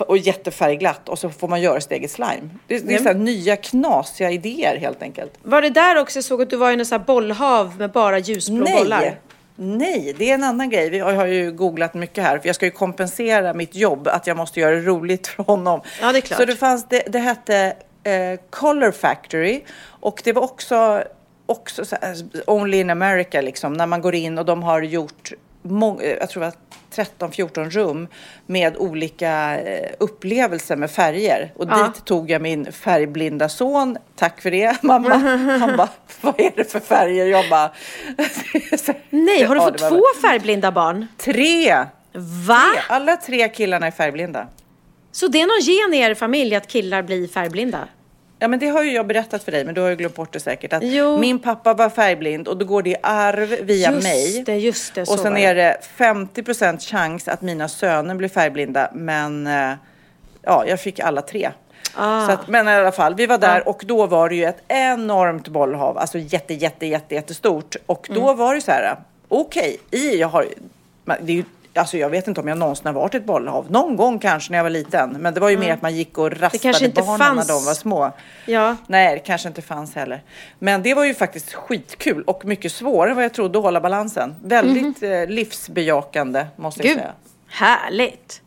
och 0.00 0.18
jättefärgglatt 0.18 1.08
och 1.08 1.18
så 1.18 1.30
får 1.30 1.48
man 1.48 1.60
göra 1.60 1.80
sitt 1.80 1.92
eget 1.92 2.10
slime. 2.10 2.48
Det, 2.66 2.78
det 2.78 2.94
är 2.94 2.98
så 2.98 3.04
här 3.08 3.14
nya 3.14 3.56
knasiga 3.56 4.30
idéer 4.30 4.76
helt 4.76 5.02
enkelt. 5.02 5.32
Var 5.42 5.62
det 5.62 5.70
där 5.70 5.96
också 5.98 6.16
jag 6.16 6.24
såg 6.24 6.42
att 6.42 6.50
du 6.50 6.56
var 6.56 6.70
i 6.72 6.76
här 6.90 6.98
bollhav 6.98 7.78
med 7.78 7.90
bara 7.92 8.18
ljusblå 8.18 8.66
bollar? 8.78 9.00
Nej. 9.00 9.16
Nej, 9.58 10.14
det 10.18 10.30
är 10.30 10.34
en 10.34 10.44
annan 10.44 10.70
grej. 10.70 10.90
Vi- 10.90 10.98
Jag 10.98 11.12
har 11.14 11.26
ju 11.26 11.52
googlat 11.52 11.94
mycket 11.94 12.24
här, 12.24 12.38
för 12.38 12.46
jag 12.48 12.54
ska 12.56 12.64
ju 12.64 12.70
kompensera 12.70 13.54
mitt 13.54 13.74
jobb, 13.74 14.08
att 14.08 14.26
jag 14.26 14.36
måste 14.36 14.60
göra 14.60 14.74
det 14.74 14.80
roligt 14.80 15.26
för 15.26 15.42
honom. 15.42 15.80
Ja, 16.00 16.12
det 16.12 16.18
är 16.18 16.20
klart. 16.20 16.40
Så 16.40 16.44
det 16.46 16.56
fanns, 16.56 16.88
det, 16.88 17.02
det 17.08 17.18
hette 17.18 17.76
eh, 18.04 18.40
Color 18.50 18.90
Factory 18.90 19.60
och 19.84 20.20
det 20.24 20.32
var 20.32 20.42
också, 20.42 21.04
också 21.46 21.84
så 21.84 21.96
här, 22.02 22.16
Only 22.46 22.80
in 22.80 22.90
America 22.90 23.40
liksom, 23.40 23.72
när 23.72 23.86
man 23.86 24.00
går 24.00 24.14
in 24.14 24.38
och 24.38 24.44
de 24.44 24.62
har 24.62 24.82
gjort 24.82 25.32
jag 26.20 26.30
tror 26.30 26.42
det 26.42 26.46
var 26.46 26.54
13-14 27.28 27.70
rum 27.70 28.08
med 28.46 28.76
olika 28.76 29.60
eh, 29.60 29.90
upplevelser 30.00 30.76
med 30.76 30.90
färger. 30.90 31.52
Och 31.56 31.66
Ja. 31.70 31.76
dit 31.94 32.04
tog 32.04 32.30
jag 32.30 32.42
min 32.42 32.72
färgblinda 32.72 33.48
son. 33.48 33.96
Tack 34.16 34.40
för 34.40 34.50
det 34.50 34.76
mamma. 34.82 35.14
Han 35.60 35.76
bara, 35.76 35.88
vad 36.20 36.40
är 36.40 36.50
det 36.56 36.72
för 36.72 36.80
färger? 36.80 37.26
Jag 37.26 37.48
bara, 37.50 37.70
Nej, 39.10 39.42
har 39.44 39.54
du 39.54 39.60
Ja, 39.60 39.64
fått 39.66 39.80
var- 39.80 39.90
två 39.90 40.02
färgblinda 40.28 40.72
barn? 40.72 41.06
Tre! 41.18 41.74
Va? 42.46 42.62
Tre. 42.74 42.82
Alla 42.88 43.16
tre 43.16 43.48
killarna 43.48 43.86
är 43.86 43.90
färgblinda. 43.90 44.46
Så 45.12 45.28
det 45.28 45.40
är 45.40 45.46
någon 45.46 45.60
gen 45.60 45.94
i 45.94 46.04
er 46.10 46.14
familj 46.14 46.54
att 46.54 46.68
killar 46.68 47.02
blir 47.02 47.28
färgblinda? 47.28 47.88
Ja, 48.38 48.48
men 48.48 48.58
det 48.58 48.68
har 48.68 48.82
ju 48.82 48.92
jag 48.92 49.06
berättat 49.06 49.42
för 49.42 49.52
dig, 49.52 49.64
men 49.64 49.74
du 49.74 49.80
har 49.80 49.88
ju 49.88 49.96
glömt 49.96 50.14
bort 50.14 50.32
det 50.32 50.40
säkert. 50.40 50.72
Att 50.72 50.82
Jo. 50.84 51.18
Min 51.18 51.38
pappa 51.38 51.74
var 51.74 51.88
färgblind 51.90 52.48
och 52.48 52.56
då 52.56 52.64
går 52.64 52.82
det 52.82 52.90
i 52.90 52.96
arv 53.02 53.48
via 53.62 53.92
Just 53.92 54.02
mig. 54.02 54.42
det, 54.46 54.56
just 54.56 54.94
det, 54.94 55.06
så 55.06 55.12
Och 55.12 55.18
sen 55.18 55.36
är 55.36 55.54
det 55.54 55.76
50 55.96 56.78
chans 56.90 57.28
att 57.28 57.42
mina 57.42 57.68
söner 57.68 58.14
blir 58.14 58.28
färgblinda, 58.28 58.90
men 58.94 59.46
eh, 59.46 59.72
ja, 60.42 60.64
jag 60.66 60.80
fick 60.80 61.00
alla 61.00 61.22
tre. 61.22 61.50
Ah. 61.94 62.26
Så 62.26 62.32
att, 62.32 62.48
men 62.48 62.68
i 62.68 62.70
alla 62.70 62.92
fall, 62.92 63.14
vi 63.14 63.26
var 63.26 63.38
där 63.38 63.68
och 63.68 63.82
då 63.86 64.06
var 64.06 64.28
det 64.28 64.34
ju 64.34 64.44
ett 64.44 64.62
enormt 64.68 65.48
bollhav, 65.48 65.98
alltså 65.98 66.18
jätte, 66.18 66.54
jätte, 66.54 66.86
jätte, 66.86 67.14
jättestort. 67.14 67.76
Och 67.86 68.06
då 68.10 68.22
Mm. 68.22 68.36
var 68.36 68.54
det 68.54 68.60
så 68.60 68.70
här, 68.70 68.96
okej, 69.28 69.78
i, 69.90 70.16
jag 70.20 70.28
har, 70.28 70.46
det 71.04 71.32
är 71.32 71.36
ju, 71.36 71.44
alltså 71.76 71.98
jag 71.98 72.10
vet 72.10 72.28
inte 72.28 72.40
om 72.40 72.48
jag 72.48 72.58
någonsin 72.58 72.86
har 72.86 72.92
varit 72.92 73.14
i 73.14 73.16
ett 73.16 73.24
bollhav. 73.24 73.70
Någon 73.70 73.96
gång 73.96 74.18
kanske 74.18 74.50
när 74.50 74.58
jag 74.58 74.62
var 74.62 74.70
liten, 74.70 75.10
men 75.10 75.34
det 75.34 75.40
var 75.40 75.50
ju 75.50 75.58
mer 75.58 75.72
att 75.72 75.82
man 75.82 75.96
gick 75.96 76.18
och 76.18 76.30
rastade 76.30 76.58
kanske 76.58 76.84
inte 76.84 77.02
barnen 77.02 77.18
fanns. 77.18 77.48
när 77.48 77.54
de 77.54 77.64
var 77.64 77.74
små. 77.74 78.12
Ja. 78.46 78.76
Nej, 78.86 79.14
det 79.14 79.20
kanske 79.20 79.48
inte 79.48 79.62
fanns 79.62 79.94
heller. 79.94 80.22
Men 80.58 80.82
det 80.82 80.94
var 80.94 81.04
ju 81.04 81.14
faktiskt 81.14 81.54
skitkul 81.54 82.22
och 82.22 82.44
mycket 82.44 82.72
svårare 82.72 83.10
än 83.10 83.16
vad 83.16 83.24
jag 83.24 83.34
trodde 83.34 83.58
att 83.58 83.64
hålla 83.64 83.80
balansen. 83.80 84.34
Väldigt 84.44 85.02
eh, 85.02 85.26
livsbejakande 85.26 86.46
måste 86.56 86.82
jag. 86.82 86.88
Gud, 86.88 86.96
säga. 86.96 87.12
härligt. 87.48 88.42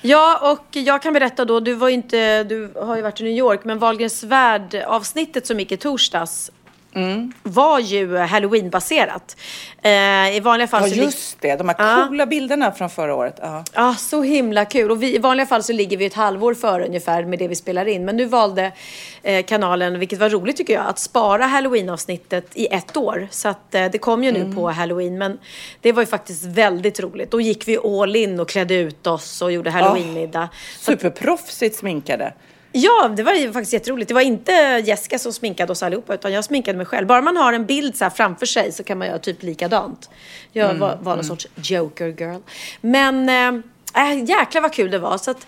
Ja, 0.00 0.52
och 0.52 0.76
jag 0.76 1.02
kan 1.02 1.12
berätta 1.12 1.44
då, 1.44 1.60
du 1.60 1.74
var 1.74 1.88
inte, 1.88 2.44
du 2.44 2.72
har 2.76 2.96
ju 2.96 3.02
varit 3.02 3.20
i 3.20 3.24
New 3.24 3.32
York, 3.32 3.64
men 3.64 3.78
Wahlgrens 3.78 4.24
värld 4.24 4.84
avsnittet 4.86 5.46
som 5.46 5.60
gick 5.60 5.72
i 5.72 5.76
torsdags 5.76 6.50
Mm. 6.94 7.32
var 7.42 7.78
ju 7.78 8.16
halloween-baserat. 8.16 9.36
Eh, 9.82 10.36
I 10.36 10.40
vanliga 10.40 10.68
fall 10.68 10.90
Ja, 10.90 10.94
just 11.04 11.40
det. 11.40 11.56
De 11.56 11.68
här 11.68 11.76
Ja. 11.78 12.06
coola 12.08 12.26
bilderna 12.26 12.72
från 12.72 12.90
förra 12.90 13.14
året. 13.14 13.36
Ja. 13.42 13.64
Ja, 13.74 13.94
så 13.98 14.22
himla 14.22 14.64
kul. 14.64 14.90
Och 14.90 15.02
vi, 15.02 15.14
I 15.14 15.18
vanliga 15.18 15.46
fall 15.46 15.62
så 15.62 15.72
ligger 15.72 15.96
vi 15.96 16.04
ett 16.06 16.14
halvår 16.14 16.54
före 16.54 16.86
ungefär 16.86 17.24
med 17.24 17.38
det 17.38 17.48
vi 17.48 17.54
spelar 17.54 17.88
in. 17.88 18.04
Men 18.04 18.16
nu 18.16 18.24
valde 18.24 18.72
eh, 19.22 19.44
kanalen, 19.44 19.98
vilket 19.98 20.18
var 20.18 20.28
roligt 20.30 20.56
tycker 20.56 20.72
jag, 20.74 20.86
att 20.86 20.98
spara 20.98 21.44
halloween-avsnittet 21.46 22.46
i 22.54 22.66
ett 22.66 22.96
år. 22.96 23.28
Så 23.30 23.48
att 23.48 23.74
eh, 23.74 23.84
det 23.92 23.98
kom 23.98 24.24
ju 24.24 24.32
nu 24.32 24.52
på 24.54 24.70
halloween. 24.70 25.18
Men 25.18 25.38
det 25.80 25.92
var 25.92 26.02
ju 26.02 26.06
faktiskt 26.06 26.44
väldigt 26.44 27.00
roligt. 27.00 27.30
Då 27.30 27.40
gick 27.40 27.68
vi 27.68 27.78
all 27.78 28.16
in 28.16 28.40
och 28.40 28.48
klädde 28.48 28.74
ut 28.74 29.06
oss 29.06 29.42
och 29.42 29.52
gjorde 29.52 29.70
halloween-middag. 29.70 30.42
Att- 30.42 30.50
Superproffsigt 30.80 31.76
sminkade. 31.76 32.32
Ja, 32.72 33.08
det 33.16 33.22
var 33.22 33.32
ju 33.32 33.52
faktiskt 33.52 33.72
jätteroligt. 33.72 34.08
Det 34.08 34.14
var 34.14 34.20
inte 34.20 34.52
Jessica 34.84 35.18
som 35.18 35.32
sminkade 35.32 35.72
oss 35.72 35.82
allihopa, 35.82 36.14
utan 36.14 36.32
jag 36.32 36.44
sminkade 36.44 36.76
mig 36.76 36.86
själv. 36.86 37.06
Bara 37.06 37.22
man 37.22 37.36
har 37.36 37.52
en 37.52 37.66
bild 37.66 37.96
så 37.96 38.10
framför 38.10 38.46
sig 38.46 38.72
så 38.72 38.82
kan 38.84 38.98
man 38.98 39.08
göra 39.08 39.18
typ 39.18 39.42
likadant. 39.42 40.10
Jag 40.52 40.74
var, 40.74 40.98
var 41.02 41.16
någon 41.16 41.24
sorts 41.24 41.46
joker 41.54 42.06
girl. 42.06 42.40
Men 42.80 43.28
äh, 43.28 44.12
äh, 44.12 44.24
jäklar 44.24 44.62
vad 44.62 44.72
kul 44.72 44.90
det 44.90 44.98
var. 44.98 45.18
Så 45.18 45.30
att, 45.30 45.46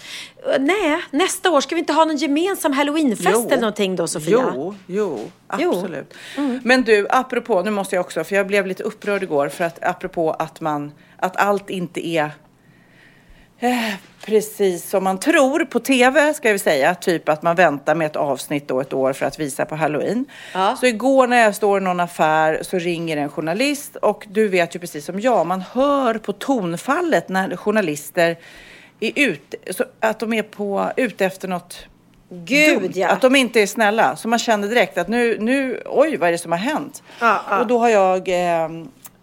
äh, 0.55 0.61
nej, 0.61 1.03
nästa 1.11 1.51
år 1.51 1.61
ska 1.61 1.75
vi 1.75 1.79
inte 1.79 1.93
ha 1.93 2.05
någon 2.05 2.17
gemensam 2.17 2.73
halloweenfest 2.73 3.47
eller 3.47 3.61
någonting 3.61 3.97
då, 3.97 4.07
Sofia? 4.07 4.53
Jo, 4.55 4.75
jo, 4.87 5.31
Jo. 5.59 5.71
absolut. 5.73 6.15
Men 6.63 6.83
du, 6.83 7.07
apropå, 7.11 7.63
nu 7.63 7.71
måste 7.71 7.97
jag 7.97 8.05
också, 8.05 8.25
för 8.25 8.37
jag 8.37 8.47
blev 8.47 8.67
lite 8.67 8.83
upprörd 8.83 9.23
igår, 9.23 9.49
för 9.49 9.65
att 9.65 9.85
apropå 9.85 10.31
att 10.31 10.61
man, 10.61 10.93
att 11.17 11.37
allt 11.37 11.71
inte 11.71 12.07
är 12.07 12.25
eh, 12.25 12.31
precis 14.25 14.91
som 14.91 15.05
man 15.05 15.19
tror 15.19 15.65
på 15.65 15.81
tv, 15.81 16.35
ska 16.35 16.53
vi 16.53 16.59
säga. 16.59 16.95
Typ 16.95 17.29
att 17.29 17.43
man 17.43 17.57
väntar 17.57 17.95
med 17.95 18.07
ett 18.07 18.17
avsnitt 18.17 18.69
då 18.69 18.81
ett 18.81 18.93
år 18.93 19.13
för 19.13 19.27
att 19.27 19.39
visa 19.39 19.65
på 19.65 19.77
halloween. 19.77 20.25
Ja. 20.55 20.77
Så 20.81 20.87
igår 20.87 21.27
när 21.27 21.37
jag 21.37 21.55
står 21.55 21.79
i 21.79 21.81
någon 21.81 22.01
affär 22.01 22.59
så 22.63 22.79
ringer 22.79 23.17
en 23.17 23.29
journalist 23.29 23.97
och 23.97 24.27
du 24.31 24.49
vet 24.49 24.75
ju 24.75 24.79
precis 24.81 25.05
som 25.05 25.21
jag, 25.21 25.47
man 25.47 25.61
hör 25.73 26.15
på 26.15 26.33
tonfallet 26.33 27.29
när 27.29 27.57
journalister 27.57 28.37
är 29.01 29.13
ute, 29.17 29.57
att 30.01 30.19
de 30.19 30.33
är 30.33 30.43
på, 30.43 30.93
ute 30.97 31.25
efter 31.25 31.49
något 31.49 31.87
Gud, 32.29 32.83
dumt. 32.83 32.93
ja. 32.95 33.09
Att 33.09 33.21
de 33.21 33.37
inte 33.37 33.61
är 33.61 33.67
snälla. 33.67 34.17
Så 34.17 34.29
man 34.29 34.39
känner 34.39 34.69
direkt 34.69 34.99
att 34.99 35.09
nu, 35.09 35.39
nu 35.41 35.83
oj 35.87 36.17
vad 36.17 36.29
är 36.29 36.33
det 36.33 36.39
som 36.39 36.53
har 36.53 36.59
hänt? 36.59 37.03
Ja. 37.21 37.61
Och 37.61 37.67
då 37.67 37.79
har 37.79 37.89
jag 37.89 38.29
eh, 38.29 38.69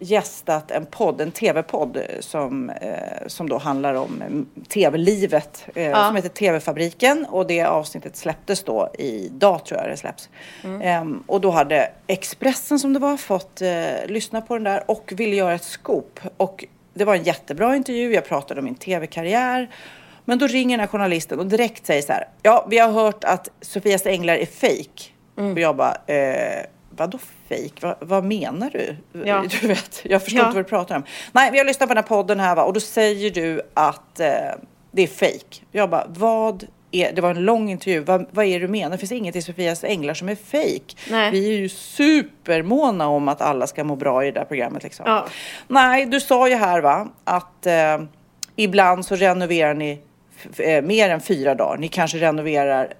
gästat 0.00 0.70
en 0.70 0.86
podd, 0.86 1.20
en 1.20 1.32
tv-podd 1.32 1.98
som, 2.20 2.70
eh, 2.70 3.26
som 3.26 3.48
då 3.48 3.58
handlar 3.58 3.94
om 3.94 4.22
eh, 4.22 4.62
tv-livet. 4.68 5.66
Eh, 5.74 6.06
Som 6.06 6.16
heter 6.16 6.28
TV-fabriken 6.28 7.26
och 7.30 7.46
det 7.46 7.62
avsnittet 7.62 8.16
släpptes 8.16 8.64
då 8.64 8.90
idag 8.98 9.64
tror 9.64 9.80
jag 9.80 9.90
det 9.90 9.96
släpps. 9.96 10.28
Mm. 10.64 10.82
Ehm, 10.82 11.22
och 11.26 11.40
då 11.40 11.50
hade 11.50 11.92
Expressen 12.06 12.78
som 12.78 12.92
det 12.92 12.98
var 12.98 13.16
fått 13.16 13.62
eh, 13.62 14.06
lyssna 14.06 14.40
på 14.40 14.54
den 14.54 14.64
där 14.64 14.90
och 14.90 15.12
ville 15.16 15.36
göra 15.36 15.54
ett 15.54 15.64
scoop. 15.64 16.20
Och 16.36 16.64
det 16.94 17.04
var 17.04 17.14
en 17.14 17.22
jättebra 17.22 17.76
intervju. 17.76 18.14
Jag 18.14 18.24
pratade 18.24 18.60
om 18.60 18.64
min 18.64 18.74
tv-karriär. 18.74 19.70
Men 20.24 20.38
då 20.38 20.46
ringer 20.46 20.76
den 20.76 20.80
här 20.80 20.86
journalisten 20.86 21.38
och 21.38 21.46
direkt 21.46 21.86
säger 21.86 22.02
så 22.02 22.12
här. 22.12 22.28
Ja, 22.42 22.66
vi 22.70 22.78
har 22.78 22.92
hört 22.92 23.24
att 23.24 23.48
Sofias 23.60 24.06
änglar 24.06 24.34
är 24.34 24.46
fake. 24.46 25.02
Mm. 25.38 25.52
Och 25.52 25.58
jag 25.58 25.76
bara, 25.76 25.96
eh, 26.06 26.64
vadå 27.00 27.18
fake? 27.48 27.86
Va, 27.86 27.96
vad 28.00 28.24
menar 28.24 28.70
du? 28.70 28.96
Ja. 29.24 29.44
Du 29.60 29.66
vet, 29.68 30.00
jag 30.04 30.22
förstår 30.22 30.40
Ja. 30.40 30.46
inte 30.46 30.56
vad 30.56 30.64
du 30.64 30.68
pratar 30.68 30.96
om. 30.96 31.02
Nej, 31.32 31.50
vi 31.52 31.58
har 31.58 31.64
lyssnat 31.64 31.88
på 31.88 31.94
den 31.94 32.02
här 32.04 32.08
podden 32.08 32.40
här 32.40 32.56
va? 32.56 32.64
och 32.64 32.72
då 32.72 32.80
säger 32.80 33.30
du 33.30 33.60
att 33.74 34.20
eh, 34.20 34.28
det 34.90 35.02
är 35.02 35.06
fake. 35.06 35.56
Jag 35.72 35.90
bara, 35.90 36.04
vad 36.08 36.66
är, 36.90 37.12
det 37.12 37.20
var 37.20 37.30
en 37.30 37.44
lång 37.44 37.70
intervju. 37.70 38.00
Vad, 38.00 38.26
vad 38.30 38.44
är 38.44 38.60
det 38.60 38.66
du 38.66 38.72
menar? 38.72 38.90
Det 38.90 38.98
finns 38.98 39.12
inget 39.12 39.36
i 39.36 39.42
Sofias 39.42 39.84
änglar 39.84 40.14
som 40.14 40.28
är. 40.28 40.36
Nej. 41.10 41.30
Vi 41.30 41.48
är 41.48 41.58
ju 41.58 41.68
supermåna 41.68 43.08
om 43.08 43.28
att 43.28 43.40
alla 43.40 43.66
ska 43.66 43.84
må 43.84 43.96
bra 43.96 44.24
i 44.24 44.30
det 44.30 44.40
där 44.40 44.44
programmet. 44.44 44.82
Liksom. 44.82 45.04
Ja. 45.08 45.26
Nej, 45.68 46.06
du 46.06 46.20
sa 46.20 46.48
ju 46.48 46.54
här 46.54 46.80
va 46.80 47.08
att 47.24 47.66
eh, 47.66 47.98
ibland 48.56 49.06
så 49.06 49.16
renoverar 49.16 49.74
ni 49.74 50.00
eh, 50.58 50.82
mer 50.82 51.10
än 51.10 51.20
fyra 51.20 51.54
dagar. 51.54 51.76
Ni 51.78 51.88
kanske 51.88 52.18
renoverar 52.18 52.92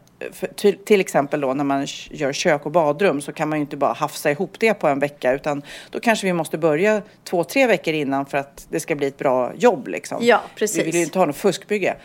till, 0.56 0.78
till 0.85 1.00
exempel 1.00 1.40
då 1.40 1.54
när 1.54 1.64
man 1.64 1.87
gör 2.11 2.33
kök 2.33 2.66
och 2.66 2.72
badrum 2.72 3.20
så 3.20 3.33
kan 3.33 3.48
man 3.48 3.59
ju 3.59 3.61
inte 3.61 3.76
bara 3.76 3.92
hafsa 3.92 4.30
ihop 4.30 4.54
det 4.59 4.74
på 4.74 4.88
en 4.88 4.98
vecka 4.98 5.33
utan 5.33 5.62
då 5.90 6.00
kanske 6.00 6.26
vi 6.26 6.33
måste 6.33 6.59
börja 6.59 7.02
två, 7.24 7.44
tre 7.44 7.66
veckor 7.66 7.94
innan 7.94 8.26
för 8.26 8.38
att 8.38 8.66
det 8.70 8.80
ska 8.80 8.94
bli 8.94 9.06
ett 9.06 9.18
bra 9.18 9.52
jobb 9.54 9.88
liksom. 9.88 10.18
Ja, 10.20 10.40
precis. 10.54 10.78
Vi 10.78 10.83
vill 10.83 10.94
ju 10.94 11.02
inte 11.02 11.18
ha 11.18 11.26
något 11.26 11.37
fuskbygge. 11.37 11.96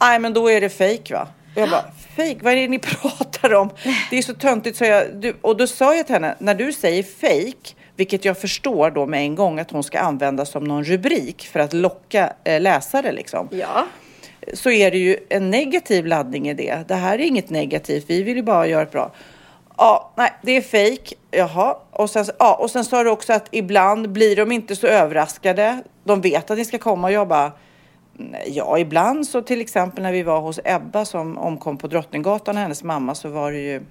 Nej, 0.00 0.18
men 0.18 0.32
då 0.32 0.50
är 0.50 0.60
det 0.60 0.68
fejk 0.68 1.10
va? 1.10 1.28
Och 1.54 1.60
jag 1.60 1.70
bara, 1.70 1.84
fejk? 2.16 2.38
Vad 2.42 2.52
är 2.52 2.56
det 2.56 2.68
ni 2.68 2.78
pratar 3.00 3.54
om? 3.54 3.70
Det 4.10 4.18
är 4.18 4.22
så 4.22 4.34
töntigt 4.34 4.76
så 4.76 4.84
jag... 4.84 5.14
Du, 5.14 5.36
och 5.40 5.56
då 5.56 5.66
sa 5.66 5.94
jag 5.94 6.06
till 6.06 6.14
henne, 6.14 6.36
när 6.38 6.54
du 6.54 6.72
säger 6.72 7.02
fejk, 7.02 7.76
vilket 7.96 8.24
jag 8.24 8.38
förstår 8.38 8.90
då 8.90 9.06
med 9.06 9.20
en 9.20 9.34
gång 9.34 9.58
att 9.58 9.70
hon 9.70 9.82
ska 9.82 10.00
använda 10.00 10.44
som 10.44 10.64
någon 10.64 10.84
rubrik 10.84 11.48
för 11.52 11.60
att 11.60 11.72
locka 11.72 12.32
eh, 12.44 12.60
läsare 12.60 13.12
liksom. 13.12 13.48
Ja. 13.50 13.86
Så 14.52 14.70
är 14.70 14.90
det 14.90 14.98
ju 14.98 15.16
en 15.28 15.50
negativ 15.50 16.06
laddning 16.06 16.48
i 16.48 16.54
det. 16.54 16.88
Det 16.88 16.94
här 16.94 17.18
är 17.18 17.22
inget 17.22 17.50
negativt, 17.50 18.04
vi 18.08 18.22
vill 18.22 18.36
ju 18.36 18.42
bara 18.42 18.66
göra 18.66 18.84
det 18.84 18.90
bra. 18.90 19.12
Ja, 19.76 20.12
nej, 20.16 20.32
det 20.42 20.56
är 20.56 20.60
fejk. 20.60 21.14
Jaha. 21.30 21.76
Och 21.90 22.10
sen, 22.10 22.24
ja, 22.38 22.54
och 22.54 22.70
sen 22.70 22.84
sa 22.84 23.02
du 23.02 23.10
också 23.10 23.32
att 23.32 23.48
ibland 23.50 24.12
blir 24.12 24.36
de 24.36 24.52
inte 24.52 24.76
så 24.76 24.86
överraskade. 24.86 25.82
De 26.04 26.20
vet 26.20 26.50
att 26.50 26.58
ni 26.58 26.64
ska 26.64 26.78
komma 26.78 27.06
och 27.06 27.12
jag 27.12 27.28
bara, 27.28 27.52
mm, 28.18 28.34
ja, 28.46 28.78
ibland 28.78 29.26
så 29.26 29.42
till 29.42 29.60
exempel 29.60 30.02
när 30.02 30.12
vi 30.12 30.22
var 30.22 30.40
hos 30.40 30.60
Ebba 30.64 31.04
som 31.04 31.38
omkom 31.38 31.78
på 31.78 31.86
Drottninggatan, 31.86 32.56
hennes 32.56 32.82
mamma, 32.82 33.14
så 33.14 33.28
var 33.28 33.52
det 33.52 33.58
ju 33.58 33.82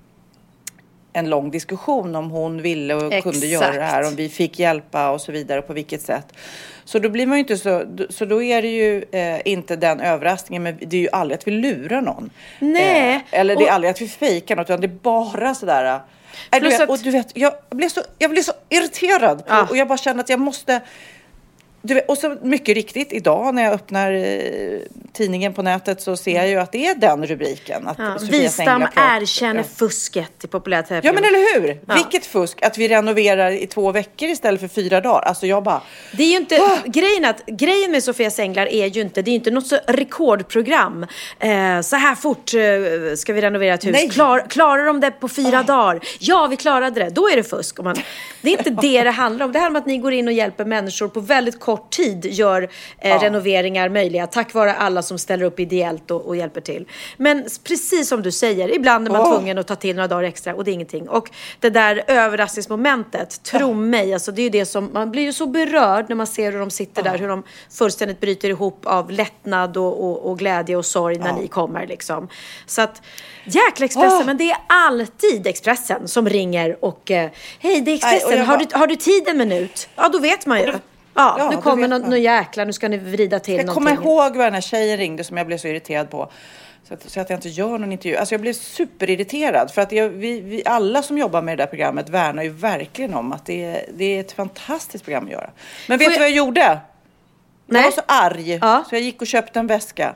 en 1.14 1.30
lång 1.30 1.52
diskussion 1.52 2.16
om 2.16 2.32
hon 2.32 2.62
ville 2.62 2.94
och 2.94 3.02
kunde 3.02 3.18
Exakt. 3.18 3.44
göra 3.46 3.72
det 3.72 3.82
här, 3.84 4.08
om 4.08 4.16
vi 4.16 4.30
fick 4.30 4.60
hjälpa 4.60 5.10
och 5.10 5.22
så 5.22 5.32
vidare, 5.32 5.62
på 5.62 5.74
vilket 5.74 6.02
sätt. 6.02 6.26
Så 6.86 7.00
då 7.00 7.10
blir 7.10 7.26
man 7.28 7.38
ju 7.38 7.40
inte 7.40 7.58
så, 7.58 7.84
så 8.10 8.26
då 8.26 8.44
är 8.44 8.62
det 8.62 8.68
ju 8.68 9.06
eh, 9.12 9.42
inte 9.46 9.76
den 9.76 10.00
överraskningen, 10.00 10.64
men 10.64 10.78
det 10.82 10.98
är 10.98 11.02
ju 11.02 11.10
aldrig 11.12 11.38
att 11.38 11.48
vi 11.48 11.52
lurar 11.52 12.02
någon. 12.02 12.30
Nej. 12.60 13.16
Eh, 13.16 13.40
eller 13.40 13.56
det 13.56 13.62
är 13.62 13.66
Och- 13.68 13.72
aldrig 13.74 13.92
att 13.92 14.02
vi 14.02 14.08
fejkar 14.08 14.56
något, 14.56 14.70
utan 14.70 14.82
det 14.82 14.88
är 14.88 15.00
bara 15.04 15.56
sådär. 15.56 16.00
Eh, 16.52 16.62
du 16.62 16.70
vet, 16.70 16.82
att- 16.82 16.90
Och 16.90 17.00
du 17.00 17.12
vet, 17.12 17.28
jag 17.38 17.54
blev 17.70 17.90
så, 17.90 18.02
jag 18.18 18.32
blev 18.32 18.42
så 18.42 18.52
irriterad 18.70 19.38
på, 19.48 19.54
Ja. 19.54 19.68
och 19.70 19.78
jag 19.78 19.88
bara 19.88 19.98
känner 19.98 20.20
att 20.24 20.30
jag 20.30 20.40
måste 20.40 20.82
vet, 21.82 22.10
och 22.10 22.18
så 22.18 22.38
mycket 22.42 22.76
riktigt 22.76 23.14
idag 23.14 23.56
när 23.56 23.64
jag 23.64 23.74
öppnar 23.74 24.12
eh, 24.14 24.80
tidningen 25.14 25.54
på 25.54 25.62
nätet 25.62 26.02
så 26.02 26.18
ser 26.18 26.36
jag 26.36 26.48
ju 26.50 26.58
att 26.60 26.72
det 26.72 26.88
är 26.88 26.96
den 26.96 27.26
rubriken. 27.26 27.88
Att 27.88 28.00
Ja, 28.00 28.18
Wistam 28.32 28.88
erkänner 28.96 29.64
fusket 29.64 30.44
i 30.44 30.48
populärt 30.48 30.86
Ja 30.90 31.14
men 31.14 31.18
eller 31.18 31.60
hur! 31.60 31.80
Ja. 31.88 31.94
Vilket 31.94 32.26
fusk 32.26 32.62
att 32.62 32.78
vi 32.78 32.88
renoverar 32.88 33.52
i 33.52 33.68
två 33.68 33.92
veckor 33.92 34.30
istället 34.30 34.62
för 34.62 34.68
fyra 34.68 35.02
dagar. 35.02 35.22
Alltså 35.22 35.48
jag 35.48 35.64
bara, 35.64 35.82
Det 36.18 36.24
är 36.24 36.28
ju 36.28 36.38
inte, 36.38 36.56
Ah! 36.56 36.78
grejen, 36.86 37.26
att, 37.26 37.46
grejen 37.46 37.92
med 37.92 38.04
Sofias 38.04 38.40
änglar 38.40 38.66
är 38.66 38.88
ju 38.88 39.02
inte, 39.02 39.22
det 39.22 39.30
är 39.30 39.32
ju 39.32 39.38
inte 39.38 39.52
något 39.52 39.68
så 39.68 39.78
rekordprogram. 39.88 41.04
Eh, 41.40 41.82
så 41.82 41.96
här 41.96 42.16
fort 42.16 42.54
eh, 42.54 43.16
ska 43.16 43.34
vi 43.34 43.42
renovera 43.42 43.74
ett 43.74 43.86
hus. 43.86 43.92
Nej. 43.94 44.10
Klar, 44.10 44.46
klarar 44.50 44.86
de 44.86 45.00
det 45.00 45.12
på 45.12 45.30
fyra 45.30 45.64
dagar? 45.64 46.00
Ja, 46.20 46.48
vi 46.48 46.58
klarade 46.58 47.00
det. 47.04 47.10
Då 47.10 47.30
är 47.30 47.36
det 47.36 47.44
fusk. 47.44 47.80
Man, 47.80 47.96
det 48.42 48.54
är 48.54 48.58
inte 48.58 48.70
det 48.70 49.04
det 49.04 49.12
handlar 49.12 49.46
om. 49.46 49.52
Det 49.52 49.60
handlar 49.60 49.80
om 49.80 49.84
att 49.84 49.88
ni 49.88 49.98
går 49.98 50.14
in 50.14 50.28
och 50.28 50.34
hjälper 50.34 50.66
människor 50.66 51.08
på 51.08 51.20
väldigt 51.20 51.60
kort 51.60 51.71
kort 51.72 51.90
tid 51.90 52.26
gör 52.26 52.70
eh, 52.98 53.20
renoveringar 53.20 53.90
möjliga 53.90 54.28
tack 54.28 54.54
vare 54.54 54.74
alla 54.74 55.02
som 55.02 55.18
ställer 55.18 55.46
upp 55.46 55.60
ideellt 55.60 56.12
och, 56.12 56.26
och 56.28 56.36
hjälper 56.36 56.62
till. 56.62 56.86
Men 57.18 57.46
precis 57.64 58.08
som 58.10 58.22
du 58.22 58.32
säger, 58.32 58.76
ibland 58.76 59.08
är 59.08 59.12
man 59.12 59.22
Åh. 59.22 59.32
tvungen 59.36 59.58
att 59.58 59.68
ta 59.68 59.76
till 59.76 59.96
några 59.96 60.08
dagar 60.08 60.24
extra 60.24 60.56
och 60.56 60.64
det 60.64 60.72
är 60.72 60.74
ingenting. 60.74 61.10
Och 61.10 61.30
det 61.60 61.70
där 61.70 62.04
överraskningsmomentet, 62.08 63.44
tro 63.44 63.74
mig, 63.74 64.14
alltså 64.14 64.32
det 64.32 64.42
är 64.42 64.44
ju 64.44 64.50
det 64.50 64.66
som, 64.66 64.90
man 64.94 65.12
blir 65.12 65.24
ju 65.24 65.34
så 65.34 65.46
berörd 65.48 66.06
när 66.10 66.16
man 66.16 66.28
ser 66.28 66.52
hur 66.52 66.60
de 66.60 66.70
sitter 66.72 67.04
där, 67.04 67.18
hur 67.18 67.28
de 67.28 67.44
fullständigt 67.72 68.20
bryter 68.20 68.50
ihop 68.50 68.82
av 68.86 69.12
lättnad 69.12 69.78
och, 69.78 70.04
och, 70.04 70.30
och 70.30 70.40
glädje 70.40 70.76
och 70.76 70.86
sorg 70.86 71.18
när 71.18 71.34
ni 71.34 71.48
kommer 71.48 71.88
liksom. 71.88 72.28
Så 72.66 72.82
att, 72.82 73.02
jäkla 73.46 73.86
Expressen, 73.86 74.18
Åh. 74.20 74.26
men 74.26 74.38
det 74.38 74.52
är 74.52 74.58
alltid 74.68 75.48
Expressen 75.48 76.08
som 76.08 76.30
ringer 76.30 76.78
och 76.86 77.12
eh, 77.12 77.30
hej 77.60 77.82
det 77.82 77.92
är 77.92 78.00
Nej, 78.04 78.16
Expressen, 78.16 78.38
jag 78.38 78.46
har, 78.46 78.58
bara- 78.58 78.66
du, 78.72 78.78
har 78.78 78.88
du 78.88 78.96
tid 78.96 79.28
en 79.28 79.38
minut? 79.38 79.90
Ja, 79.96 80.10
då 80.10 80.20
vet 80.20 80.46
man 80.46 80.60
ju. 80.60 80.74
Ja, 81.14 81.36
ja, 81.40 81.50
nu 81.50 81.58
kommer 81.58 81.88
någon, 81.88 82.02
någon 82.02 82.22
jäkla, 82.22 82.66
nu 82.66 82.74
ska 82.74 82.90
ni 82.90 82.98
vrida 82.98 83.40
till 83.40 83.56
Jag 83.56 83.66
någonting. 83.66 83.96
kommer 83.96 84.04
ihåg 84.12 84.36
vad 84.36 84.46
den 84.46 84.54
här 84.54 84.62
tjejen 84.62 84.98
ringde 84.98 85.24
som 85.24 85.38
jag 85.38 85.48
blev 85.48 85.58
så 85.58 85.68
irriterad 85.68 86.10
på. 86.10 86.32
Så 86.88 86.94
att, 86.94 87.10
så 87.10 87.20
att 87.20 87.30
jag 87.30 87.38
inte 87.38 87.50
gör 87.50 87.78
någon 87.78 87.92
intervju. 87.92 88.18
Alltså 88.18 88.34
jag 88.34 88.42
blev 88.42 88.54
superirriterad. 88.54 89.72
För 89.72 89.82
att 89.82 89.92
jag, 89.92 90.10
vi, 90.10 90.42
vi 90.42 90.62
alla 90.66 91.04
som 91.04 91.18
jobbar 91.18 91.42
med 91.42 91.58
det 91.58 91.64
där 91.64 91.68
programmet 91.68 92.10
värnar 92.10 92.44
ju 92.44 92.50
verkligen 92.50 93.14
om 93.14 93.32
att 93.32 93.46
det 93.46 93.64
är, 93.64 93.86
det 93.94 94.06
är 94.06 94.20
ett 94.20 94.32
fantastiskt 94.32 95.04
program 95.04 95.26
att 95.26 95.32
göra. 95.32 95.50
Men 95.88 95.98
vet 96.00 96.08
du 96.08 96.14
jag- 96.14 96.20
vad 96.20 96.28
jag 96.30 96.36
gjorde? 96.36 96.80
Nej. 97.66 97.82
Jag 97.82 97.84
var 97.84 97.92
så 97.92 98.02
arg 98.06 98.60
Ja. 98.62 98.84
så 98.90 98.96
jag 98.96 99.02
gick 99.02 99.22
och 99.22 99.28
köpte 99.28 99.60
en 99.60 99.68
väska. 99.68 100.16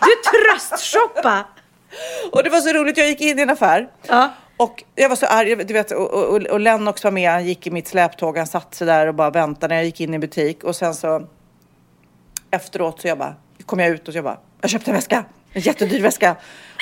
Du 0.00 0.30
tröstshoppa! 0.30 1.44
Och 2.32 2.42
det 2.44 2.50
var 2.50 2.60
så 2.60 2.72
roligt, 2.72 2.96
jag 2.98 3.06
gick 3.08 3.20
in 3.20 3.38
i 3.38 3.42
en 3.42 3.50
affär. 3.50 3.88
Ja. 4.06 4.30
Och 4.56 4.84
jag 4.94 5.08
var 5.08 5.16
så 5.16 5.26
arg, 5.26 5.56
du 5.56 5.74
vet, 5.74 5.90
och, 5.90 6.10
och, 6.10 6.42
och 6.42 6.60
Lennox 6.60 7.04
var 7.04 7.10
med, 7.10 7.30
han 7.30 7.46
gick 7.46 7.66
i 7.66 7.70
mitt 7.70 7.88
släptåg, 7.88 8.38
han 8.38 8.46
satt 8.46 8.74
sig 8.74 8.86
där 8.86 9.06
och 9.06 9.14
bara 9.14 9.30
väntade 9.30 9.74
när 9.74 9.76
jag 9.76 9.84
gick 9.84 10.00
in 10.00 10.14
i 10.14 10.18
butik. 10.18 10.64
Och 10.64 10.76
sen 10.76 10.94
så 10.94 11.26
efteråt 12.50 13.00
så 13.00 13.08
jag 13.08 13.18
bara, 13.18 13.34
kom 13.66 13.78
jag 13.78 13.88
ut 13.88 14.08
och 14.08 14.14
så 14.14 14.18
jag 14.18 14.24
bara, 14.24 14.38
jag 14.60 14.70
köpte 14.70 14.90
en 14.90 14.94
väska, 14.94 15.24
en 15.52 15.62
jättedyr 15.62 16.02
väska. 16.02 16.36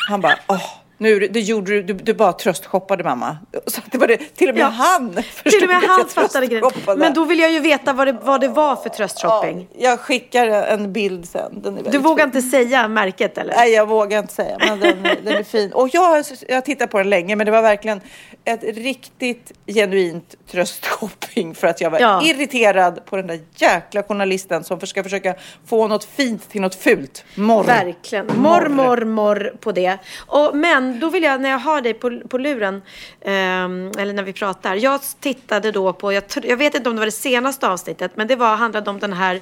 Han 0.08 0.20
bara, 0.20 0.38
åh, 0.48 0.81
nu, 1.02 1.18
det 1.18 1.40
gjorde 1.40 1.70
du, 1.72 1.82
du, 1.82 1.92
du 1.94 2.14
bara 2.14 2.32
tröstshoppade 2.32 3.04
mamma. 3.04 3.36
Så 3.66 3.80
det 3.90 3.98
var 3.98 4.06
det, 4.06 4.16
till 4.16 4.48
och 4.48 4.54
med 4.54 4.62
Ja. 4.62 4.66
han 4.66 5.08
Till 5.44 5.62
och 5.62 5.68
med 5.68 5.80
förstod 5.82 5.90
han 5.90 6.08
fattade 6.08 6.46
grejen. 6.46 6.64
Men 6.96 7.14
då 7.14 7.24
vill 7.24 7.38
jag 7.38 7.50
ju 7.52 7.60
veta 7.60 7.92
vad 7.92 8.06
det, 8.06 8.12
vad 8.22 8.40
det 8.40 8.48
var 8.48 8.76
för 8.76 8.88
tröstshopping. 8.88 9.68
Ja, 9.78 9.90
jag 9.90 10.00
skickar 10.00 10.46
en 10.48 10.92
bild 10.92 11.28
sen. 11.28 11.62
Den 11.62 11.78
är 11.78 11.90
Du 11.92 11.98
vågar 11.98 12.24
fin. 12.28 12.36
inte 12.36 12.50
säga 12.50 12.88
märket 12.88 13.38
eller? 13.38 13.54
Nej, 13.56 13.72
jag 13.72 13.86
vågar 13.88 14.18
inte 14.18 14.34
säga, 14.34 14.56
men 14.60 14.80
den, 14.80 15.02
den 15.02 15.36
är 15.36 15.42
fin. 15.42 15.72
Och 15.72 15.88
jag, 15.92 16.24
jag 16.48 16.56
har 16.56 16.60
tittat 16.60 16.90
på 16.90 16.98
den 16.98 17.10
länge, 17.10 17.36
men 17.36 17.46
det 17.46 17.52
var 17.52 17.62
verkligen 17.62 18.00
ett 18.44 18.62
riktigt 18.64 19.52
genuint 19.66 20.34
tröstshopping 20.50 21.54
för 21.54 21.66
att 21.66 21.80
jag 21.80 21.90
var 21.90 22.00
Ja. 22.00 22.22
irriterad 22.24 23.04
på 23.06 23.16
den 23.16 23.26
där 23.26 23.40
jäkla 23.56 24.02
journalisten 24.02 24.64
som 24.64 24.80
ska 24.80 25.02
försöka 25.02 25.34
få 25.66 25.88
något 25.88 26.04
fint 26.04 26.48
till 26.50 26.60
något 26.60 26.74
fult. 26.74 27.24
Morr. 27.34 27.64
Verkligen. 27.64 28.26
Morr, 28.36 28.68
morr, 28.68 29.04
morr 29.04 29.52
på 29.60 29.72
det. 29.72 29.98
Och, 30.26 30.56
men 30.56 30.91
då 31.00 31.10
vill 31.10 31.22
jag, 31.22 31.40
när 31.40 31.50
jag 31.50 31.58
har 31.58 31.80
dig 31.80 31.94
på, 31.94 32.20
på 32.28 32.38
luren, 32.38 32.82
ehm, 33.20 33.90
eller 33.98 34.12
när 34.12 34.22
vi 34.22 34.32
pratar. 34.32 34.76
Jag 34.76 35.00
tittade 35.20 35.72
då 35.72 35.92
på, 35.92 36.12
jag, 36.12 36.22
jag 36.42 36.56
vet 36.56 36.74
inte 36.74 36.88
om 36.88 36.96
det 36.96 37.00
var 37.00 37.06
det 37.06 37.12
senaste 37.12 37.68
avsnittet, 37.68 38.12
men 38.14 38.28
det 38.28 38.36
var, 38.36 38.56
handlade 38.56 38.90
om 38.90 38.98
den 38.98 39.12
här, 39.12 39.34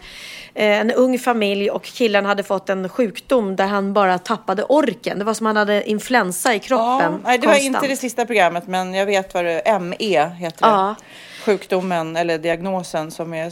eh, 0.54 0.80
en 0.80 0.90
ung 0.90 1.18
familj 1.18 1.70
och 1.70 1.82
killen 1.82 2.24
hade 2.24 2.42
fått 2.42 2.68
en 2.68 2.88
sjukdom 2.88 3.56
där 3.56 3.66
han 3.66 3.92
bara 3.92 4.18
tappade 4.18 4.64
orken. 4.64 5.18
Det 5.18 5.24
var 5.24 5.34
som 5.34 5.46
han 5.46 5.56
hade 5.56 5.90
influensa 5.90 6.54
i 6.54 6.58
kroppen. 6.58 7.12
Ja, 7.12 7.18
nej, 7.24 7.38
det 7.38 7.46
var 7.46 7.54
konstant. 7.54 7.76
inte 7.76 7.88
det 7.88 7.96
sista 7.96 8.26
programmet, 8.26 8.66
men 8.66 8.94
jag 8.94 9.06
vet 9.06 9.34
vad 9.34 9.44
det 9.44 9.80
ME 9.80 10.28
heter. 10.28 10.66
Ja. 10.66 10.94
Det. 10.98 11.04
Sjukdomen 11.44 12.16
eller 12.16 12.38
diagnosen 12.38 13.10
som 13.10 13.34
är 13.34 13.50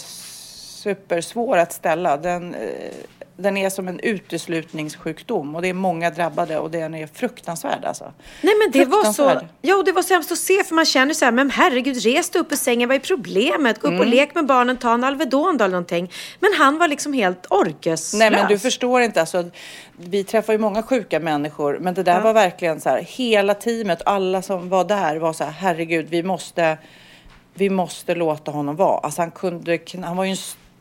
supersvår 0.78 1.56
att 1.56 1.72
ställa. 1.72 2.16
Den, 2.16 2.54
eh, 2.54 2.60
den 3.40 3.56
är 3.56 3.70
som 3.70 3.88
en 3.88 4.00
uteslutningssjukdom 4.00 5.54
och 5.54 5.62
det 5.62 5.68
är 5.68 5.74
många 5.74 6.10
drabbade 6.10 6.58
och 6.58 6.70
den 6.70 6.94
är 6.94 7.06
fruktansvärd 7.06 7.84
alltså. 7.84 8.12
Nej 8.42 8.54
men 8.58 8.70
det 8.72 8.84
var 8.84 9.12
så, 9.12 9.40
ja 9.62 9.76
och 9.76 9.84
det 9.84 9.92
var 9.92 10.02
så 10.02 10.14
hemskt 10.14 10.32
att 10.32 10.38
se 10.38 10.64
för 10.64 10.74
man 10.74 10.84
känner 10.86 11.14
så 11.14 11.24
här, 11.24 11.32
men 11.32 11.50
herregud 11.50 12.02
res 12.04 12.30
dig 12.30 12.40
upp 12.40 12.52
ur 12.52 12.56
sängen, 12.56 12.88
vad 12.88 12.96
är 12.96 13.00
problemet? 13.00 13.80
Gå 13.80 13.88
upp 13.88 13.94
och 13.94 13.98
Mm. 14.06 14.10
lek 14.10 14.34
med 14.34 14.46
barnen, 14.46 14.76
ta 14.76 14.94
en 14.94 15.04
Alvedon 15.04 15.54
eller 15.56 15.68
någonting. 15.68 16.10
Men 16.40 16.50
han 16.58 16.78
var 16.78 16.88
liksom 16.88 17.12
helt 17.12 17.46
orkeslös. 17.50 18.14
Nej 18.14 18.30
men 18.30 18.48
du 18.48 18.58
förstår 18.58 19.00
inte 19.00 19.20
alltså. 19.20 19.50
Vi 19.96 20.24
träffar 20.24 20.52
ju 20.52 20.58
många 20.58 20.82
sjuka 20.82 21.20
människor 21.20 21.78
men 21.80 21.94
det 21.94 22.02
där 22.02 22.20
var 22.20 22.32
verkligen 22.32 22.80
så 22.80 22.88
här. 22.88 23.02
Hela 23.02 23.54
teamet, 23.54 24.02
alla 24.04 24.42
som 24.42 24.68
var 24.68 24.84
där 24.84 25.16
var 25.16 25.32
så 25.32 25.44
här. 25.44 25.50
Herregud, 25.50 26.06
vi 26.10 26.22
måste. 26.22 26.78
Vi 27.54 27.70
måste 27.70 28.14
låta 28.14 28.50
honom 28.50 28.76
vara. 28.76 28.98
Alltså 28.98 29.22
han 29.22 29.30
kunde. 29.30 29.78
Han 30.04 30.16
var 30.16 30.24
ju 30.24 30.30
en 30.30 30.36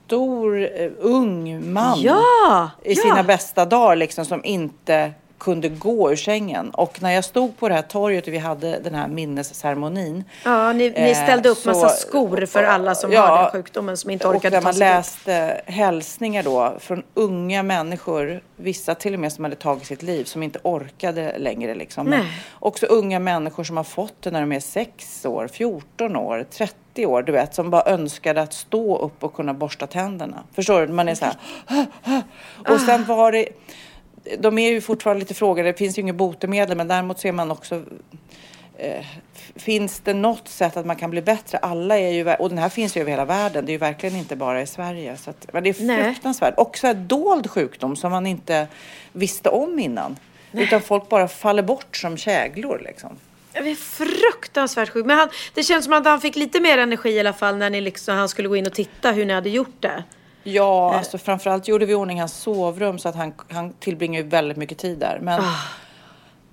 stor 0.07 0.57
eh, 0.57 0.91
ung 0.99 1.73
man. 1.73 2.01
Ja! 2.01 2.69
I 2.83 2.93
ja. 2.93 3.01
sina 3.01 3.23
bästa 3.23 3.65
dagar 3.65 3.95
liksom 3.95 4.25
som 4.25 4.45
inte 4.45 5.11
kunde 5.37 5.69
gå 5.69 6.11
ur 6.11 6.15
sängen. 6.15 6.69
Och 6.69 7.01
när 7.01 7.11
jag 7.11 7.23
stod 7.23 7.57
på 7.57 7.69
det 7.69 7.75
här 7.75 7.81
torget 7.81 8.27
och 8.27 8.33
vi 8.33 8.37
hade 8.37 8.79
den 8.79 8.95
här 8.95 9.07
minnesceremonin. 9.07 10.23
Ja, 10.45 10.73
ni, 10.73 10.89
ni 10.89 11.09
eh, 11.11 11.23
ställde 11.23 11.49
upp 11.49 11.65
massa 11.65 11.89
så- 11.89 12.07
skor 12.07 12.45
för 12.45 12.63
alla 12.63 12.95
som 12.95 13.11
Ja, 13.11 13.21
har 13.27 13.41
den 13.43 13.51
sjukdomen 13.51 13.97
som 13.97 14.09
inte 14.09 14.27
och 14.27 14.35
orkade 14.35 14.57
ta 14.57 14.63
man 14.63 14.73
sig 14.73 14.87
dit. 14.87 14.95
läste 14.95 15.61
hälsningar 15.65 16.43
då 16.43 16.73
från 16.79 17.03
unga 17.13 17.63
människor, 17.63 18.41
vissa 18.55 18.95
till 18.95 19.13
och 19.13 19.19
med 19.19 19.33
som 19.33 19.43
hade 19.43 19.55
tagit 19.55 19.85
sitt 19.85 20.03
liv, 20.03 20.23
som 20.23 20.43
inte 20.43 20.59
orkade 20.63 21.37
längre 21.37 21.75
liksom. 21.75 22.05
Men 22.05 22.25
också 22.59 22.85
unga 22.85 23.19
människor 23.19 23.63
som 23.63 23.77
har 23.77 23.83
fått 23.83 24.21
det 24.21 24.31
när 24.31 24.41
de 24.41 24.51
är 24.51 24.59
6 24.59 25.25
år, 25.25 25.47
14 25.47 26.15
år, 26.15 26.45
30 26.51 27.05
år, 27.05 27.21
du 27.23 27.31
vet, 27.31 27.55
som 27.55 27.69
bara 27.69 27.83
önskade 27.85 28.41
att 28.41 28.53
stå 28.53 28.97
upp 28.97 29.23
och 29.23 29.33
kunna 29.33 29.53
borsta 29.53 29.87
tänderna. 29.87 30.43
Förstår 30.53 30.81
du? 30.87 30.93
Man 30.93 31.09
är 31.09 31.15
så 31.15 31.25
här. 31.25 31.35
Och 32.73 32.79
sen 32.81 33.05
var 33.05 33.31
det, 33.31 33.45
de 34.39 34.57
är 34.57 34.71
ju 34.71 34.81
fortfarande 34.81 35.19
lite 35.19 35.33
frågade, 35.33 35.69
det 35.69 35.77
finns 35.77 35.97
ju 35.97 36.01
inget 36.01 36.15
botemedel, 36.15 36.77
men 36.77 36.87
däremot 36.87 37.19
ser 37.19 37.31
man 37.31 37.51
också 37.51 37.83
eh, 38.77 39.05
Finns 39.55 39.99
det 39.99 40.13
något 40.13 40.47
sätt 40.47 40.77
att 40.77 40.85
man 40.85 40.95
kan 40.95 41.11
bli 41.11 41.21
bättre? 41.21 41.57
Alla 41.57 41.97
är 41.97 42.11
ju, 42.11 42.33
och 42.33 42.49
den 42.49 42.57
här 42.57 42.69
finns 42.69 42.97
ju 42.97 43.01
över 43.01 43.11
hela 43.11 43.25
världen. 43.25 43.65
Det 43.65 43.69
är 43.69 43.73
ju 43.73 43.77
verkligen 43.77 44.15
inte 44.15 44.35
bara 44.35 44.61
i 44.61 44.67
Sverige. 44.67 45.17
Så 45.17 45.29
att, 45.29 45.47
men 45.53 45.63
det 45.63 45.69
är 45.69 45.83
Nej. 45.83 46.03
fruktansvärt. 46.03 46.53
Och 46.57 46.77
så 46.77 46.87
här 46.87 46.93
dold 46.93 47.49
sjukdom 47.49 47.95
som 47.95 48.11
man 48.11 48.27
inte 48.27 48.67
visste 49.11 49.49
om 49.49 49.79
innan. 49.79 50.17
Utan 50.51 50.81
folk 50.81 51.09
bara 51.09 51.27
faller 51.27 51.63
bort 51.63 51.97
som 51.97 52.17
käglor 52.17 52.81
liksom. 52.85 53.17
Det 53.53 53.59
är 53.59 53.75
fruktansvärt 53.75 54.89
sjukt. 54.89 55.07
Men 55.07 55.17
han, 55.17 55.29
det 55.53 55.63
känns 55.63 55.85
som 55.85 55.93
att 55.93 56.05
han 56.05 56.21
fick 56.21 56.35
lite 56.35 56.59
mer 56.59 56.77
energi 56.77 57.09
i 57.09 57.19
alla 57.19 57.33
fall 57.33 57.57
när 57.57 57.69
ni 57.69 57.81
liksom, 57.81 58.15
han 58.15 58.29
skulle 58.29 58.47
gå 58.47 58.55
in 58.55 58.67
och 58.67 58.73
titta 58.73 59.11
hur 59.11 59.25
ni 59.25 59.33
hade 59.33 59.49
gjort 59.49 59.75
det. 59.81 60.03
Ja, 60.53 60.91
Eh. 60.91 60.97
alltså 60.97 61.17
framförallt 61.17 61.67
gjorde 61.67 61.85
vi 61.85 61.91
i 61.91 61.95
ordning 61.95 62.19
hans 62.19 62.33
sovrum 62.37 62.99
så 62.99 63.09
att 63.09 63.15
han, 63.15 63.33
han 63.49 63.73
tillbringar 63.73 64.21
ju 64.21 64.27
väldigt 64.27 64.57
mycket 64.57 64.77
tid 64.77 64.97
där. 64.99 65.19
Men 65.21 65.39
Ah. 65.41 65.53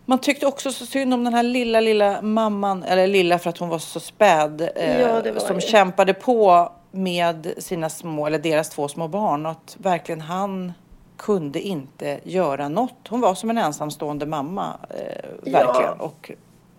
man 0.07 0.19
tyckte 0.19 0.47
också 0.47 0.73
så 0.73 0.87
synd 0.87 1.15
om 1.15 1.25
den 1.25 1.35
här 1.35 1.43
lilla, 1.43 1.81
lilla 1.81 2.23
mamman, 2.23 2.83
eller 2.83 3.07
lilla 3.07 3.39
för 3.39 3.51
att 3.51 3.59
hon 3.59 3.69
var 3.69 3.79
så 3.79 4.01
späd, 4.01 4.69
eh, 4.77 5.01
Ja, 5.01 5.41
som 5.41 5.57
det. 5.57 5.61
kämpade 5.63 6.15
på 6.15 6.73
med 6.91 7.55
sina 7.59 7.89
små, 7.91 8.27
eller 8.27 8.39
deras 8.39 8.69
två 8.71 8.89
små 8.89 9.09
barn. 9.09 9.47
Och 9.47 9.53
att 9.53 9.77
verkligen 9.79 10.21
han 10.21 10.73
kunde 11.17 11.61
inte 11.61 12.21
göra 12.25 12.69
något. 12.69 13.09
Hon 13.09 13.21
var 13.21 13.35
som 13.35 13.51
en 13.51 13.59
ensamstående 13.59 14.27
mamma, 14.27 14.77
eh, 14.91 15.53
verkligen. 15.53 16.01
Och, 16.01 16.31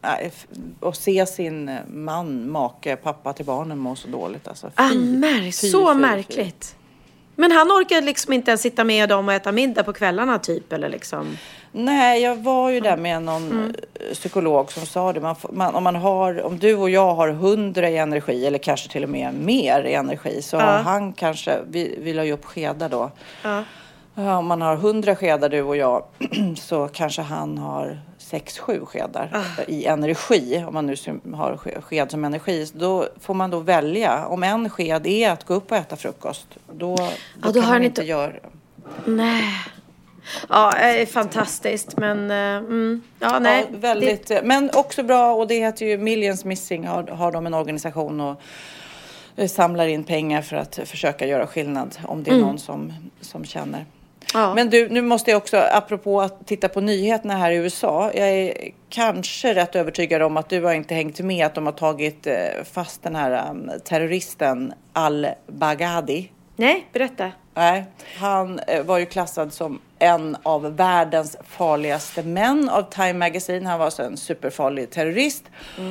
nej, 0.01 0.19
f- 0.34 0.47
och 0.80 0.95
se 0.95 1.25
sin 1.25 1.78
man, 1.93 2.51
make, 2.51 2.95
pappa 2.95 3.34
till 3.34 3.45
barnen 3.45 3.78
må 3.78 3.95
så 3.95 4.08
dåligt. 4.08 4.47
Alltså. 4.47 4.67
Fy, 4.67 4.73
Ah, 4.75 4.89
märk, 4.95 5.43
fy, 5.56 5.69
så 5.69 5.93
fy. 5.93 5.99
märkligt. 5.99 6.75
Men 7.36 7.52
han 7.52 7.67
orkade 7.71 8.02
liksom 8.02 8.34
inte 8.34 8.52
ens 8.52 8.62
sitta 8.62 8.84
med 8.84 9.10
dem 9.10 9.28
och 9.28 9.34
äta 9.34 9.52
middag 9.52 9.84
på 9.84 9.93
kvällarna 9.93 10.39
typ 10.39 10.74
eller 10.74 10.89
liksom. 10.89 11.38
Nej, 11.71 12.21
jag 12.21 12.36
var 12.36 12.69
ju 12.69 12.80
där 12.80 12.98
med 12.98 13.21
någon 13.24 13.52
Mm. 13.52 13.76
eh, 13.93 14.13
psykolog 14.13 14.71
som 14.71 14.86
sa 14.86 15.13
det. 15.13 15.19
Man, 15.19 15.36
man, 15.52 15.76
om, 15.76 15.84
man 15.84 15.95
har, 15.95 16.41
om 16.41 16.58
du 16.60 16.76
och 16.76 16.89
jag 16.89 17.15
har 17.15 17.30
hundra 17.30 17.89
i 17.89 17.98
energi 17.98 18.45
eller 18.45 18.58
kanske 18.58 18.89
till 18.91 19.04
och 19.04 19.10
med 19.10 19.34
mer 19.34 19.84
i 19.84 19.93
energi 19.93 20.41
så 20.41 20.58
har 20.58 20.78
han 20.80 21.13
kanske, 21.13 21.60
vi, 21.69 21.98
vi 22.02 22.13
la 22.13 22.24
ju 22.24 22.32
upp 22.32 22.45
skedar 22.45 22.89
då. 22.89 23.12
Ja. 23.43 23.63
Ja, 24.15 24.38
Om 24.38 24.45
man 24.48 24.62
har 24.62 24.76
hundra 24.76 25.15
skedar 25.15 25.50
du 25.50 25.62
och 25.62 25.78
jag 25.78 26.04
så 26.58 26.88
kanske 26.88 27.21
han 27.21 27.58
har 27.58 28.00
sex, 28.25 28.59
sju 28.59 28.85
skedar 28.85 29.29
Ah. 29.33 29.61
i 29.67 29.85
energi. 29.85 30.63
Om 30.67 30.73
man 30.73 30.85
nu 30.85 30.95
har 31.33 31.57
ske- 31.57 31.81
sked 31.81 32.11
som 32.11 32.25
energi. 32.25 32.67
Då 32.73 33.07
får 33.19 33.33
man 33.33 33.49
då 33.51 33.59
välja. 33.59 34.25
Om 34.27 34.43
en 34.43 34.69
sked 34.69 35.07
är 35.07 35.31
att 35.31 35.43
gå 35.43 35.53
upp 35.53 35.71
och 35.71 35.77
äta 35.77 35.95
frukost. 35.95 36.47
Då, 36.71 36.95
då, 36.95 37.09
då 37.39 37.53
kan 37.53 37.63
har 37.63 37.73
man 37.73 37.83
inte 37.83 38.03
göra 38.03 38.31
Nej. 39.05 39.43
Ja, 40.49 40.71
det 40.75 41.01
är 41.01 41.05
fantastiskt 41.05 41.97
men 41.97 42.31
eh, 42.31 42.38
mm, 42.57 43.01
ja 43.19 43.39
nej. 43.39 43.65
ja, 43.71 43.77
väldigt, 43.79 44.31
Men 44.43 44.69
också 44.73 45.03
bra 45.03 45.33
och 45.33 45.47
det 45.47 45.55
heter 45.59 45.85
ju 45.85 45.97
Millions 45.97 46.45
Missing 46.45 46.88
har, 46.88 47.03
har 47.03 47.31
de 47.31 47.45
en 47.45 47.53
organisation 47.53 48.21
och 48.21 48.41
eh, 49.35 49.47
samlar 49.47 49.88
in 49.88 50.03
pengar 50.03 50.41
för 50.41 50.55
att 50.55 50.79
försöka 50.85 51.25
göra 51.27 51.47
skillnad 51.47 51.97
om 52.07 52.23
det 52.23 52.29
är 52.31 52.35
Mm. 52.35 52.45
någon 52.47 52.59
som, 52.59 52.93
som 53.21 53.45
känner. 53.45 53.85
Ja. 54.33 54.53
Men 54.53 54.69
du, 54.69 54.89
nu 54.89 55.01
måste 55.01 55.31
jag 55.31 55.38
också, 55.38 55.57
apropå 55.57 56.21
att 56.21 56.47
titta 56.47 56.69
på 56.69 56.81
nyheterna 56.81 57.38
här 57.38 57.51
i 57.51 57.55
USA. 57.55 58.11
Jag 58.13 58.29
är 58.29 58.53
kanske 58.89 59.53
rätt 59.53 59.76
övertygad 59.76 60.21
om 60.21 60.38
att 60.38 60.49
du 60.49 60.63
har 60.63 60.73
inte 60.73 60.95
hängt 60.95 61.19
med 61.19 61.45
att 61.45 61.55
de 61.55 61.65
har 61.65 61.73
tagit 61.73 62.28
eh, 62.28 62.36
fast 62.73 63.03
den 63.03 63.15
här 63.15 63.49
um, 63.51 63.71
terroristen 63.84 64.73
al-Baghdadi. 64.93 66.32
Nej, 66.55 66.88
berätta. 66.93 67.32
Nej, 67.58 67.86
han 68.18 68.60
eh, 68.60 68.84
var 68.84 68.97
ju 68.97 69.06
klassad 69.06 69.53
som 69.53 69.80
en 69.99 70.38
av 70.43 70.76
världens 70.76 71.38
farligaste 71.43 72.24
män 72.24 72.70
av 72.70 72.82
Time 72.82 73.14
Magazine. 73.14 73.70
Han 73.70 73.80
var 73.80 73.86
alltså 73.86 74.03
en 74.03 74.18
superfarlig 74.18 74.89
terrorist 74.89 75.43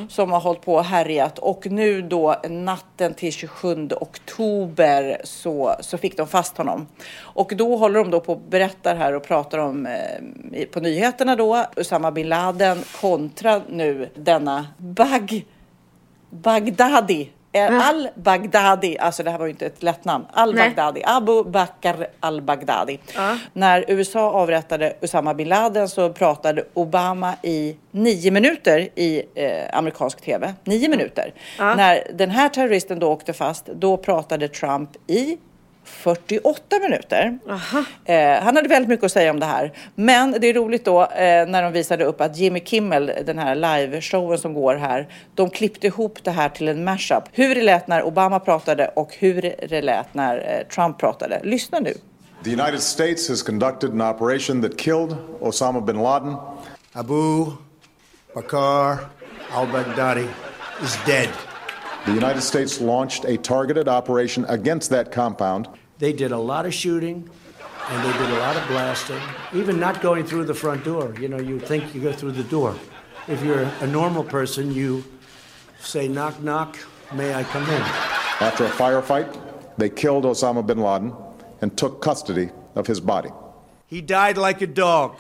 som 0.08 0.32
har 0.32 0.40
hållit 0.40 0.62
på 0.62 0.74
och 0.74 0.84
härjat 0.84 1.38
och 1.38 1.66
nu 1.66 2.02
då 2.02 2.36
natten 2.50 3.14
till 3.14 3.32
27 3.32 3.88
oktober 4.00 5.20
så, 5.24 5.74
så 5.80 5.98
fick 5.98 6.16
de 6.16 6.26
fast 6.26 6.56
honom. 6.56 6.86
Och 7.18 7.52
då 7.56 7.76
håller 7.76 7.98
de 7.98 8.10
då 8.10 8.20
på 8.20 8.32
och 8.32 8.40
berättar 8.40 8.96
här 8.96 9.12
och 9.12 9.22
pratar 9.22 9.58
om 9.58 9.86
eh, 9.86 10.64
på 10.72 10.80
nyheterna 10.80 11.36
då 11.36 11.64
Usama 11.76 12.10
bin 12.10 12.28
Laden 12.28 12.82
kontra 13.00 13.62
nu 13.68 14.10
denna 14.14 14.66
Bag 14.78 15.44
Baghdadi. 16.30 17.30
Eh, 17.54 17.88
Al-Baghdadi, 17.88 18.98
alltså 18.98 19.22
det 19.22 19.30
här 19.30 19.38
var 19.38 19.46
ju 19.46 19.50
inte 19.50 19.66
ett 19.66 19.82
lätt 19.82 20.04
namn. 20.04 20.24
Al-Baghdadi, 20.32 21.02
Abu 21.06 21.44
Bakr 21.44 22.06
al-Baghdadi. 22.20 22.98
När 23.52 23.84
USA 23.88 24.30
avrättade 24.30 24.96
Usama 25.00 25.34
bin 25.34 25.48
Laden 25.48 25.88
så 25.88 26.12
pratade 26.12 26.64
Obama 26.74 27.34
i 27.42 27.76
nio 27.90 28.30
minuter 28.30 28.88
i 28.94 29.22
eh, 29.34 29.78
amerikansk 29.78 30.20
tv. 30.20 30.54
Nio 30.64 30.88
minuter. 30.88 31.34
När 31.76 32.06
den 32.14 32.30
här 32.30 32.48
terroristen 32.48 32.98
då 32.98 33.08
åkte 33.12 33.32
fast, 33.32 33.66
då 33.66 33.96
pratade 33.96 34.48
Trump 34.48 34.90
i 35.06 35.38
48 35.84 36.78
minuter. 36.80 37.38
Eh, 38.04 38.42
han 38.42 38.56
hade 38.56 38.68
väldigt 38.68 38.88
mycket 38.88 39.04
att 39.04 39.12
säga 39.12 39.30
om 39.30 39.40
det 39.40 39.46
här. 39.46 39.72
Men 39.94 40.36
det 40.40 40.46
är 40.46 40.54
roligt 40.54 40.84
då 40.84 41.02
eh, 41.02 41.46
när 41.46 41.62
de 41.62 41.72
visade 41.72 42.04
upp 42.04 42.20
att 42.20 42.36
Jimmy 42.36 42.60
Kimmel, 42.60 43.12
den 43.26 43.38
här 43.38 43.54
live-showen 43.54 44.38
som 44.38 44.54
går 44.54 44.74
här, 44.74 45.08
de 45.34 45.50
klippte 45.50 45.86
ihop 45.86 46.18
det 46.22 46.30
här 46.30 46.48
till 46.48 46.68
en 46.68 46.84
mashup. 46.84 47.24
Hur 47.32 47.54
det 47.54 47.62
lät 47.62 47.88
när 47.88 48.02
Obama 48.02 48.40
pratade 48.40 48.88
och 48.88 49.14
hur 49.18 49.54
det 49.68 49.82
lät 49.82 50.14
när 50.14 50.36
eh, 50.36 50.74
Trump 50.74 50.98
pratade. 50.98 51.40
Lyssna 51.44 51.80
nu. 51.80 51.94
The 52.44 52.50
United 52.50 52.82
States 52.82 53.28
has 53.28 53.42
conducted 53.42 53.90
an 53.90 54.00
operation 54.00 54.62
that 54.62 54.76
killed 54.78 55.16
Osama 55.40 55.80
bin 55.80 55.96
Laden. 55.96 56.36
Abu 56.92 57.46
Bakr 58.34 58.98
al 59.52 59.66
Baghdadi 59.72 60.28
is 60.82 60.98
dead. 61.06 61.53
The 62.06 62.12
United 62.12 62.42
States 62.42 62.80
launched 62.80 63.24
a 63.24 63.38
targeted 63.38 63.88
operation 63.88 64.44
against 64.48 64.90
that 64.90 65.10
compound. 65.10 65.68
They 65.98 66.12
did 66.12 66.32
a 66.32 66.38
lot 66.38 66.66
of 66.66 66.74
shooting 66.74 67.28
and 67.88 68.04
they 68.04 68.18
did 68.18 68.30
a 68.30 68.38
lot 68.40 68.56
of 68.56 68.66
blasting, 68.68 69.20
even 69.54 69.78
not 69.80 70.00
going 70.02 70.24
through 70.26 70.44
the 70.44 70.54
front 70.54 70.84
door. 70.84 71.14
You 71.18 71.28
know, 71.28 71.38
you 71.38 71.58
think 71.58 71.94
you 71.94 72.00
go 72.02 72.12
through 72.12 72.32
the 72.32 72.44
door. 72.44 72.74
If 73.26 73.42
you're 73.42 73.62
a 73.80 73.86
normal 73.86 74.22
person, 74.24 74.72
you 74.72 75.02
say, 75.80 76.08
knock, 76.08 76.42
knock, 76.42 76.76
may 77.14 77.34
I 77.34 77.42
come 77.44 77.62
in? 77.64 77.80
After 78.40 78.64
a 78.66 78.70
firefight, 78.70 79.38
they 79.78 79.88
killed 79.88 80.24
Osama 80.24 80.66
bin 80.66 80.78
Laden 80.78 81.14
and 81.62 81.76
took 81.76 82.02
custody 82.02 82.50
of 82.74 82.86
his 82.86 83.00
body. 83.00 83.30
He 83.86 84.00
died 84.02 84.36
like 84.36 84.60
a 84.60 84.66
dog, 84.66 85.16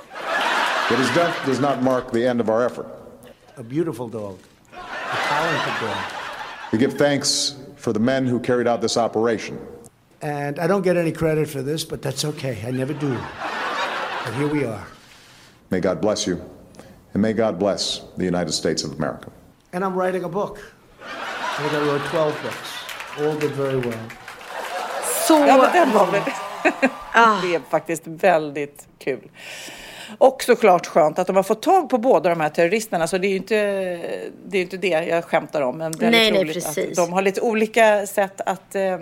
But 0.90 0.98
his 0.98 1.08
death 1.14 1.46
does 1.46 1.60
not 1.60 1.82
mark 1.82 2.12
the 2.12 2.26
end 2.26 2.40
of 2.40 2.50
our 2.50 2.62
effort. 2.64 2.86
a 3.56 3.62
beautiful 3.62 4.08
dog, 4.08 4.38
a 4.72 5.16
talented 5.16 5.80
dog. 5.80 6.23
We 6.74 6.78
give 6.78 6.94
thanks 6.94 7.54
for 7.76 7.92
the 7.92 8.00
men 8.00 8.26
who 8.26 8.40
carried 8.40 8.66
out 8.66 8.80
this 8.80 8.96
operation. 8.96 9.60
And 10.22 10.58
I 10.58 10.66
don't 10.66 10.82
get 10.82 10.96
any 10.96 11.12
credit 11.12 11.48
for 11.48 11.62
this, 11.62 11.84
but 11.84 12.02
that's 12.02 12.24
okay. 12.24 12.64
I 12.66 12.72
never 12.72 12.92
do. 12.92 13.16
But 14.24 14.34
here 14.34 14.48
we 14.48 14.64
are. 14.64 14.84
May 15.70 15.78
God 15.78 16.00
bless 16.00 16.26
you, 16.26 16.42
and 17.12 17.22
may 17.22 17.32
God 17.32 17.60
bless 17.60 18.02
the 18.16 18.24
United 18.24 18.50
States 18.50 18.82
of 18.82 18.90
America. 18.98 19.30
And 19.72 19.84
I'm 19.84 19.94
writing 19.94 20.24
a 20.24 20.28
book. 20.28 20.58
I 21.00 21.62
think 21.62 21.72
I 21.74 21.86
wrote 21.86 22.02
12 22.06 22.42
books. 22.42 22.68
All 23.20 23.38
did 23.38 23.52
very 23.52 23.78
well. 23.78 24.08
Så 25.28 25.34
Ja, 25.46 25.56
men 25.56 25.72
den 25.72 25.92
var 25.92 26.12
väl... 26.12 26.22
det 27.42 27.54
är 27.54 27.70
faktiskt 27.70 28.02
väldigt 28.06 28.88
kul. 28.98 29.28
Och 30.18 30.42
såklart 30.42 30.86
skönt 30.86 31.18
att 31.18 31.26
de 31.26 31.36
har 31.36 31.42
fått 31.42 31.62
tag 31.62 31.90
på 31.90 31.98
båda 31.98 32.28
de 32.28 32.40
här 32.40 32.48
terroristerna. 32.48 33.06
Så 33.06 33.18
det 33.18 33.26
är 33.26 33.30
ju 33.30 33.36
inte 33.36 33.54
det, 34.46 34.58
är 34.58 34.62
inte 34.62 34.76
det 34.76 34.88
jag 34.88 35.24
skämtar 35.24 35.62
om. 35.62 35.78
Men 35.78 35.92
väldigt 35.92 36.10
Nej, 36.10 36.32
nej, 36.32 36.42
roligt 36.42 36.54
precis. 36.54 36.98
Att 36.98 37.06
de 37.06 37.12
har 37.12 37.22
lite 37.22 37.40
olika 37.40 38.06
sätt 38.06 38.40
att 38.46 38.74
eh, 38.74 38.98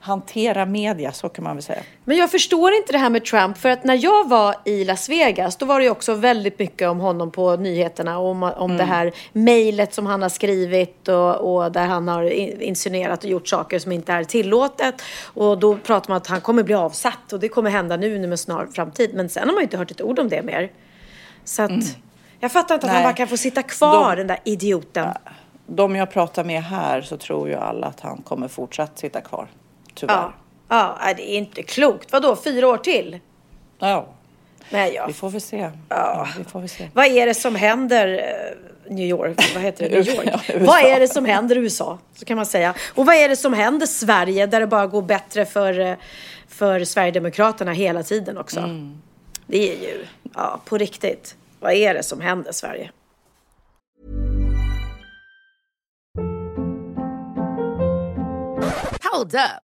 hantera 0.00 0.66
media, 0.66 1.12
så 1.12 1.28
kan 1.28 1.44
man 1.44 1.56
väl 1.56 1.62
säga. 1.62 1.82
Men 2.04 2.16
jag 2.16 2.30
förstår 2.30 2.72
inte 2.72 2.92
det 2.92 2.98
här 2.98 3.10
med 3.10 3.24
Trump 3.24 3.58
för 3.58 3.68
att 3.68 3.84
när 3.84 4.04
jag 4.04 4.28
var 4.28 4.54
i 4.64 4.84
Las 4.84 5.08
Vegas 5.08 5.56
då 5.56 5.66
var 5.66 5.78
det 5.78 5.84
ju 5.84 5.90
också 5.90 6.14
väldigt 6.14 6.58
mycket 6.58 6.88
om 6.88 7.00
honom 7.00 7.30
på 7.30 7.56
nyheterna 7.56 8.18
om, 8.18 8.42
om 8.42 8.76
det 8.76 8.84
här 8.84 9.12
mejlet 9.32 9.94
som 9.94 10.06
han 10.06 10.22
har 10.22 10.28
skrivit 10.28 11.08
och, 11.08 11.36
och 11.64 11.72
där 11.72 11.86
han 11.86 12.08
har 12.08 12.22
in- 12.22 12.60
insinuerat 12.60 13.24
och 13.24 13.30
gjort 13.30 13.48
saker 13.48 13.78
som 13.78 13.92
inte 13.92 14.12
är 14.12 14.24
tillåtet 14.24 15.02
och 15.24 15.58
då 15.58 15.76
pratar 15.76 16.08
man 16.10 16.16
att 16.16 16.26
han 16.26 16.40
kommer 16.40 16.62
bli 16.62 16.74
avsatt 16.74 17.32
och 17.32 17.40
det 17.40 17.48
kommer 17.48 17.70
hända 17.70 17.96
nu 17.96 18.16
inom 18.16 18.32
en 18.32 18.38
snar 18.38 18.66
framtid 18.74 19.10
men 19.14 19.28
sen 19.28 19.48
har 19.48 19.54
man 19.54 19.60
ju 19.60 19.64
inte 19.64 19.76
hört 19.76 19.90
ett 19.90 20.02
ord 20.02 20.18
om 20.18 20.28
det 20.28 20.42
mer. 20.42 20.70
Så 21.44 21.62
att 21.62 21.70
jag 22.40 22.52
fattar 22.52 22.74
inte 22.74 22.86
att 22.86 22.92
han 22.92 23.02
Nej. 23.02 23.10
bara 23.12 23.16
kan 23.16 23.28
få 23.28 23.36
sitta 23.36 23.62
kvar 23.62 24.10
De- 24.10 24.16
den 24.16 24.26
där 24.26 24.38
idioten. 24.44 25.08
De 25.66 25.96
jag 25.96 26.10
pratar 26.10 26.44
med 26.44 26.62
här 26.62 27.00
så 27.02 27.16
tror 27.16 27.48
ju 27.48 27.54
alla 27.54 27.86
att 27.86 28.00
han 28.00 28.22
kommer 28.22 28.48
fortsatt 28.48 28.98
sitta 28.98 29.20
kvar. 29.20 29.48
Tyvärr. 29.94 30.14
Ja. 30.14 30.32
Ja, 31.00 31.14
det 31.16 31.30
är 31.30 31.36
inte 31.36 31.62
klokt. 31.62 32.12
Vadå, 32.12 32.36
fyra 32.36 32.68
år 32.68 32.76
till? 32.76 33.20
Ja, 33.78 34.08
Nej, 34.70 34.92
ja. 34.94 35.06
vi 35.06 35.12
får 35.12 35.30
väl 35.30 35.40
se. 35.40 35.70
Ja, 35.88 36.28
vi 36.38 36.44
får 36.44 36.60
väl 36.60 36.68
se. 36.68 36.88
Vad 36.94 37.06
är 37.06 37.26
det 37.26 37.34
som 37.34 37.54
händer 37.54 38.08
eh, 38.88 38.94
New 38.94 39.06
York? 39.06 39.54
Vad 39.54 39.62
heter 39.62 39.88
det? 39.88 39.96
New 39.98 40.08
York. 40.08 40.28
Ja, 40.48 40.54
vad 40.60 40.84
är 40.84 41.00
det 41.00 41.08
som 41.08 41.24
händer 41.24 41.56
i 41.56 41.60
USA? 41.60 41.98
Så 42.14 42.24
kan 42.24 42.36
man 42.36 42.46
säga. 42.46 42.74
Och 42.94 43.06
vad 43.06 43.14
är 43.14 43.28
det 43.28 43.36
som 43.36 43.52
händer 43.52 43.86
Sverige 43.86 44.46
där 44.46 44.60
det 44.60 44.66
bara 44.66 44.86
går 44.86 45.02
bättre 45.02 45.46
för, 45.46 45.80
eh, 45.80 45.94
för 46.48 46.84
Sverigedemokraterna 46.84 47.72
hela 47.72 48.02
tiden 48.02 48.38
också? 48.38 48.60
Det 49.46 49.72
är 49.72 49.82
ju, 49.82 50.06
ja, 50.34 50.60
på 50.64 50.78
riktigt. 50.78 51.36
Vad 51.60 51.72
är 51.72 51.94
det 51.94 52.02
som 52.02 52.20
händer 52.20 52.52
Sverige? 52.52 52.90
Hold 59.12 59.34
up. 59.34 59.69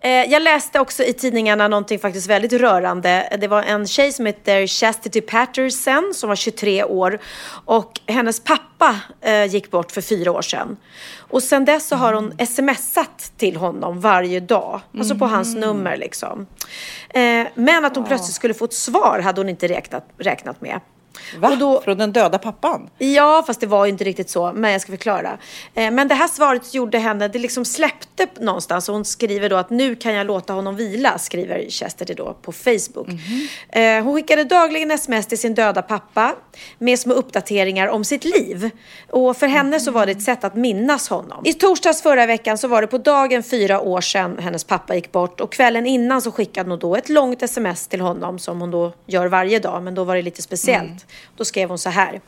Eh, 0.00 0.10
jag 0.10 0.42
läste 0.42 0.80
också 0.80 1.02
i 1.04 1.12
tidningarna 1.12 1.68
någonting 1.68 1.98
faktiskt 1.98 2.26
väldigt 2.26 2.52
rörande. 2.52 3.36
Det 3.40 3.48
var 3.48 3.62
en 3.62 3.86
tjej 3.86 4.12
som 4.12 4.26
heter 4.26 4.66
Chastity 4.66 5.20
Patterson 5.20 6.12
som 6.14 6.28
var 6.28 6.36
23 6.36 6.84
år 6.84 7.18
och 7.64 8.00
hennes 8.06 8.44
pappa 8.44 9.00
eh, 9.20 9.44
gick 9.44 9.70
bort 9.70 9.92
för 9.92 10.00
fyra 10.00 10.32
år 10.32 10.42
sedan. 10.42 10.76
Och 11.18 11.42
sen 11.42 11.64
dess 11.64 11.88
så 11.88 11.96
har 11.96 12.12
hon 12.12 12.46
smsat 12.46 13.32
till 13.36 13.56
honom 13.56 14.00
varje 14.00 14.40
dag, 14.40 14.80
alltså 14.98 15.14
på 15.14 15.26
hans 15.26 15.48
Mm. 15.56 15.60
nummer 15.68 15.96
liksom. 15.96 16.46
Eh, 17.10 17.46
men 17.54 17.84
att 17.84 17.96
hon 17.96 18.04
plötsligt 18.04 18.34
skulle 18.34 18.54
få 18.54 18.64
ett 18.64 18.74
svar 18.74 19.20
hade 19.24 19.40
hon 19.40 19.48
inte 19.48 19.68
räknat, 19.68 20.08
räknat 20.18 20.60
med. 20.60 20.80
Va? 21.38 21.56
då, 21.60 21.80
Från 21.80 21.98
den 21.98 22.12
döda 22.12 22.38
pappan? 22.38 22.90
Ja, 22.98 23.44
fast 23.46 23.60
det 23.60 23.66
var 23.66 23.84
ju 23.84 23.92
inte 23.92 24.04
riktigt 24.04 24.30
så, 24.30 24.52
men 24.52 24.72
jag 24.72 24.80
ska 24.80 24.92
förklara. 24.92 25.38
Eh, 25.74 25.90
men 25.90 26.08
det 26.08 26.14
här 26.14 26.28
svaret 26.28 26.74
gjorde 26.74 26.98
henne, 26.98 27.28
det 27.28 27.38
liksom 27.38 27.64
släppte 27.64 28.26
någonstans 28.40 28.88
och 28.88 28.94
hon 28.94 29.04
skriver 29.04 29.48
då 29.48 29.56
att 29.56 29.70
nu 29.70 29.94
kan 29.94 30.14
jag 30.14 30.26
låta 30.26 30.52
honom 30.52 30.76
vila, 30.76 31.18
skriver 31.18 31.70
Chastity 31.70 32.14
då 32.14 32.34
på 32.42 32.52
Facebook. 32.52 33.08
Eh, 33.68 34.04
hon 34.04 34.14
skickade 34.14 34.44
dagligen 34.44 34.90
sms 34.90 35.26
till 35.26 35.38
sin 35.38 35.54
döda 35.54 35.82
pappa 35.82 36.34
med 36.78 36.98
små 36.98 37.14
uppdateringar 37.14 37.88
om 37.88 38.04
sitt 38.04 38.24
liv. 38.24 38.70
Och 39.10 39.36
för 39.36 39.46
henne 39.46 39.80
så 39.80 39.90
var 39.90 40.06
det 40.06 40.12
ett 40.12 40.22
sätt 40.22 40.44
att 40.44 40.54
minnas 40.54 41.08
honom. 41.08 41.42
I 41.46 41.52
torsdags 41.54 42.02
förra 42.02 42.26
veckan 42.26 42.58
så 42.58 42.68
var 42.68 42.80
det 42.80 42.86
på 42.86 42.98
dagen 42.98 43.42
fyra 43.42 43.80
år 43.80 44.00
sedan 44.00 44.38
hennes 44.38 44.64
pappa 44.64 44.94
gick 44.94 45.12
bort 45.12 45.40
och 45.40 45.52
kvällen 45.52 45.86
innan 45.86 46.22
så 46.22 46.32
skickade 46.32 46.70
hon 46.70 46.78
då 46.78 46.96
ett 46.96 47.08
långt 47.08 47.42
sms 47.42 47.88
till 47.88 48.00
honom 48.00 48.38
som 48.38 48.60
hon 48.60 48.70
då 48.70 48.92
gör 49.06 49.26
varje 49.26 49.58
dag, 49.58 49.82
men 49.82 49.94
då 49.94 50.04
var 50.04 50.16
det 50.16 50.22
lite 50.22 50.42
speciellt. 50.42 51.06
Då 51.36 51.44
skrev 51.44 51.68
hon 51.68 51.78
så 51.78 51.90
här. 51.90 52.20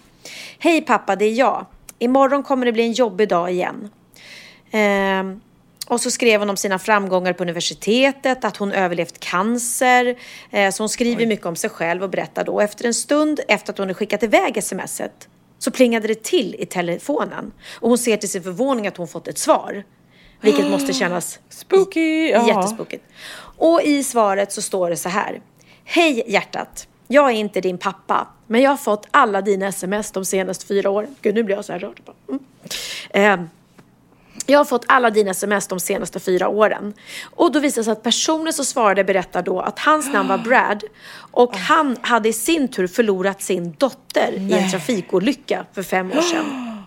Hej 0.59 0.81
pappa, 0.81 1.17
det 1.17 1.25
är 1.25 1.33
jag. 1.33 1.67
Imorgon 1.99 2.43
kommer 2.43 2.67
det 2.67 2.73
bli 2.73 2.83
en 2.83 2.93
jobbig 2.93 3.29
dag 3.29 3.51
igen. 3.51 3.91
Ehm, 4.71 5.41
och 5.87 6.01
så 6.01 6.11
skrev 6.11 6.41
hon 6.41 6.51
om 6.51 6.57
sina 6.57 6.79
framgångar 6.79 7.33
på 7.33 7.43
universitetet, 7.43 8.45
att 8.45 8.57
hon 8.57 8.73
överlevt 8.73 9.21
cancer. 9.21 10.19
Eh, 10.51 10.71
så 10.71 10.83
hon 10.83 10.89
skriver 10.89 11.27
mycket 11.27 11.47
om 11.47 11.57
sig 11.57 11.71
själv 11.71 12.03
och 12.03 12.11
berättar 12.11 12.45
då. 12.45 12.61
Efter 12.61 12.85
en 12.85 12.95
stund 12.95 13.41
efter 13.49 13.73
att 13.73 13.79
hon 13.79 13.85
hade 13.85 13.95
skickat 13.95 14.23
iväg 14.23 14.65
smset 14.65 15.29
så 15.59 15.71
plingade 15.71 16.09
det 16.09 16.23
till 16.23 16.57
i 16.59 16.67
telefonen. 16.67 17.53
Och 17.75 17.89
hon 17.89 17.99
ser 17.99 18.17
till 18.17 18.31
sin 18.31 18.43
förvåning 18.43 18.87
att 18.87 18.97
hon 18.97 19.09
fått 19.09 19.29
ett 19.29 19.39
svar. 19.39 19.85
Vilket 20.41 20.67
måste 20.71 20.93
kännas 20.93 21.39
Spooky! 21.49 22.29
Ja. 22.31 22.49
jättespokigt. 22.49 23.05
Och 23.57 23.83
i 23.83 24.05
svaret 24.05 24.53
så 24.53 24.63
står 24.63 24.91
det 24.91 24.97
så 24.97 25.09
här. 25.09 25.43
Hej 25.85 26.25
hjärtat! 26.27 26.89
Jag 27.13 27.31
är 27.31 27.35
inte 27.35 27.61
din 27.61 27.79
pappa, 27.79 28.27
men 28.47 28.61
jag 28.61 28.71
har 28.71 28.77
fått 28.77 29.07
alla 29.11 29.43
dina 29.43 29.67
sms 29.67 30.11
de 30.11 30.25
senaste 30.25 30.67
fyra 30.67 30.91
åren. 30.91 31.17
Gud, 31.23 31.35
nu 31.35 31.43
blir 31.43 31.57
jag 31.57 31.65
så 31.65 31.73
här 31.73 31.79
rörd. 31.79 32.01
Mm. 32.29 32.41
Eh, 33.11 33.47
jag 34.47 34.59
har 34.59 34.65
fått 34.65 34.85
alla 34.89 35.11
dina 35.11 35.31
sms 35.31 35.67
de 35.67 35.81
senaste 35.81 36.21
fyra 36.21 36.49
åren. 36.49 36.95
Och 37.25 37.53
då 37.53 37.61
visar 37.61 37.81
det 37.81 37.85
sig 37.85 37.93
att 37.93 38.03
personen 38.03 38.53
som 38.53 38.65
svarade 38.65 39.05
berättar 39.05 39.43
då 39.43 39.61
att 39.61 39.79
hans 39.79 40.13
namn 40.13 40.29
var 40.29 40.39
Brad 40.39 40.85
och 41.31 41.57
han 41.57 41.97
hade 42.01 42.29
i 42.29 42.33
sin 42.33 42.69
tur 42.69 42.87
förlorat 42.87 43.43
sin 43.43 43.75
dotter 43.79 44.33
i 44.33 44.37
en 44.37 44.49
Nej. 44.49 44.71
trafikolycka 44.71 45.67
för 45.73 45.83
fem 45.83 46.11
år 46.11 46.21
sedan. 46.21 46.85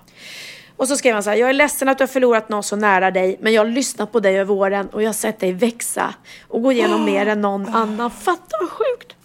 Och 0.78 0.88
så 0.88 0.98
skrev 0.98 1.14
han 1.14 1.24
så 1.24 1.30
här, 1.30 1.38
jag 1.38 1.50
är 1.50 1.54
ledsen 1.54 1.90
att 1.90 1.98
du 1.98 2.02
har 2.02 2.08
förlorat 2.08 2.50
någon 2.50 2.64
så 2.64 2.76
nära 2.76 3.12
dig, 3.12 3.38
men 3.42 3.54
jag 3.54 3.62
har 3.62 3.72
lyssnat 3.72 4.12
på 4.12 4.20
dig 4.20 4.40
över 4.40 4.54
åren 4.54 4.90
och 4.90 5.02
jag 5.02 5.08
har 5.08 5.14
sett 5.14 5.40
dig 5.40 5.54
växa 5.54 6.14
och 6.48 6.62
gå 6.62 6.72
igenom 6.72 7.06
mer 7.06 7.26
än 7.26 7.42
någon 7.42 7.68
annan. 7.68 8.12
Fatta 8.12 8.58
vad 8.62 8.70
sjukt! 8.70 9.16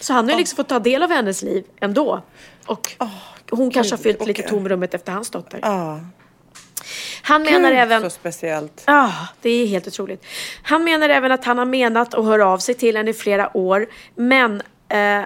Så 0.00 0.12
han 0.12 0.24
har 0.24 0.32
ju 0.32 0.38
liksom 0.38 0.56
fått 0.56 0.68
ta 0.68 0.78
del 0.78 1.02
av 1.02 1.10
hennes 1.10 1.42
liv 1.42 1.64
ändå. 1.80 2.22
Och 2.66 2.96
hon 3.50 3.70
kanske 3.70 3.92
har 3.92 4.02
fyllt 4.02 4.26
lite 4.26 4.42
okej. 4.42 4.50
tomrummet 4.50 4.94
efter 4.94 5.12
hans 5.12 5.30
dotter. 5.30 5.60
Ja. 5.62 6.00
Han 7.22 7.42
menar 7.42 7.70
Gud, 7.70 7.78
även... 7.78 8.02
så 8.02 8.10
speciellt. 8.10 8.82
Ja, 8.86 9.12
det 9.42 9.50
är 9.50 9.66
helt 9.66 9.86
otroligt. 9.86 10.24
Han 10.62 10.84
menar 10.84 11.08
även 11.08 11.32
att 11.32 11.44
han 11.44 11.58
har 11.58 11.64
menat 11.64 12.14
och 12.14 12.24
hör 12.24 12.38
av 12.38 12.58
sig 12.58 12.74
till 12.74 12.96
henne 12.96 13.10
i 13.10 13.14
flera 13.14 13.56
år. 13.56 13.86
Men 14.14 14.62
eh, 14.88 15.18
eh, 15.18 15.24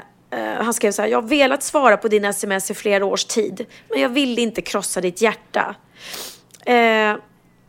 han 0.58 0.74
skrev 0.74 0.92
så 0.92 1.02
här, 1.02 1.08
jag 1.08 1.22
har 1.22 1.28
velat 1.28 1.62
svara 1.62 1.96
på 1.96 2.08
dina 2.08 2.28
sms 2.28 2.70
i 2.70 2.74
flera 2.74 3.04
års 3.04 3.24
tid. 3.24 3.66
Men 3.90 4.00
jag 4.00 4.08
vill 4.08 4.38
inte 4.38 4.62
krossa 4.62 5.00
ditt 5.00 5.22
hjärta. 5.22 5.74
Eh, 6.66 7.14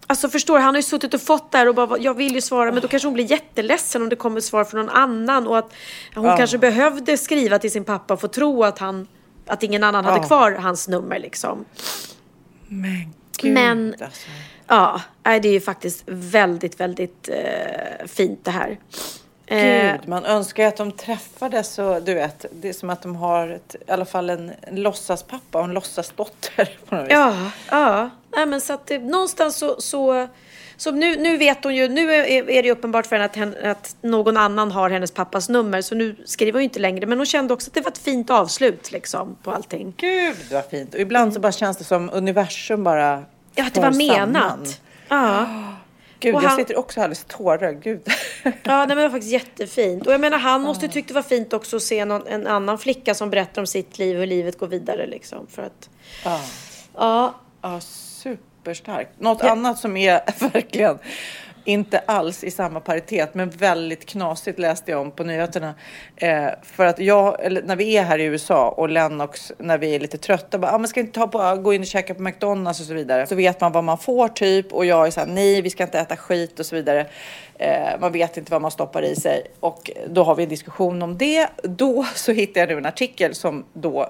alltså 0.07 0.29
förstår 0.29 0.59
han 0.59 0.67
har 0.67 0.75
ju 0.75 0.83
suttit 0.83 1.13
och 1.13 1.21
fått 1.21 1.51
där 1.51 1.67
och 1.67 1.75
bara, 1.75 1.97
jag 1.97 2.13
vill 2.13 2.35
ju 2.35 2.41
svara. 2.41 2.71
Men 2.71 2.81
då 2.81 2.87
kanske 2.87 3.07
hon 3.07 3.13
blir 3.13 3.31
jätteledsen 3.31 4.01
om 4.01 4.09
det 4.09 4.15
kommer 4.15 4.41
svar 4.41 4.63
från 4.63 4.79
någon 4.85 4.95
annan. 4.95 5.47
Och 5.47 5.57
att 5.57 5.73
hon 6.15 6.25
Ja. 6.25 6.37
kanske 6.37 6.57
behövde 6.57 7.17
skriva 7.17 7.59
till 7.59 7.71
sin 7.71 7.83
pappa 7.83 8.13
och 8.13 8.21
få 8.21 8.27
tro 8.27 8.63
att 8.63 8.79
han 8.79 9.07
att 9.47 9.63
ingen 9.63 9.83
annan 9.83 10.05
hade 10.05 10.17
Ja. 10.17 10.23
kvar 10.23 10.51
hans 10.51 10.87
nummer 10.87 11.19
liksom. 11.19 11.65
Men 12.67 13.13
gud 13.37 13.53
Men- 13.53 13.95
alltså. 14.03 14.27
Ja, 14.67 15.01
det 15.23 15.29
är 15.47 15.51
ju 15.53 15.61
faktiskt 15.61 16.03
väldigt, 16.05 16.79
väldigt 16.79 17.29
eh, 17.29 18.05
fint 18.07 18.39
det 18.45 18.51
här. 18.51 18.77
Eh, 19.47 19.91
Gud, 19.91 20.07
man 20.07 20.25
önskar 20.25 20.63
ju 20.63 20.69
att 20.69 20.77
de 20.77 20.91
träffades 20.91 21.79
och 21.79 22.01
du 22.03 22.13
vet, 22.13 22.45
det 22.51 22.69
är 22.69 22.73
som 22.73 22.89
att 22.89 23.01
de 23.01 23.15
har 23.15 23.47
ett, 23.49 23.75
i 23.87 23.91
alla 23.91 24.05
fall 24.05 24.29
en, 24.29 24.51
en 24.61 24.75
låtsaspappa 24.75 25.57
och 25.59 25.63
en 25.65 25.73
låtsasdotter 25.73 26.77
på 26.89 26.95
något 26.95 27.03
vis. 27.05 27.11
ja, 27.11 27.35
ja. 27.69 28.09
Nej, 28.35 28.45
men 28.45 28.61
så 28.61 28.73
att 28.73 28.87
det, 28.87 28.99
någonstans 28.99 29.55
så, 29.57 29.81
så, 29.81 30.27
så 30.77 30.91
nu, 30.91 31.15
nu 31.15 31.37
vet 31.37 31.63
hon 31.63 31.75
ju, 31.75 31.87
nu 31.89 32.13
är, 32.13 32.23
är 32.49 32.61
det 32.61 32.67
ju 32.67 32.71
uppenbart 32.71 33.05
för 33.07 33.15
henne 33.15 33.25
att, 33.25 33.35
hen, 33.35 33.55
att 33.63 33.95
någon 34.01 34.37
annan 34.37 34.71
har 34.71 34.89
hennes 34.89 35.11
pappas 35.11 35.49
nummer 35.49 35.81
så 35.81 35.95
nu 35.95 36.15
skriver 36.25 36.53
hon 36.53 36.61
inte 36.61 36.79
längre. 36.79 37.05
Men 37.05 37.17
hon 37.17 37.25
kände 37.25 37.53
också 37.53 37.69
att 37.69 37.73
det 37.73 37.81
var 37.81 37.91
ett 37.91 37.97
fint 37.97 38.29
avslut 38.29 38.91
liksom 38.91 39.35
på 39.43 39.51
allting. 39.51 39.93
Gud 39.97 40.35
vad 40.51 40.65
fint. 40.65 40.93
Och 40.93 40.99
ibland 40.99 41.33
så 41.33 41.39
bara 41.39 41.51
känns 41.51 41.77
det 41.77 41.83
som 41.83 42.09
universum 42.13 42.83
bara 42.83 43.23
Ja, 43.55 43.65
att 43.67 43.73
det 43.73 43.81
var 43.81 43.91
menat. 43.91 44.81
Ja. 45.09 45.45
Gud, 46.19 46.35
Och 46.35 46.43
jag 46.43 46.49
han- 46.49 46.57
sitter 46.57 46.77
också 46.79 46.99
alldeles 47.01 47.23
tårögd. 47.27 47.83
Gud. 47.83 48.01
Ja, 48.43 48.51
nej, 48.63 48.87
men 48.87 48.97
det 48.97 49.03
var 49.03 49.09
faktiskt 49.09 49.31
jättefint. 49.33 50.07
Och 50.07 50.13
jag 50.13 50.21
menar, 50.21 50.37
han 50.37 50.61
måste 50.61 50.85
ju 50.85 50.91
tyckt 50.91 51.07
det 51.07 51.13
var 51.13 51.21
fint 51.21 51.53
också 51.53 51.75
att 51.75 51.81
se 51.81 52.05
någon, 52.05 52.27
en 52.27 52.47
annan 52.47 52.77
flicka 52.77 53.15
som 53.15 53.29
berättar 53.29 53.61
om 53.61 53.67
sitt 53.67 53.97
liv 53.99 54.15
och 54.15 54.19
hur 54.19 54.27
livet 54.27 54.57
går 54.59 54.67
vidare 54.67 55.07
liksom. 55.07 55.47
För 55.47 55.61
att, 55.61 55.89
Ja. 56.25 56.41
ja, 56.97 57.33
Ja, 57.61 57.79
superstarkt. 58.65 59.09
Något 59.19 59.41
annat 59.43 59.79
som 59.79 59.97
är 59.97 60.21
verkligen 60.53 60.97
inte 61.67 61.99
alls 61.99 62.43
i 62.43 62.51
samma 62.51 62.79
paritet, 62.79 63.33
men 63.33 63.49
väldigt 63.49 64.05
knasigt 64.05 64.59
läste 64.59 64.91
jag 64.91 65.01
om 65.01 65.11
på 65.11 65.23
nyheterna. 65.23 65.73
Eh, 66.15 66.47
för 66.63 66.85
att 66.85 66.99
jag, 66.99 67.37
när 67.65 67.75
vi 67.75 67.97
är 67.97 68.03
här 68.03 68.19
i 68.19 68.23
USA 68.23 68.69
och 68.69 68.89
Lennox, 68.89 69.51
när 69.57 69.77
vi 69.77 69.95
är 69.95 69.99
lite 69.99 70.17
trötta, 70.17 70.57
bara, 70.57 70.71
ah, 70.71 70.77
men 70.77 70.87
ska 70.87 70.99
inte 70.99 71.19
ta 71.19 71.27
på, 71.27 71.55
gå 71.55 71.73
in 71.73 71.81
och 71.81 71.87
käka 71.87 72.13
på 72.13 72.21
McDonalds 72.21 72.79
och 72.79 72.85
så 72.85 72.93
vidare. 72.93 73.27
Så 73.27 73.35
vet 73.35 73.61
man 73.61 73.71
vad 73.71 73.83
man 73.83 73.97
får 73.97 74.27
typ 74.27 74.73
och 74.73 74.85
jag 74.85 75.07
är 75.07 75.11
så 75.11 75.19
här, 75.19 75.27
nej, 75.27 75.61
vi 75.61 75.69
ska 75.69 75.83
inte 75.83 75.99
äta 75.99 76.17
skit 76.17 76.59
och 76.59 76.65
så 76.65 76.75
vidare. 76.75 77.05
Eh, 77.57 77.99
man 77.99 78.11
vet 78.11 78.37
inte 78.37 78.51
vad 78.51 78.61
man 78.61 78.71
stoppar 78.71 79.01
i 79.01 79.15
sig 79.15 79.47
och 79.59 79.91
då 80.07 80.23
har 80.23 80.35
vi 80.35 80.43
en 80.43 80.49
diskussion 80.49 81.01
om 81.01 81.17
det. 81.17 81.47
Då 81.63 82.05
så 82.15 82.31
hittar 82.31 82.61
jag 82.61 82.69
nu 82.69 82.77
en 82.77 82.85
artikel 82.85 83.35
som 83.35 83.65
då 83.73 84.09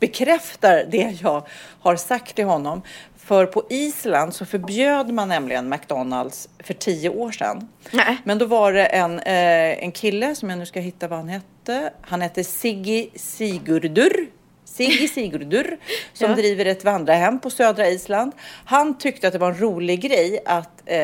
bekräftar 0.00 0.84
det 0.88 1.18
jag 1.22 1.42
har 1.80 1.96
sagt 1.96 2.34
till 2.34 2.44
honom. 2.44 2.82
För 3.26 3.46
på 3.46 3.62
Island 3.70 4.34
så 4.34 4.44
förbjöd 4.46 5.12
man 5.12 5.28
nämligen 5.28 5.68
McDonalds 5.68 6.48
för 6.64 6.74
tio 6.74 7.08
år 7.10 7.30
sedan. 7.32 7.68
Nej. 7.90 8.16
Men 8.24 8.38
då 8.38 8.46
var 8.46 8.72
det 8.72 8.86
en, 8.86 9.18
eh, 9.18 9.84
en 9.84 9.92
kille 9.92 10.34
som 10.34 10.50
jag 10.50 10.58
nu 10.58 10.66
ska 10.66 10.80
hitta 10.80 11.08
vad 11.08 11.18
han 11.18 11.28
hette. 11.28 11.92
Han 12.00 12.20
hette 12.20 12.44
Siggi 12.44 13.10
Sigurdur. 13.14 14.26
Siggi 14.64 15.08
Sigurdur 15.14 15.78
som 16.12 16.30
Ja. 16.30 16.36
driver 16.36 16.66
ett 16.66 16.84
vandrarhem 16.84 17.38
på 17.38 17.50
södra 17.50 17.88
Island. 17.88 18.32
Han 18.64 18.98
tyckte 18.98 19.26
att 19.26 19.32
det 19.32 19.38
var 19.38 19.48
en 19.50 19.60
rolig 19.60 20.00
grej 20.00 20.40
att 20.44 20.82
eh, 20.86 20.98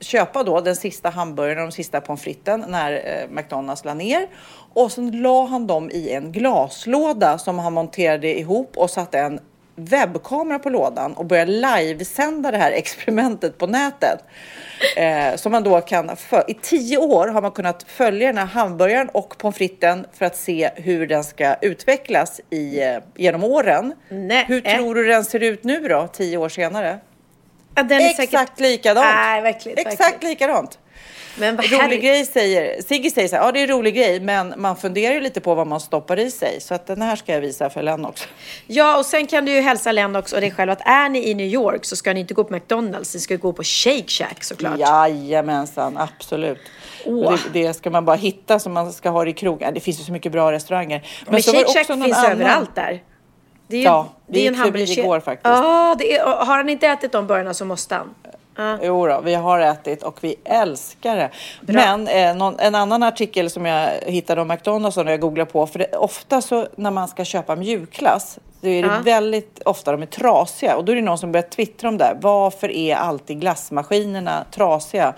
köpa 0.00 0.42
då 0.42 0.60
den 0.60 0.76
sista 0.76 1.10
hamburgaren 1.10 1.58
och 1.58 1.64
de 1.68 1.72
sista 1.72 2.00
pommes 2.00 2.22
fritesen 2.22 2.64
när 2.68 2.92
eh, 2.92 3.28
McDonalds 3.30 3.84
la 3.84 3.94
ner. 3.94 4.26
Och 4.74 4.92
sen 4.92 5.22
la 5.22 5.44
han 5.46 5.66
dem 5.66 5.90
i 5.90 6.10
en 6.10 6.32
glaslåda 6.32 7.38
som 7.38 7.58
han 7.58 7.72
monterade 7.72 8.38
ihop 8.38 8.76
och 8.76 8.90
satte 8.90 9.18
en 9.18 9.40
webbkamera 9.78 10.58
på 10.58 10.70
lådan 10.70 11.12
och 11.12 11.24
började 11.26 11.52
livesända 11.52 12.50
det 12.50 12.58
här 12.58 12.72
experimentet 12.72 13.58
på 13.58 13.66
nätet. 13.66 14.24
Eh, 14.96 15.36
som 15.36 15.52
man 15.52 15.62
då 15.62 15.80
kan, 15.80 16.10
i 16.48 16.54
tio 16.54 16.98
år 16.98 17.28
har 17.28 17.42
man 17.42 17.50
kunnat 17.50 17.82
följa 17.88 18.26
den 18.26 18.38
här 18.38 18.46
hamburgaren 18.46 19.08
och 19.08 19.38
pommes 19.38 19.56
fritesen 19.56 20.06
för 20.12 20.26
att 20.26 20.36
se 20.36 20.70
hur 20.76 21.06
den 21.06 21.24
ska 21.24 21.54
utvecklas 21.54 22.40
i, 22.50 22.80
eh, 22.80 22.98
genom 23.16 23.44
åren. 23.44 23.94
Nej. 24.08 24.44
Hur 24.48 24.60
tror 24.60 24.94
du 24.94 25.06
den 25.06 25.24
ser 25.24 25.42
ut 25.42 25.64
nu 25.64 25.88
då, 25.88 26.08
tio 26.12 26.36
år 26.36 26.48
senare? 26.48 26.98
Ja, 27.74 27.82
den 27.82 28.00
är 28.00 28.10
Exakt 28.10 28.30
säkert... 28.30 28.60
likadant. 28.60 29.06
Nej, 29.14 29.42
verkligen. 29.42 29.78
Exakt 29.78 30.00
verkligen. 30.00 30.30
likadant. 30.30 30.78
Men 31.40 31.56
vad 31.56 31.64
Rolig 31.66 31.78
härligt. 31.78 32.02
grej 32.02 32.24
säger, 32.26 32.82
Sigge 32.82 33.10
säger 33.10 33.28
så 33.28 33.36
här, 33.36 33.42
ja 33.44 33.52
det 33.52 33.60
är 33.60 33.62
en 33.62 33.68
rolig 33.68 33.94
grej, 33.94 34.20
men 34.20 34.54
man 34.56 34.76
funderar 34.76 35.14
ju 35.14 35.20
lite 35.20 35.40
på 35.40 35.54
vad 35.54 35.66
man 35.66 35.80
stoppar 35.80 36.18
i 36.18 36.30
sig. 36.30 36.60
Så 36.60 36.74
att 36.74 36.86
den 36.86 37.02
här 37.02 37.16
ska 37.16 37.32
jag 37.32 37.40
visa 37.40 37.70
för 37.70 37.82
Len 37.82 38.04
också. 38.04 38.28
Ja, 38.66 38.98
och 38.98 39.06
sen 39.06 39.26
kan 39.26 39.44
du 39.44 39.52
ju 39.52 39.60
hälsa 39.60 39.92
Lennox 39.92 40.32
och 40.32 40.40
dig 40.40 40.50
själv 40.50 40.70
att 40.70 40.80
är 40.86 41.08
ni 41.08 41.28
i 41.28 41.34
New 41.34 41.46
York 41.46 41.84
så 41.84 41.96
ska 41.96 42.12
ni 42.12 42.20
inte 42.20 42.34
gå 42.34 42.44
på 42.44 42.54
McDonalds, 42.54 43.14
ni 43.14 43.20
ska 43.20 43.36
gå 43.36 43.52
på 43.52 43.62
Shake 43.64 44.08
Shack 44.08 44.44
såklart. 44.44 44.78
Jajamensan, 44.78 45.96
absolut. 45.96 46.58
Och 47.06 47.32
det, 47.52 47.66
det 47.66 47.74
ska 47.74 47.90
man 47.90 48.04
bara 48.04 48.16
hitta 48.16 48.58
som 48.58 48.72
man 48.72 48.92
ska 48.92 49.08
ha 49.10 49.24
det 49.24 49.30
i 49.30 49.34
krogen. 49.34 49.74
Det 49.74 49.80
finns 49.80 50.00
ju 50.00 50.04
så 50.04 50.12
mycket 50.12 50.32
bra 50.32 50.52
restauranger. 50.52 51.06
Men, 51.26 51.34
det 51.34 51.42
Shake 51.42 51.58
Shack 51.72 51.86
finns 51.86 52.16
annan- 52.18 52.30
överallt 52.32 52.74
där. 52.74 53.02
Det 53.68 53.76
är 53.76 53.80
ju, 53.80 53.84
Ja, 53.84 54.08
det 54.26 54.32
vi 54.32 54.44
är 54.44 54.48
en 54.48 54.54
gick 54.54 54.62
förbi 54.62 54.68
hamburgerkedja. 54.68 55.04
igår 55.04 55.20
faktiskt. 55.20 55.44
Ja, 55.44 55.92
och 56.24 56.46
har 56.46 56.56
han 56.56 56.68
inte 56.68 56.86
ätit 56.86 57.12
de 57.12 57.26
burgarna 57.26 57.54
så 57.54 57.64
måste 57.64 57.94
han. 57.94 58.14
Ja. 58.58 58.78
Jo 58.82 59.06
då, 59.06 59.20
vi 59.20 59.34
har 59.34 59.60
ätit 59.60 60.02
och 60.02 60.18
vi 60.20 60.34
älskar 60.44 61.16
det. 61.16 61.30
Men 61.60 62.08
eh, 62.08 62.34
någon, 62.36 62.58
en 62.58 62.74
annan 62.74 63.02
artikel 63.02 63.50
som 63.50 63.66
jag 63.66 63.90
hittade 64.06 64.40
om 64.40 64.48
McDonalds 64.48 64.96
och 64.96 65.04
när 65.04 65.12
jag 65.12 65.20
googlar 65.20 65.44
på, 65.44 65.66
för 65.66 65.78
det, 65.78 65.96
ofta 65.96 66.40
så 66.40 66.66
när 66.76 66.90
man 66.90 67.08
ska 67.08 67.24
köpa 67.24 67.56
mjukglass, 67.56 68.38
då 68.60 68.68
är 68.68 68.82
det 68.82 68.88
Ja. 68.88 69.00
väldigt 69.04 69.62
ofta 69.64 69.92
de 69.92 70.02
är 70.02 70.06
trasiga 70.06 70.76
och 70.76 70.84
då 70.84 70.92
är 70.92 70.96
det 70.96 71.02
någon 71.02 71.18
som 71.18 71.32
börjar 71.32 71.48
twittra 71.48 71.88
om 71.88 71.98
det. 71.98 72.04
här. 72.04 72.16
Varför 72.20 72.70
är 72.70 72.96
alltid 72.96 73.40
glassmaskinerna 73.40 74.44
trasiga 74.50 75.14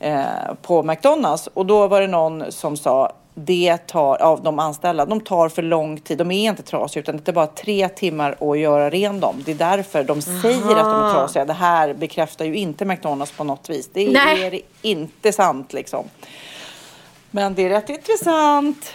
eh, 0.00 0.22
på 0.62 0.82
McDonalds? 0.82 1.46
Och 1.46 1.66
då 1.66 1.86
var 1.88 2.00
det 2.00 2.06
någon 2.06 2.52
som 2.52 2.76
sa 2.76 3.12
det 3.34 3.76
tar, 3.86 4.22
av 4.22 4.42
de 4.42 4.58
anställda, 4.58 5.06
de 5.06 5.20
tar 5.20 5.48
för 5.48 5.62
lång 5.62 6.00
tid. 6.00 6.18
De 6.18 6.30
är 6.30 6.48
inte 6.48 6.62
trasiga 6.62 7.00
utan 7.00 7.16
det 7.16 7.22
tar 7.22 7.32
bara 7.32 7.46
tre 7.46 7.88
timmar 7.88 8.36
att 8.40 8.58
göra 8.58 8.90
ren 8.90 9.20
dem. 9.20 9.42
Det 9.44 9.52
är 9.52 9.56
därför 9.56 10.04
de 10.04 10.22
säger 10.22 10.76
att 10.76 10.84
de 10.84 11.02
är 11.02 11.12
trasiga. 11.12 11.44
Det 11.44 11.52
här 11.52 11.94
bekräftar 11.94 12.44
ju 12.44 12.56
inte 12.56 12.84
McDonalds 12.84 13.32
på 13.32 13.44
något 13.44 13.70
vis. 13.70 13.90
Det 13.92 14.10
Nej. 14.10 14.46
är 14.46 14.60
inte 14.82 15.32
sant 15.32 15.72
liksom. 15.72 16.04
Men 17.30 17.54
det 17.54 17.62
är 17.62 17.68
rätt 17.68 17.90
intressant. 17.90 18.94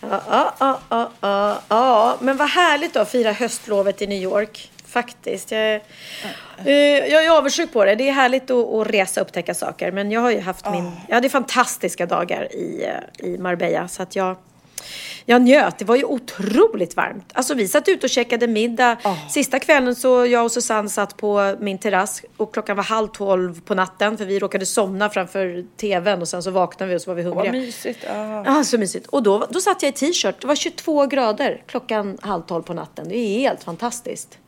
Ja, 0.00 0.20
ja, 0.30 0.54
ja, 0.58 0.78
ja, 0.88 1.10
ja, 1.20 1.58
ja, 1.68 2.16
men 2.20 2.36
vad 2.36 2.48
härligt 2.48 2.94
då 2.94 3.00
att 3.00 3.10
fira 3.10 3.32
höstlovet 3.32 4.02
i 4.02 4.06
New 4.06 4.22
York. 4.22 4.70
Faktiskt. 4.96 5.50
Jag, 5.50 5.60
är- 5.60 5.80
eh, 6.64 6.72
jag 7.12 7.24
är 7.24 7.30
avundsjuk 7.30 7.72
på 7.72 7.84
det. 7.84 7.94
Det 7.94 8.08
är 8.08 8.12
härligt 8.12 8.50
att, 8.50 8.66
att 8.74 8.86
resa 8.90 9.20
och 9.20 9.26
upptäcka 9.26 9.54
saker. 9.54 9.92
Men 9.92 10.10
jag 10.10 10.20
har 10.20 10.30
ju 10.30 10.40
haft 10.40 10.70
min... 10.70 10.90
Jag 11.08 11.14
hade 11.14 11.28
fantastiska 11.28 12.06
dagar 12.06 12.54
i, 12.54 12.84
eh, 13.20 13.26
i 13.28 13.38
Marbella. 13.38 13.88
Så 13.88 14.02
att 14.02 14.16
jag, 14.16 14.36
jag 15.24 15.42
njöt. 15.42 15.78
Det 15.78 15.84
var 15.84 15.96
ju 15.96 16.04
otroligt 16.04 16.96
varmt. 16.96 17.30
Alltså 17.32 17.54
vi 17.54 17.68
satt 17.68 17.88
ute 17.88 18.06
och 18.06 18.10
käkade 18.10 18.46
middag. 18.46 18.96
Sista 19.30 19.58
kvällen 19.58 19.94
så 19.94 20.26
jag 20.26 20.44
och 20.44 20.52
Susanne 20.52 20.88
satt 20.88 21.16
på 21.16 21.56
min 21.60 21.78
terrass 21.78 22.22
och 22.36 22.52
klockan 22.52 22.76
var 22.76 22.84
halv 22.84 23.08
tolv 23.08 23.60
på 23.60 23.74
natten 23.74 24.18
för 24.18 24.24
vi 24.24 24.38
råkade 24.38 24.66
somna 24.66 25.10
framför 25.10 25.64
tvn 25.80 26.20
och 26.22 26.28
sen 26.28 26.42
så 26.42 26.50
vaknade 26.50 26.90
vi 26.92 26.96
och 26.98 27.02
så 27.02 27.10
var 27.10 27.14
vi 27.14 27.22
hungriga. 27.22 27.52
Vad 27.52 27.60
mysigt. 27.60 28.04
Ja. 28.08 28.42
Ja, 28.46 28.64
så 28.64 28.78
mysigt. 28.78 29.06
Och 29.06 29.22
då, 29.22 29.46
då 29.50 29.60
satt 29.60 29.82
jag 29.82 29.88
i 29.88 29.92
t-shirt. 29.92 30.40
Det 30.40 30.46
var 30.46 30.54
22 30.54 31.06
grader 31.06 31.62
klockan 31.66 32.18
halv 32.22 32.42
tolv 32.42 32.62
på 32.62 32.74
natten. 32.74 33.08
Det 33.08 33.16
är 33.18 33.38
helt 33.40 33.64
fantastiskt. 33.64 34.38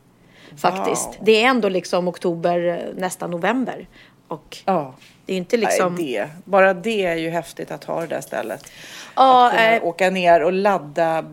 Faktiskt. 0.57 1.07
Wow. 1.07 1.15
Det 1.21 1.43
är 1.43 1.47
ändå 1.49 1.69
liksom 1.69 2.07
oktober, 2.07 2.67
eh, 2.67 2.95
nästan 3.01 3.31
november. 3.31 3.87
Och 4.27 4.57
Ja. 4.65 4.93
det 5.25 5.33
är 5.33 5.37
inte 5.37 5.57
liksom... 5.57 5.95
Nej, 5.95 6.13
det. 6.13 6.29
Bara 6.45 6.73
det 6.73 7.05
är 7.05 7.15
ju 7.15 7.29
häftigt 7.29 7.71
att 7.71 7.83
ha 7.83 8.01
det 8.01 8.07
där 8.07 8.21
stället. 8.21 8.71
Ja, 9.15 9.45
att 9.45 9.51
kunna 9.51 9.75
eh, 9.75 9.83
åka 9.83 10.09
ner 10.09 10.43
och 10.43 10.53
ladda 10.53 11.25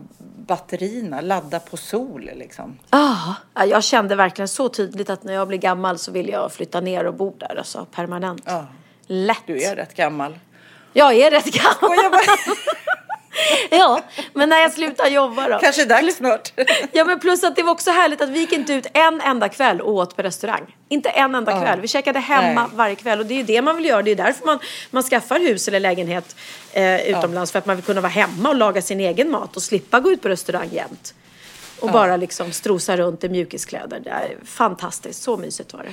batterierna, 0.47 1.21
ladda 1.21 1.59
på 1.59 1.77
sol 1.77 2.29
liksom. 2.35 2.79
ah, 2.89 3.33
ja, 3.53 3.65
jag 3.65 3.83
kände 3.83 4.15
verkligen 4.15 4.47
så 4.47 4.69
tydligt 4.69 5.09
att 5.09 5.23
när 5.23 5.33
jag 5.33 5.47
blir 5.47 5.57
gammal 5.57 5.97
så 5.97 6.11
vill 6.11 6.29
jag 6.29 6.51
flytta 6.51 6.81
ner 6.81 7.05
och 7.07 7.13
bo 7.13 7.35
där. 7.37 7.55
Alltså 7.57 7.85
permanent. 7.95 8.41
Ja. 8.45 8.65
Lätt. 9.07 9.43
Du 9.45 9.63
är 9.63 9.75
rätt 9.75 9.93
gammal. 9.95 10.39
Jag 10.93 11.13
är 11.15 11.31
rätt 11.31 11.45
gammal. 11.53 11.97
Ja, 13.71 14.01
men 14.33 14.49
när 14.49 14.59
jag 14.59 14.71
slutar 14.73 15.07
jobba 15.07 15.49
då. 15.49 15.59
kanske 15.59 15.85
dags 15.85 16.15
snart. 16.15 16.53
Ja 16.91 17.05
men 17.05 17.19
plus 17.19 17.43
att 17.43 17.55
det 17.55 17.63
var 17.63 17.71
också 17.71 17.91
härligt 17.91 18.21
att 18.21 18.29
vi 18.29 18.39
gick 18.39 18.51
inte 18.51 18.73
ut 18.73 18.87
en 18.93 19.21
enda 19.21 19.49
kväll 19.49 19.81
och 19.81 19.93
åt 19.93 20.15
på 20.15 20.21
restaurang. 20.21 20.75
Inte 20.89 21.09
en 21.09 21.35
enda 21.35 21.51
Ja. 21.51 21.61
kväll. 21.61 21.81
Vi 21.81 21.87
käkade 21.87 22.19
hemma 22.19 22.61
Nej. 22.61 22.71
varje 22.75 22.95
kväll 22.95 23.19
och 23.19 23.25
det 23.25 23.33
är 23.33 23.37
ju 23.37 23.43
det 23.43 23.61
man 23.61 23.75
vill 23.75 23.85
göra. 23.85 24.01
Det 24.01 24.11
är 24.11 24.15
därför 24.15 24.45
man, 24.45 24.59
man 24.91 25.03
skaffar 25.03 25.39
hus 25.39 25.67
eller 25.67 25.79
lägenhet 25.79 26.35
eh, 26.73 27.01
utomlands. 27.09 27.51
För 27.51 27.59
att 27.59 27.65
man 27.65 27.75
vill 27.75 27.85
kunna 27.85 28.01
vara 28.01 28.11
hemma 28.11 28.49
och 28.49 28.55
laga 28.55 28.81
sin 28.81 28.99
egen 28.99 29.31
mat 29.31 29.55
och 29.55 29.63
slippa 29.63 29.99
gå 29.99 30.11
ut 30.11 30.21
på 30.21 30.29
restaurang 30.29 30.69
jämt. 30.71 31.13
Och 31.79 31.91
bara 31.91 32.17
liksom 32.17 32.51
strosa 32.51 32.97
runt 32.97 33.23
i 33.23 33.29
mjukiskläder. 33.29 33.99
Det 34.03 34.09
är 34.09 34.37
fantastiskt. 34.45 35.23
Så 35.23 35.37
mysigt 35.37 35.73
var 35.73 35.83
det. 35.83 35.89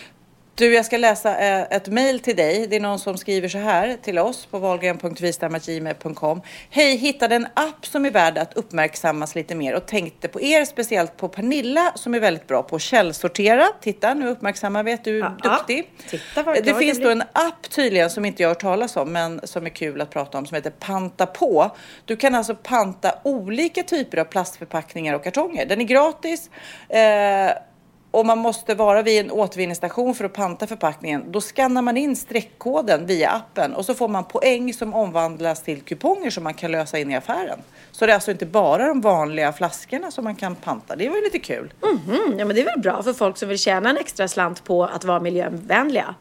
Du, 0.57 0.75
jag 0.75 0.85
ska 0.87 0.97
läsa 0.97 1.39
eh, 1.39 1.63
ett 1.77 1.89
mejl 1.89 2.21
till 2.21 2.37
dig. 2.37 2.67
Det 2.67 2.77
är 2.77 2.81
någon 2.81 2.99
som 2.99 3.17
skriver 3.19 3.49
så 3.49 3.59
här 3.59 3.97
till 4.03 4.19
oss 4.19 4.47
på 4.47 4.59
valgren.vistamagime.com. 4.59 6.43
Hej, 6.71 6.97
hittade 6.97 7.35
en 7.37 7.47
app 7.55 7.87
som 7.87 8.05
är 8.05 8.11
värd 8.11 8.39
att 8.39 8.55
uppmärksammas 8.55 9.35
lite 9.35 9.55
mer 9.55 9.75
och 9.75 9.87
tänkte 9.87 10.29
på 10.29 10.41
er, 10.41 10.65
speciellt 10.65 11.17
på 11.17 11.29
Pernilla 11.29 11.93
som 11.95 12.15
är 12.15 12.21
väldigt 12.21 12.47
bra 12.47 12.63
på 12.63 12.77
att 12.77 12.83
källsortera. 12.83 13.67
Titta, 13.81 14.15
nu 14.15 14.29
uppmärksammar 14.29 14.83
vi 14.83 14.93
att 14.93 15.05
du 15.05 15.19
är 15.19 15.35
Ja, 15.43 15.51
duktig. 15.51 15.91
titta 16.11 16.43
vad 16.43 16.65
det 16.65 16.75
finns 16.75 17.01
då 17.01 17.11
en 17.11 17.23
app 17.23 17.71
tydligen 17.71 18.11
som 18.11 18.25
inte 18.25 18.43
jag 18.43 18.49
har 18.49 18.55
hört 18.55 18.61
talas 18.63 18.97
om, 18.97 19.13
men 19.13 19.41
som 19.45 19.67
är 19.67 19.71
kul 19.71 20.01
att 20.01 20.11
prata 20.11 20.39
om, 20.39 20.47
som 20.47 20.55
heter 20.55 20.71
Panta 20.71 21.27
på. 21.27 21.77
Du 22.05 22.17
kan 22.17 22.35
alltså 22.35 22.55
panta 22.55 23.19
olika 23.23 23.83
typer 23.83 24.19
av 24.19 24.25
plastförpackningar 24.25 25.15
och 25.15 25.25
kartonger. 25.25 25.67
Den 25.67 25.81
är 25.81 25.85
gratis. 25.85 26.51
Eh, 26.89 27.51
och 28.15 28.27
man 28.27 28.39
måste 28.39 28.75
vara 28.75 29.03
vid 29.03 29.21
en 29.21 29.31
återvinningsstation 29.31 30.15
för 30.15 30.25
att 30.25 30.33
panta 30.33 30.67
förpackningen. 30.67 31.33
Då 31.33 31.41
skannar 31.41 31.83
man 31.83 31.97
in 31.97 32.17
streckkoden 32.17 33.07
via 33.07 33.31
appen 33.31 33.75
och 33.75 33.85
så 33.85 33.95
får 33.95 34.09
man 34.09 34.25
poäng 34.25 34.75
som 34.75 34.95
omvandlas 34.95 35.63
till 35.63 35.81
kuponger 35.81 36.31
som 36.31 36.45
man 36.45 36.55
kan 36.55 36.73
lösa 36.73 36.99
in 36.99 37.11
i 37.11 37.17
affären. 37.17 37.59
Så 37.93 38.07
det 38.07 38.13
är 38.13 38.15
alltså 38.15 38.31
inte 38.31 38.47
bara 38.47 38.89
de 38.89 39.01
vanliga 39.01 39.53
flaskorna 39.53 40.11
som 40.11 40.25
man 40.25 40.37
kan 40.37 40.55
panta. 40.55 40.97
Det 40.97 41.09
var 41.09 41.17
ju 41.17 41.23
lite 41.25 41.39
kul. 41.39 41.73
Mhm, 41.83 42.39
ja, 42.39 42.45
men 42.45 42.57
det 42.57 42.63
är 42.63 42.65
väl 42.65 42.81
bra 42.81 43.03
för 43.03 43.13
folk 43.13 43.37
som 43.37 43.49
vill 43.49 43.59
tjäna 43.59 43.91
en 43.91 43.97
extra 43.97 44.29
slant 44.29 44.65
på 44.65 44.85
att 44.85 45.05
vara 45.05 45.21
miljövänliga. 45.21 46.15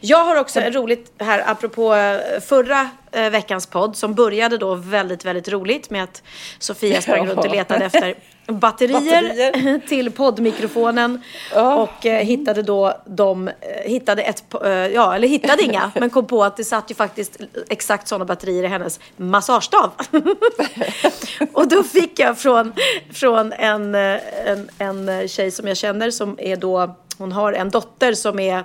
Jag 0.00 0.24
har 0.24 0.36
också 0.36 0.60
en 0.60 0.72
roligt 0.72 1.12
här 1.18 1.42
apropå 1.46 1.94
eh, 1.94 2.40
förra 2.40 2.90
eh, 3.12 3.30
veckans 3.30 3.66
podd 3.66 3.96
som 3.96 4.14
började 4.14 4.58
då 4.58 4.74
väldigt, 4.74 5.24
väldigt 5.24 5.48
roligt 5.48 5.90
med 5.90 6.04
att 6.04 6.22
Sofia 6.58 7.00
sprang 7.02 7.26
Ja. 7.26 7.32
runt 7.32 7.44
och 7.44 7.50
letade 7.54 7.84
efter 7.84 8.14
batterier, 8.46 8.92
Batterier. 8.92 9.78
till 9.88 10.10
poddmikrofonen 10.10 11.22
och 11.76 12.06
eh, 12.06 12.24
hittade 12.24 12.62
då 12.62 13.02
de, 13.06 13.48
eh, 13.48 13.54
hittade 13.84 14.22
ett, 14.22 14.44
eh, 14.64 14.70
ja 14.70 15.14
eller 15.14 15.28
hittade 15.28 15.62
inga 15.62 15.92
men 16.00 16.10
kom 16.10 16.26
på 16.26 16.44
att 16.44 16.56
det 16.56 16.64
satt 16.64 16.90
ju 16.90 16.94
faktiskt 16.94 17.40
exakt 17.68 18.08
sådana 18.08 18.24
batterier 18.24 18.64
i 18.64 18.66
hennes 18.66 19.00
massagestav. 19.16 19.90
och 21.52 21.68
då 21.68 21.82
fick 21.82 22.18
jag 22.18 22.38
från, 22.38 22.72
från 23.12 23.52
en, 23.52 23.94
en, 23.94 24.70
en 24.78 25.28
tjej 25.28 25.50
som 25.50 25.68
jag 25.68 25.76
känner 25.76 26.10
som 26.10 26.38
är 26.40 26.56
då, 26.56 26.96
hon 27.18 27.32
har 27.32 27.52
en 27.52 27.70
dotter 27.70 28.12
som 28.12 28.38
är 28.38 28.64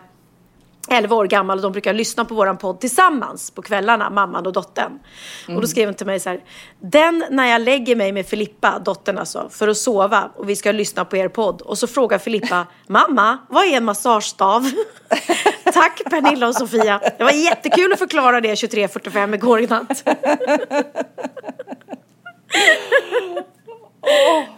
11 0.89 1.15
år 1.15 1.25
gammal 1.25 1.57
och 1.57 1.61
de 1.61 1.71
brukar 1.71 1.93
lyssna 1.93 2.25
på 2.25 2.35
våran 2.35 2.57
podd 2.57 2.79
tillsammans 2.79 3.51
på 3.51 3.61
kvällarna, 3.61 4.09
mamman 4.09 4.45
och 4.45 4.53
dottern. 4.53 4.99
Och 5.47 5.61
då 5.61 5.67
skrev 5.67 5.87
hon 5.87 5.95
till 5.95 6.05
mig 6.05 6.19
så 6.19 6.29
här, 6.29 6.43
den 6.79 7.25
när 7.29 7.47
jag 7.47 7.61
lägger 7.61 7.95
mig 7.95 8.11
med 8.11 8.25
Filippa, 8.25 8.79
dottern 8.79 9.17
alltså, 9.17 9.49
för 9.49 9.67
att 9.67 9.77
sova 9.77 10.31
och 10.35 10.49
vi 10.49 10.55
ska 10.55 10.71
lyssna 10.71 11.05
på 11.05 11.17
er 11.17 11.29
podd. 11.29 11.61
Och 11.61 11.77
så 11.77 11.87
frågar 11.87 12.17
Filippa, 12.17 12.67
mamma, 12.87 13.37
vad 13.49 13.63
är 13.63 13.77
en 13.77 13.85
massagestav? 13.85 14.71
Tack 15.73 16.01
Pernilla 16.09 16.47
och 16.47 16.55
Sofia. 16.55 17.01
Det 17.17 17.23
var 17.23 17.31
jättekul 17.31 17.93
att 17.93 17.99
förklara 17.99 18.41
det 18.41 18.53
23.45 18.53 19.35
igår 19.35 19.67
natt. 19.69 20.03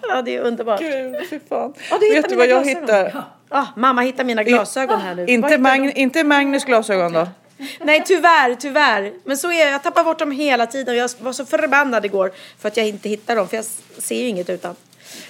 ja, 0.09 0.21
det 0.21 0.35
är 0.35 0.41
underbart. 0.41 0.79
Gud, 0.79 1.15
fy 1.29 1.39
fan. 1.49 1.73
Ja, 1.89 1.97
Vet 1.97 2.29
du 2.29 2.35
vad 2.35 2.47
jag 2.47 2.65
hittar? 2.65 3.23
Ah, 3.49 3.65
mamma 3.75 4.01
hittar 4.01 4.23
mina 4.23 4.43
glasögon 4.43 5.01
här 5.01 5.15
nu. 5.15 5.25
Inte, 5.27 5.47
hittar 5.47 5.57
Mag 5.57 5.81
du? 5.83 5.91
inte 5.91 6.23
Magnus 6.23 6.65
glasögon 6.65 7.13
då? 7.13 7.27
Nej 7.79 8.03
tyvärr, 8.05 8.55
tyvärr. 8.55 9.13
Men 9.23 9.37
så 9.37 9.51
är 9.51 9.59
jag. 9.59 9.71
Jag 9.71 9.83
tappar 9.83 10.03
bort 10.03 10.19
dem 10.19 10.31
hela 10.31 10.67
tiden. 10.67 10.95
Jag 10.97 11.09
var 11.19 11.33
så 11.33 11.45
förbannad 11.45 12.05
igår 12.05 12.31
för 12.59 12.67
att 12.67 12.77
jag 12.77 12.87
inte 12.87 13.09
hittar 13.09 13.35
dem. 13.35 13.47
För 13.47 13.55
jag 13.55 13.65
ser 13.97 14.15
ju 14.15 14.27
inget 14.27 14.49
utan. 14.49 14.75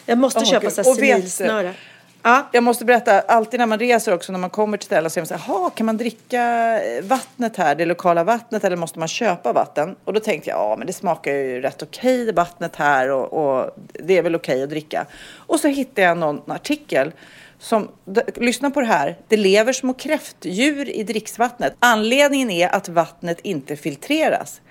Jag 0.05 0.17
måste 0.17 0.39
Åh, 0.39 0.45
köpa 0.45 0.69
så 0.69 0.83
civilsnöre. 0.83 1.73
Ja. 2.23 2.49
Jag 2.51 2.63
måste 2.63 2.85
berätta, 2.85 3.19
alltid 3.19 3.59
när 3.59 3.67
man 3.67 3.79
reser 3.79 4.13
också, 4.13 4.31
när 4.31 4.39
man 4.39 4.49
kommer 4.49 4.77
till 4.77 4.85
ställen 4.85 5.09
så 5.09 5.19
är 5.19 5.21
man 5.21 5.27
så 5.27 5.33
här, 5.33 5.43
"Jaha, 5.47 5.69
kan 5.69 5.85
man 5.85 5.97
dricka 5.97 6.43
eh, 6.83 7.03
vattnet 7.03 7.57
här, 7.57 7.75
det 7.75 7.85
lokala 7.85 8.23
vattnet, 8.23 8.63
eller 8.63 8.75
måste 8.77 8.99
man 8.99 9.07
köpa 9.07 9.53
vatten? 9.53 9.95
Och 10.03 10.13
då 10.13 10.19
tänkte 10.19 10.49
jag, 10.49 10.59
ja 10.59 10.75
men 10.77 10.87
det 10.87 10.93
smakar 10.93 11.31
ju 11.31 11.61
rätt 11.61 11.81
okej, 11.83 12.25
det 12.25 12.31
vattnet 12.31 12.75
här 12.75 13.11
och, 13.11 13.33
och 13.33 13.75
det 13.93 14.17
är 14.17 14.21
väl 14.21 14.35
okej 14.35 14.63
att 14.63 14.69
dricka. 14.69 15.05
Och 15.35 15.59
så 15.59 15.67
hittade 15.67 16.01
jag 16.01 16.17
någon 16.17 16.51
artikel 16.51 17.11
som, 17.59 17.91
lyssna 18.35 18.71
på 18.71 18.81
det 18.81 18.87
här, 18.87 19.17
det 19.27 19.37
lever 19.37 19.73
små 19.73 19.93
kräftdjur 19.93 20.89
i 20.89 21.03
dricksvattnet. 21.03 21.75
Anledningen 21.79 22.49
är 22.49 22.75
att 22.75 22.89
vattnet 22.89 23.39
inte 23.43 23.75
filtreras. 23.75 24.61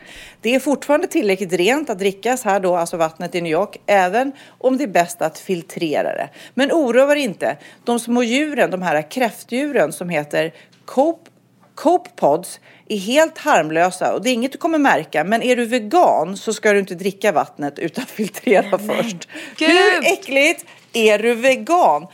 Det 0.40 0.54
är 0.54 0.60
fortfarande 0.60 1.06
tillräckligt 1.06 1.52
rent 1.52 1.90
att 1.90 1.98
drickas 1.98 2.44
här 2.44 2.60
då, 2.60 2.76
alltså 2.76 2.96
vattnet 2.96 3.34
i 3.34 3.40
New 3.40 3.52
York, 3.52 3.76
även 3.86 4.32
om 4.58 4.76
det 4.76 4.84
är 4.84 4.88
bäst 4.88 5.22
att 5.22 5.38
filtrera 5.38 6.14
det. 6.14 6.28
Men 6.54 6.72
oroa 6.72 7.12
er 7.12 7.16
inte, 7.16 7.56
de 7.84 8.00
små 8.00 8.22
djuren, 8.22 8.70
de 8.70 8.82
här 8.82 9.10
kräftdjuren 9.10 9.92
som 9.92 10.08
heter 10.08 10.54
cope 10.84 11.30
Cope 11.74 12.10
Pods 12.16 12.60
är 12.88 12.96
helt 12.96 13.38
harmlösa 13.38 14.14
och 14.14 14.22
det 14.22 14.30
är 14.30 14.34
inget 14.34 14.52
du 14.52 14.58
kommer 14.58 14.78
märka. 14.78 15.24
Men 15.24 15.42
är 15.42 15.56
du 15.56 15.64
vegan 15.64 16.36
så 16.36 16.52
ska 16.52 16.72
du 16.72 16.78
inte 16.78 16.94
dricka 16.94 17.32
vattnet 17.32 17.78
utan 17.78 18.06
filtrera 18.16 18.78
först. 18.78 19.28
Gud! 19.56 19.70
Hur 19.70 20.12
äckligt 20.12 20.64
är 20.92 21.18
du 21.18 21.34
vegan? 21.34 22.06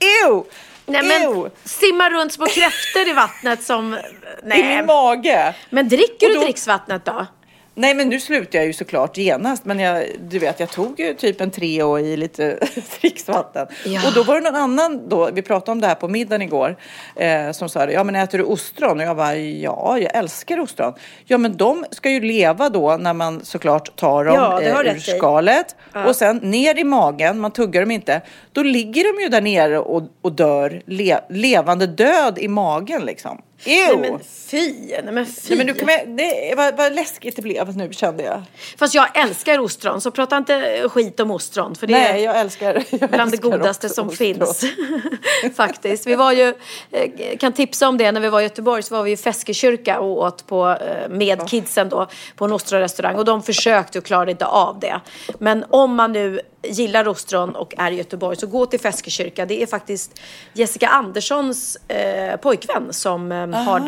Ew! 0.00 0.42
Nej 0.86 1.02
men 1.02 1.22
Ew! 1.22 1.50
simma 1.64 2.10
runt 2.10 2.32
små 2.32 2.46
kräftor 2.46 3.08
i 3.08 3.12
vattnet 3.12 3.62
som... 3.62 3.94
I 3.94 3.98
Nej. 4.44 4.76
min 4.76 4.86
mage. 4.86 5.54
Men 5.70 5.88
dricker 5.88 6.28
du 6.28 6.34
då- 6.34 6.40
dricksvattnet 6.40 7.04
då? 7.04 7.26
Nej 7.74 7.94
men 7.94 8.08
nu 8.08 8.20
slutar 8.20 8.58
jag 8.58 8.66
ju 8.66 8.72
såklart 8.72 9.16
genast. 9.16 9.64
Men 9.64 9.78
jag, 9.78 10.04
du 10.20 10.38
vet 10.38 10.60
jag 10.60 10.70
tog 10.70 11.00
ju 11.00 11.14
typ 11.14 11.40
en 11.40 11.50
Treo 11.50 11.98
i 11.98 12.16
lite 12.16 12.58
dricksvatten. 13.00 13.66
Ja. 13.86 14.00
Och 14.06 14.14
då 14.14 14.22
var 14.22 14.34
det 14.34 14.40
någon 14.40 14.56
annan 14.56 15.08
då, 15.08 15.30
vi 15.32 15.42
pratade 15.42 15.72
om 15.72 15.80
det 15.80 15.86
här 15.86 15.94
på 15.94 16.08
middagen 16.08 16.42
igår. 16.42 16.76
Eh, 17.16 17.50
som 17.50 17.68
sa 17.68 17.86
det, 17.86 17.92
ja 17.92 18.04
men 18.04 18.16
äter 18.16 18.38
du 18.38 18.44
ostron? 18.44 19.00
Och 19.00 19.06
jag 19.06 19.16
bara, 19.16 19.36
ja 19.36 19.98
jag 19.98 20.16
älskar 20.16 20.60
ostron. 20.60 20.92
Ja 21.24 21.38
men 21.38 21.56
de 21.56 21.84
ska 21.90 22.10
ju 22.10 22.20
leva 22.20 22.68
då 22.68 22.96
när 22.96 23.14
man 23.14 23.44
såklart 23.44 23.96
tar 23.96 24.24
dem 24.24 24.34
Ja, 24.34 24.62
eh, 24.62 24.80
ur 24.80 24.98
skalet. 24.98 25.76
Och 26.06 26.16
sen 26.16 26.36
ner 26.36 26.78
i 26.78 26.84
magen, 26.84 27.40
man 27.40 27.50
tuggar 27.50 27.80
dem 27.80 27.90
inte. 27.90 28.20
Då 28.52 28.62
ligger 28.62 29.16
de 29.16 29.22
ju 29.22 29.28
där 29.28 29.40
nere 29.40 29.78
och, 29.78 30.02
och 30.22 30.32
dör 30.32 30.82
le, 30.86 31.18
levande 31.28 31.86
död 31.86 32.38
i 32.38 32.48
magen 32.48 33.04
liksom. 33.04 33.42
Nej 33.66 33.96
men 33.96 34.20
fy, 34.50 34.72
nej 34.88 35.12
men 35.12 35.26
fy. 35.26 35.48
Nej, 35.48 35.58
men 35.58 35.66
du 35.66 35.74
kan, 35.74 36.16
det 36.16 36.54
var, 36.56 36.72
vad 36.72 36.94
läskigt 36.94 37.36
det 37.36 37.42
blev 37.42 37.76
nu 37.76 37.92
kände 37.92 38.22
jag. 38.22 38.42
Fast 38.78 38.94
jag 38.94 39.18
älskar 39.18 39.58
ostron, 39.58 40.00
så 40.00 40.10
prata 40.10 40.36
inte 40.36 40.88
skit 40.88 41.20
om 41.20 41.30
ostron. 41.30 41.74
För 41.74 41.86
det 41.86 41.92
Nej, 41.92 42.22
jag 42.22 42.40
älskar 42.40 42.84
jag 42.90 43.10
bland 43.10 43.30
det 43.30 43.36
älskar 43.36 43.50
godaste 43.50 43.86
också 43.86 43.94
som 43.94 44.08
ostron. 44.08 44.34
finns. 44.34 44.64
Faktiskt. 45.56 46.06
Vi 46.06 46.14
var 46.14 46.32
ju, 46.32 46.54
eh, 46.90 47.38
kan 47.38 47.52
tipsa 47.52 47.88
om 47.88 47.98
det, 47.98 48.12
när 48.12 48.20
vi 48.20 48.28
var 48.28 48.40
i 48.40 48.42
Göteborg 48.42 48.82
så 48.82 48.94
var 48.94 49.02
vi 49.02 49.12
i 49.12 49.16
Feskekyrka 49.16 50.00
och 50.00 50.18
åt 50.18 50.46
på, 50.46 50.68
eh, 50.68 51.08
med 51.08 51.48
kidsen 51.48 51.88
då 51.88 52.08
på 52.36 52.44
en 52.44 52.52
ostronrestaurang 52.52 53.16
och 53.16 53.24
de 53.24 53.42
försökte 53.42 53.98
och 53.98 54.04
klarade 54.04 54.30
inte 54.30 54.46
av 54.46 54.80
det. 54.80 55.00
Men 55.38 55.64
om 55.70 55.94
man 55.94 56.12
nu 56.12 56.40
gillar 56.62 57.08
ostron 57.08 57.56
och 57.56 57.74
är 57.78 57.90
i 57.90 57.94
Göteborg 57.94 58.36
så 58.36 58.46
gå 58.46 58.66
till 58.66 58.80
Feskekyrka. 58.80 59.46
Det 59.46 59.62
är 59.62 59.66
faktiskt 59.66 60.20
Jessica 60.52 60.88
Anderssons 60.88 61.76
eh, 61.88 62.36
pojkvän 62.36 62.92
som 62.92 63.32
eh, 63.32 63.46
har, 63.54 63.80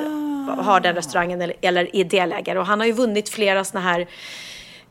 har 0.62 0.80
den 0.80 0.94
restaurangen 0.94 1.42
eller, 1.42 1.56
eller 1.60 1.96
är 1.96 2.04
delägare 2.04 2.58
och 2.58 2.66
han 2.66 2.80
har 2.80 2.86
ju 2.86 2.92
vunnit 2.92 3.28
flera 3.28 3.64
såna 3.64 3.80
här 3.80 4.06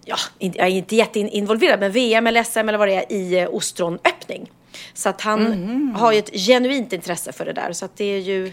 ja, 0.05 0.15
jag 0.39 0.55
är 0.67 0.71
inte 0.71 0.95
jätteinvolverad, 0.95 1.79
men 1.79 1.91
VM 1.91 2.27
eller 2.27 2.43
SM 2.43 2.59
eller 2.59 2.77
vad 2.77 2.87
det 2.87 2.93
är 2.95 3.11
i 3.11 3.39
eh, 3.39 3.47
ostronöppning. 3.51 4.51
Så 4.93 5.09
att 5.09 5.21
han 5.21 5.43
Mhm. 5.43 5.95
har 5.95 6.11
ju 6.11 6.19
ett 6.19 6.29
genuint 6.33 6.93
intresse 6.93 7.31
för 7.31 7.45
det 7.45 7.53
där. 7.53 7.73
Så 7.73 7.85
att 7.85 7.97
det 7.97 8.05
är 8.05 8.17
ju... 8.19 8.51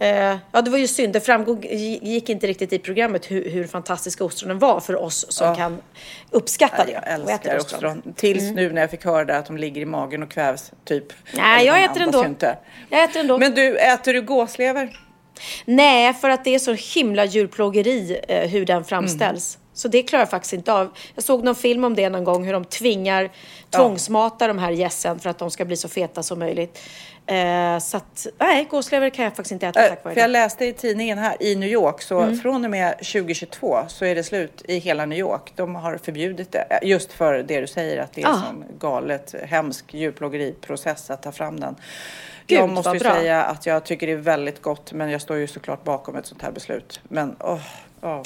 Eh, 0.00 0.36
ja, 0.52 0.62
det 0.62 0.70
var 0.70 0.78
ju 0.78 0.86
synd. 0.88 1.12
Det 1.12 1.20
framgår, 1.20 1.64
gick 1.64 2.28
inte 2.28 2.46
riktigt 2.46 2.72
i 2.72 2.78
programmet 2.78 3.30
hur, 3.30 3.50
hur 3.50 3.66
fantastiska 3.66 4.24
ostronen 4.24 4.58
var 4.58 4.80
för 4.80 4.96
oss 5.02 5.26
som 5.32 5.46
Ja. 5.48 5.54
kan 5.54 5.78
uppskatta 6.30 6.84
det. 6.84 6.92
Jag 6.92 7.20
och 7.22 7.30
älskar 7.30 7.56
ostron. 7.58 8.02
Tills 8.16 8.42
nu 8.52 8.72
när 8.72 8.80
jag 8.80 8.90
fick 8.90 9.04
höra 9.04 9.24
det 9.24 9.36
att 9.38 9.46
de 9.46 9.56
ligger 9.56 9.80
i 9.80 9.84
magen 9.84 10.22
och 10.22 10.30
kvävs 10.30 10.72
typ. 10.84 11.04
Nej, 11.34 11.66
jag 11.66 11.84
äter 11.84 12.02
ändå. 12.02 12.24
Inte. 12.24 12.58
Jag 12.90 13.04
äter 13.04 13.20
ändå. 13.20 13.38
Men 13.38 13.54
du, 13.54 13.76
äter 13.78 14.12
du 14.14 14.22
gåslever? 14.22 14.98
Nej, 15.64 16.14
för 16.14 16.30
att 16.30 16.44
det 16.44 16.54
är 16.54 16.58
så 16.58 16.72
himla 16.72 17.24
djurplågeri 17.24 18.20
eh, 18.28 18.48
hur 18.50 18.66
den 18.66 18.84
framställs. 18.84 19.56
Mm. 19.56 19.64
Så 19.74 19.88
det 19.88 20.02
klarar 20.02 20.22
jag 20.22 20.30
faktiskt 20.30 20.52
inte 20.52 20.72
av. 20.72 20.90
Jag 21.14 21.24
såg 21.24 21.44
någon 21.44 21.54
film 21.54 21.84
om 21.84 21.94
det 21.94 22.08
någon 22.08 22.24
gång, 22.24 22.44
hur 22.44 22.52
de 22.52 22.64
tvingar 22.64 23.30
tvångsmata 23.70 24.48
de 24.48 24.58
här 24.58 24.70
gässen 24.70 25.18
för 25.18 25.30
att 25.30 25.38
de 25.38 25.50
ska 25.50 25.64
bli 25.64 25.76
så 25.76 25.88
feta 25.88 26.22
som 26.22 26.38
möjligt. 26.38 26.78
Eh, 27.28 27.78
så 27.78 27.96
att, 27.96 28.26
nej, 28.38 28.64
gåslever 28.70 29.10
kan 29.10 29.24
jag 29.24 29.36
faktiskt 29.36 29.52
inte 29.52 29.66
äta 29.66 29.82
Äh, 29.84 29.88
tack 29.88 30.04
vare 30.04 30.14
för 30.14 30.20
jag 30.20 30.30
läste 30.30 30.64
i 30.64 30.72
tidningen 30.72 31.18
här 31.18 31.36
i 31.42 31.54
New 31.56 31.68
York 31.68 32.02
så 32.02 32.20
Mm. 32.20 32.38
från 32.38 32.64
och 32.64 32.70
med 32.70 32.98
2022 32.98 33.78
så 33.88 34.04
är 34.04 34.14
det 34.14 34.22
slut 34.22 34.62
i 34.68 34.78
hela 34.78 35.06
New 35.06 35.18
York. 35.18 35.52
De 35.56 35.74
har 35.74 35.96
förbjudit 35.98 36.52
det 36.52 36.58
äh, 36.70 36.88
just 36.88 37.12
för 37.12 37.34
det 37.42 37.60
du 37.60 37.66
säger 37.66 38.02
att 38.02 38.12
det 38.12 38.22
är 38.22 38.28
Ah. 38.28 38.32
sån 38.46 38.64
galet 38.78 39.34
hemsk 39.46 39.94
djurplågeriprocess 39.94 41.10
att 41.10 41.22
ta 41.22 41.32
fram 41.32 41.60
den. 41.60 41.76
Gud, 42.46 42.58
jag 42.58 42.68
måste 42.70 42.90
ju 42.90 42.98
bra. 42.98 43.14
säga 43.14 43.42
att 43.44 43.66
jag 43.66 43.84
tycker 43.84 44.06
det 44.06 44.12
är 44.12 44.16
väldigt 44.16 44.62
gott 44.62 44.92
men 44.92 45.10
jag 45.10 45.20
står 45.22 45.36
ju 45.36 45.46
såklart 45.46 45.84
bakom 45.84 46.16
ett 46.16 46.26
sånt 46.26 46.42
här 46.42 46.50
beslut. 46.50 47.00
Men 47.02 47.36
åh. 47.40 47.60
Ja. 48.00 48.22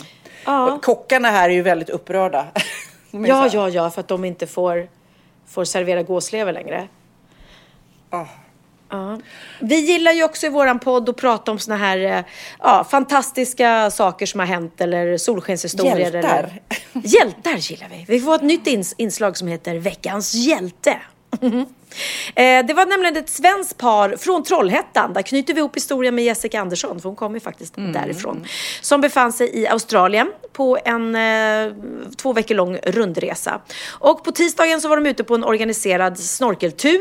Och 0.73 0.85
Kockarna 0.85 1.29
här 1.31 1.49
är 1.51 1.55
ju 1.55 1.63
väldigt 1.63 1.91
upprörda. 1.91 2.47
Ja, 3.27 3.49
ja, 3.53 3.69
ja, 3.69 3.91
för 3.91 4.01
att 4.01 4.09
de 4.09 4.25
inte 4.25 4.47
får, 4.47 4.89
får 5.47 5.65
servera 5.65 6.03
gåslever 6.03 6.53
längre. 6.53 6.89
åh. 8.11 8.27
Ja. 8.93 9.21
Vi 9.61 9.77
gillar 9.81 10.13
ju 10.13 10.25
också 10.25 10.47
i 10.47 10.49
våran 10.49 10.79
podd 10.79 11.09
att 11.09 11.17
prata 11.17 11.51
om 11.51 11.59
såna 11.59 11.77
här 11.77 11.99
eh, 11.99 12.25
ja, 12.59 12.87
fantastiska 12.91 13.91
saker 13.91 14.27
som 14.27 14.41
har 14.41 14.47
hänt 14.47 14.81
eller 14.81 15.17
solskenshistorier. 15.17 15.99
Hjältar. 15.99 16.19
Eller... 16.39 16.61
Hjältar 17.09 17.57
gillar 17.57 17.89
vi. 17.91 18.05
Vi 18.09 18.21
får 18.21 18.35
ett 18.35 18.43
nytt 18.43 18.67
ins- 18.67 18.95
inslag 18.99 19.37
som 19.37 19.49
heter 19.49 19.75
Veckans 19.79 20.35
hjälte. 20.35 20.97
Eh, 22.35 22.67
Det 22.67 22.75
var 22.75 22.87
nämligen 22.87 23.17
ett 23.17 23.29
svenskt 23.29 23.79
par 23.79 24.17
från 24.17 24.43
Trollhättan. 24.45 25.13
Där 25.13 25.23
knyter 25.23 25.55
vi 25.55 25.61
ihop 25.61 25.77
historien 25.77 26.15
med 26.15 26.25
Jessica 26.25 26.61
Andersson, 26.61 27.01
för 27.01 27.09
hon 27.09 27.17
kommer 27.17 27.37
ju 27.37 27.41
faktiskt 27.41 27.75
därifrån. 27.77 28.45
Som 28.81 29.01
befann 29.01 29.33
sig 29.33 29.59
i 29.59 29.67
Australien 29.69 30.33
på 30.53 30.79
en 30.85 31.15
eh, 31.17 31.73
två 32.17 32.33
veckor 32.33 32.55
lång 32.55 32.77
rundresa. 32.77 33.61
Och 33.89 34.25
på 34.25 34.33
tisdagen 34.33 34.81
så 34.81 34.89
var 34.89 34.97
de 34.97 35.07
ute 35.07 35.25
på 35.25 35.35
en 35.35 35.45
organiserad 35.45 36.19
snorkeltur 36.19 37.01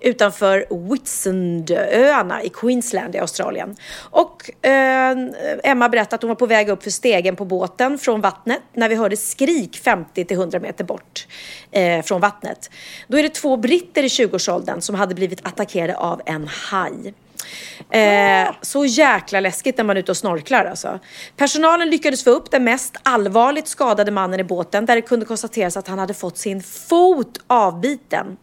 utanför 0.00 0.66
Whitsundaöarna 0.90 2.42
i 2.42 2.48
Queensland 2.48 3.14
i 3.14 3.18
Australien. 3.18 3.76
Och 4.10 4.66
eh, 4.66 5.16
Emma 5.64 5.88
berättade 5.88 6.14
att 6.14 6.22
hon 6.22 6.28
var 6.28 6.34
på 6.34 6.46
väg 6.46 6.68
upp 6.68 6.82
för 6.82 6.90
stegen 6.90 7.36
på 7.36 7.44
båten 7.44 7.98
från 7.98 8.20
vattnet 8.20 8.62
när 8.72 8.88
vi 8.88 8.94
hörde 8.94 9.16
skrik 9.16 9.78
50 9.78 10.24
till 10.24 10.36
100 10.36 10.60
meter 10.60 10.84
bort 10.84 11.26
eh, 11.70 12.02
från 12.02 12.20
vattnet. 12.20 12.70
Då 13.08 13.18
är 13.18 13.22
det 13.22 13.34
två 13.34 13.56
britter 13.56 14.02
i 14.02 14.08
20-årsåldern 14.08 14.80
som 14.80 14.94
hade 14.94 15.14
blivit 15.14 15.46
attackerade 15.46 15.96
av 15.96 16.22
en 16.26 16.48
haj. 16.48 17.14
Eh, 17.90 18.54
så 18.62 18.84
jäkla 18.84 19.40
läskigt 19.40 19.76
när 19.76 19.84
man 19.84 19.96
är 19.96 20.00
ute 20.00 20.12
och 20.12 20.16
snorklar 20.16 20.64
alltså. 20.64 20.98
Personalen 21.36 21.90
lyckades 21.90 22.24
få 22.24 22.30
upp 22.30 22.50
den 22.50 22.64
mest 22.64 22.96
allvarligt 23.02 23.68
skadade 23.68 24.10
mannen 24.10 24.40
i 24.40 24.44
båten 24.44 24.86
där 24.86 24.96
det 24.96 25.02
kunde 25.02 25.26
konstateras 25.26 25.76
att 25.76 25.88
han 25.88 25.98
hade 25.98 26.14
fått 26.14 26.38
sin 26.38 26.62
fot 26.62 27.38
avbiten. 27.46 28.36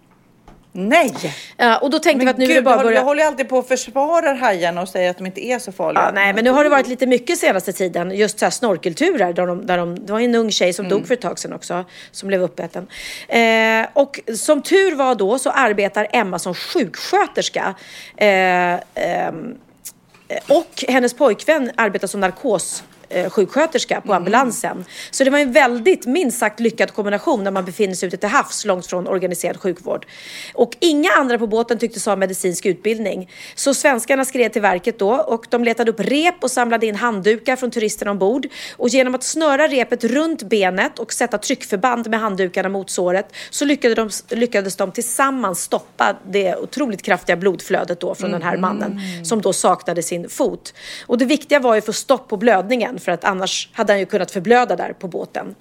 Nej! 0.80 1.13
Ja, 1.57 1.78
och 1.78 1.89
då 1.89 1.99
tänkte 1.99 2.25
vi 2.25 2.32
att 2.32 2.38
nu 2.38 2.43
är 2.43 2.47
det 2.47 2.53
Gud, 2.53 2.63
bara 2.63 2.75
att 2.75 2.84
börja... 2.84 2.97
jag 2.97 3.05
håller 3.05 3.25
alltid 3.25 3.49
på 3.49 3.57
och 3.57 3.67
försvarar 3.67 4.36
hajarna 4.36 4.82
och 4.82 4.89
säger 4.89 5.09
att 5.09 5.17
de 5.17 5.25
inte 5.25 5.45
är 5.45 5.59
så 5.59 5.71
farliga. 5.71 6.03
Ja, 6.03 6.11
nej, 6.13 6.34
men 6.34 6.43
nu 6.43 6.49
har 6.49 6.63
det 6.63 6.69
varit 6.69 6.88
lite 6.88 7.07
mycket 7.07 7.38
senaste 7.38 7.73
tiden. 7.73 8.11
Just 8.11 8.39
så 8.39 8.45
här 8.45 8.49
snorkelturer. 8.49 9.34
Där 9.34 9.47
de, 9.47 9.65
där 9.65 9.78
de, 9.78 10.05
det 10.05 10.13
var 10.13 10.19
en 10.19 10.36
ung 10.36 10.51
tjej 10.51 10.73
som 10.73 10.86
Mm. 10.86 10.97
dog 10.97 11.07
för 11.07 11.13
ett 11.13 11.21
tag 11.21 11.39
sedan 11.39 11.53
också. 11.53 11.86
Som 12.11 12.28
blev 12.28 12.41
uppäten. 12.41 12.88
Eh, 13.28 13.86
och 13.93 14.19
som 14.36 14.61
tur 14.61 14.95
var 14.95 15.15
då 15.15 15.39
så 15.39 15.49
arbetar 15.49 16.07
Emma 16.13 16.39
som 16.39 16.53
sjuksköterska. 16.53 17.75
Eh, 18.17 18.28
ehm, 18.95 19.55
och 20.47 20.84
hennes 20.88 21.13
pojkvän 21.13 21.71
arbetar 21.75 22.07
som 22.07 22.19
narkos 22.19 22.84
eh, 23.10 23.30
sjuksköterska 23.30 24.01
på 24.01 24.14
ambulansen. 24.14 24.86
Så 25.12 25.24
det 25.24 25.30
var 25.30 25.39
en 25.39 25.51
väldigt 25.51 26.05
minst 26.05 26.39
sagt 26.39 26.60
lyckad 26.60 26.93
kombination 26.93 27.43
när 27.43 27.51
man 27.51 27.66
befinner 27.66 27.93
sig 27.93 28.08
ute 28.08 28.18
till 28.18 28.30
havs 28.30 28.66
långt 28.66 28.86
från 28.86 29.08
organiserad 29.08 29.58
sjukvård. 29.58 30.05
Och 30.53 30.78
inga 30.80 31.12
andra 31.12 31.38
på 31.38 31.47
båten 31.47 31.78
tycktes 31.78 32.05
ha 32.05 32.16
medicinsk 32.16 32.66
utbildning. 32.66 33.30
Så 33.55 33.74
svenskarna 33.74 34.26
skred 34.26 34.53
till 34.53 34.62
verket 34.62 34.99
då 34.99 35.14
och 35.14 35.45
de 35.49 35.64
letade 35.64 35.91
upp 35.91 35.99
rep 35.99 36.36
och 36.43 36.51
samlade 36.51 36.86
in 36.86 36.95
handdukar 36.95 37.55
från 37.55 37.72
turisterna 37.72 38.12
ombord. 38.12 38.47
Och 38.78 38.89
genom 38.89 39.16
att 39.16 39.24
snöra 39.24 39.68
repet 39.68 40.03
runt 40.03 40.43
benet 40.43 40.99
och 40.99 41.14
sätta 41.14 41.38
tryckförband 41.38 42.10
med 42.10 42.20
handdukarna 42.20 42.70
mot 42.70 42.89
såret 42.89 43.34
så 43.49 43.66
lyckades 43.66 44.24
de, 44.24 44.36
lyckades 44.36 44.76
de 44.76 44.91
tillsammans 44.91 45.62
stoppa 45.62 46.16
det 46.30 46.55
otroligt 46.55 47.01
kraftiga 47.01 47.36
blodflödet 47.36 47.99
då 47.99 48.16
från 48.16 48.32
den 48.32 48.41
här 48.41 48.58
mannen 48.58 48.99
som 49.24 49.41
då 49.41 49.53
saknade 49.53 50.03
sin 50.03 50.30
fot. 50.30 50.74
Och 51.08 51.18
det 51.18 51.26
viktiga 51.26 51.60
var 51.60 51.74
ju 51.74 51.78
att 51.78 51.86
få 51.86 51.93
stopp 51.93 52.28
på 52.28 52.38
blödningen 52.38 52.97
för 53.00 53.12
att 53.12 53.24
annars 53.24 53.70
hade 53.74 53.93
han 53.93 54.00
ju 54.00 54.06
kunnat 54.06 54.32
förblöda 54.32 54.76
där 54.76 54.93
på 54.93 55.08
båten. 55.08 55.56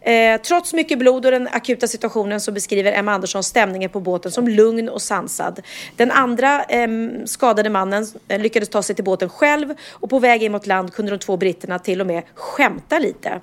Eh, 0.00 0.40
trots 0.40 0.72
mycket 0.72 0.98
blod 0.98 1.26
och 1.26 1.32
den 1.32 1.48
akuta 1.52 1.88
situationen 1.88 2.40
så 2.40 2.52
beskriver 2.52 2.92
Emma 2.92 3.12
Andersson 3.12 3.42
stämningen 3.42 3.90
på 3.90 4.00
båten 4.00 4.32
som 4.32 4.48
lugn 4.48 4.88
och 4.88 5.02
sansad. 5.02 5.60
Den 5.96 6.10
andra 6.10 6.64
eh, 6.64 6.88
skadade 7.24 7.70
mannen 7.70 8.06
eh, 8.28 8.40
lyckades 8.40 8.68
ta 8.68 8.82
sig 8.82 8.94
till 8.94 9.04
båten 9.04 9.28
själv 9.28 9.74
och 9.90 10.10
på 10.10 10.18
väg 10.18 10.42
in 10.42 10.52
mot 10.52 10.66
land 10.66 10.92
kunde 10.92 11.10
de 11.10 11.18
två 11.18 11.36
britterna 11.36 11.78
till 11.78 12.00
och 12.00 12.06
med 12.06 12.22
skämta 12.34 12.98
lite. 12.98 13.40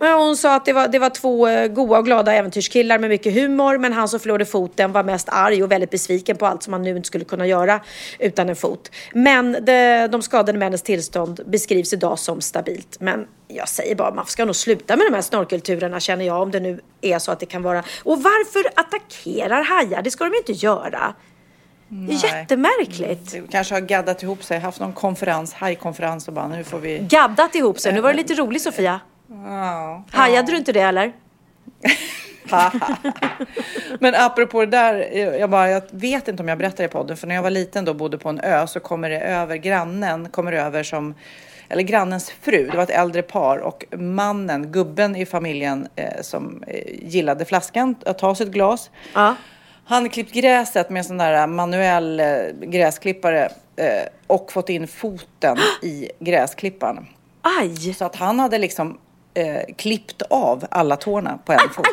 Men 0.00 0.18
hon 0.18 0.36
sa 0.36 0.54
att 0.54 0.64
det 0.64 0.72
var, 0.72 0.88
det 0.88 0.98
var 0.98 1.10
två 1.10 1.48
eh, 1.48 1.68
goa 1.68 1.98
och 1.98 2.04
glada 2.04 2.32
äventyrskillar 2.32 2.98
med 2.98 3.10
mycket 3.10 3.34
humor 3.34 3.78
men 3.78 3.92
han 3.92 4.08
som 4.08 4.20
förlorade 4.20 4.44
foten 4.44 4.92
var 4.92 5.02
mest 5.02 5.28
arg 5.28 5.62
och 5.62 5.72
väldigt 5.72 5.90
besviken 5.90 6.36
på 6.36 6.46
allt 6.46 6.62
som 6.62 6.72
han 6.72 6.82
nu 6.82 6.96
inte 6.96 7.06
skulle 7.06 7.24
kunna 7.24 7.46
göra 7.46 7.80
utan 8.18 8.48
en 8.48 8.56
fot. 8.56 8.90
Men 9.12 9.64
de, 9.64 10.08
de 10.10 10.22
skadade 10.22 10.58
männens 10.58 10.82
tillstånd 10.82 11.40
beskrivs 11.46 11.92
idag 11.92 12.18
som 12.18 12.40
stabilt. 12.40 12.96
Men 13.00 13.26
jag 13.48 13.68
säger 13.68 13.94
bara, 13.94 14.14
man 14.14 14.26
ska 14.26 14.44
nog 14.44 14.56
sluta 14.56 14.96
med 14.96 15.06
de 15.06 15.14
här 15.14 15.22
snorkelturerna 15.22 16.00
känner 16.00 16.24
jag 16.24 16.42
om 16.42 16.50
det 16.50 16.60
nu 16.60 16.80
är 17.00 17.18
så 17.18 17.32
att 17.32 17.40
det 17.40 17.46
kan 17.46 17.62
vara. 17.62 17.84
Och 18.02 18.22
varför 18.22 18.80
attackerar 18.80 19.62
hajar? 19.62 20.02
Det 20.02 20.10
ska 20.10 20.24
de 20.24 20.30
ju 20.30 20.38
inte 20.38 20.52
göra. 20.52 21.14
Är 22.08 22.24
jättemärkligt. 22.24 23.32
Det 23.32 23.42
kanske 23.50 23.74
har 23.74 23.80
gaddat 23.80 24.22
ihop 24.22 24.44
sig, 24.44 24.58
haft 24.58 24.80
någon 24.80 24.92
konferens, 24.92 25.52
hajkonferens 25.52 26.28
och 26.28 26.34
bara 26.34 26.48
nu 26.48 26.64
får 26.64 26.78
vi... 26.78 26.98
Gaddat 26.98 27.54
ihop 27.54 27.80
sig. 27.80 27.92
Nu 27.92 28.00
var 28.00 28.10
det 28.10 28.16
lite 28.16 28.34
roligt 28.34 28.62
Sofia. 28.62 29.00
Ja. 29.30 30.04
Hajade 30.10 30.52
du 30.52 30.58
inte 30.58 30.72
det 30.72 30.80
eller? 30.80 31.12
Men 34.00 34.14
apropå 34.14 34.60
det 34.60 34.66
där, 34.66 35.16
jag, 35.38 35.50
bara, 35.50 35.70
jag 35.70 35.82
vet 35.90 36.28
inte 36.28 36.42
om 36.42 36.48
jag 36.48 36.58
berättade 36.58 36.84
i 36.84 36.88
podden, 36.88 37.16
för 37.16 37.26
när 37.26 37.34
jag 37.34 37.42
var 37.42 37.50
liten 37.50 37.84
då 37.84 37.94
bodde 37.94 38.18
på 38.18 38.28
en 38.28 38.40
ö 38.40 38.66
så 38.66 38.80
kommer 38.80 39.10
det 39.10 39.20
över, 39.20 39.56
grannen 39.56 40.28
kommer 40.28 40.52
över 40.52 40.82
som, 40.82 41.14
eller 41.68 41.82
grannens 41.82 42.30
fru, 42.30 42.68
det 42.70 42.76
var 42.76 42.82
ett 42.82 42.90
äldre 42.90 43.22
par 43.22 43.58
och 43.58 43.84
mannen, 43.98 44.72
gubben 44.72 45.16
i 45.16 45.26
familjen 45.26 45.88
eh, 45.96 46.22
som 46.22 46.64
eh, 46.66 47.08
gillade 47.08 47.44
flaskan, 47.44 47.94
att 48.06 48.18
ta 48.18 48.34
sig 48.34 48.46
ett 48.46 48.52
glas. 48.52 48.90
Ja. 49.14 49.34
Han 49.84 50.08
klippt 50.08 50.32
gräset 50.32 50.90
med 50.90 51.00
en 51.00 51.04
sån 51.04 51.18
där 51.18 51.46
manuell 51.46 52.20
eh, 52.20 52.26
gräsklippare 52.60 53.48
eh, 53.76 54.02
och 54.26 54.52
fått 54.52 54.68
in 54.68 54.88
foten 54.88 55.56
i 55.82 56.10
gräsklipparen. 56.18 57.06
Aj! 57.42 57.94
Så 57.94 58.04
att 58.04 58.16
han 58.16 58.40
hade 58.40 58.58
liksom 58.58 58.98
eh, 59.40 59.74
klippt 59.76 60.22
av 60.30 60.64
alla 60.70 60.96
tårna 60.96 61.38
på 61.44 61.52
en 61.52 61.58
fot. 61.74 61.86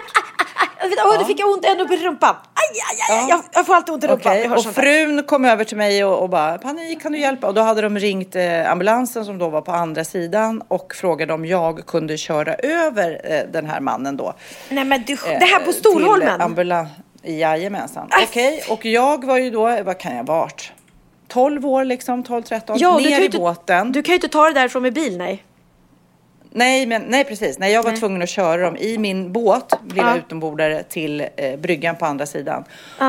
Åh, 1.06 1.18
nu 1.20 1.26
fick 1.26 1.40
jag 1.40 1.50
ont 1.50 1.66
ända 1.66 1.84
upp 1.84 1.92
i 1.92 1.98
rumpan. 1.98 2.36
Aj, 2.54 2.82
aj, 2.92 3.18
aj, 3.20 3.30
jag, 3.30 3.42
jag 3.54 3.66
får 3.66 3.76
alltid 3.76 3.94
ont 3.94 4.04
i 4.04 4.08
rumpan. 4.08 4.34
Hör 4.38 4.58
och 4.58 4.64
där. 4.64 4.72
frun 4.72 5.24
kom 5.24 5.46
över 5.46 5.64
till 5.64 5.78
mig 5.78 6.06
och, 6.06 6.20
och 6.22 6.30
bara 6.30 6.58
panik, 6.58 7.02
kan 7.02 7.12
du 7.12 7.20
hjälpa? 7.20 7.48
Och 7.48 7.54
då 7.54 7.62
hade 7.62 7.82
de 7.82 8.00
ringt 8.00 8.36
eh, 8.36 8.72
ambulansen 8.72 9.26
som 9.26 9.38
då 9.38 9.50
var 9.50 9.62
på 9.62 9.72
andra 9.72 10.04
sidan 10.04 10.64
och 10.68 10.96
frågade 10.96 11.34
om 11.34 11.46
jag 11.46 11.86
kunde 11.86 12.18
köra 12.18 12.56
över 12.56 13.22
eh, 13.24 13.52
den 13.52 13.66
här 13.66 13.80
mannen 13.80 14.18
då. 14.18 14.34
Nej 14.70 14.84
men 14.86 15.04
du, 15.08 15.14
eh, 15.14 15.20
det 15.40 15.46
här 15.46 15.60
på 15.66 15.74
Storholmen? 15.74 16.42
Ambulans. 16.42 16.90
Jajamensan. 17.24 18.10
Okej, 18.24 18.64
och 18.70 18.86
jag 18.86 19.26
var 19.26 19.38
ju 19.38 19.50
då, 19.52 19.84
vad 19.84 19.98
kan 19.98 20.12
jag 20.16 20.24
ha 20.24 20.34
varit? 20.40 20.72
12 21.28 21.66
år 21.66 21.84
liksom, 21.86 22.24
12-13, 22.24 22.76
Ja, 22.78 22.98
ner 22.98 23.22
i 23.22 23.26
inte- 23.26 23.38
båten. 23.38 23.92
Du 23.92 24.04
kan 24.04 24.12
ju 24.14 24.16
inte 24.16 24.28
ta 24.28 24.48
det 24.48 24.54
därifrån 24.54 24.84
med 24.84 24.94
bil, 24.94 25.18
nej. 25.18 25.44
Nej, 26.52 26.86
men, 26.86 27.02
nej 27.02 27.24
precis. 27.24 27.60
Nej, 27.60 27.74
jag 27.74 27.84
var 27.84 27.92
Nej. 27.92 28.00
tvungen 28.00 28.22
att 28.22 28.30
köra 28.30 28.62
dem 28.62 28.78
i 28.78 28.98
min 28.98 29.32
båt, 29.34 29.74
lilla 29.90 30.08
Ja. 30.12 30.18
utombordare, 30.18 30.84
till 30.84 31.26
eh, 31.36 31.60
bryggan 31.60 31.96
på 31.96 32.06
andra 32.06 32.26
sidan. 32.26 32.64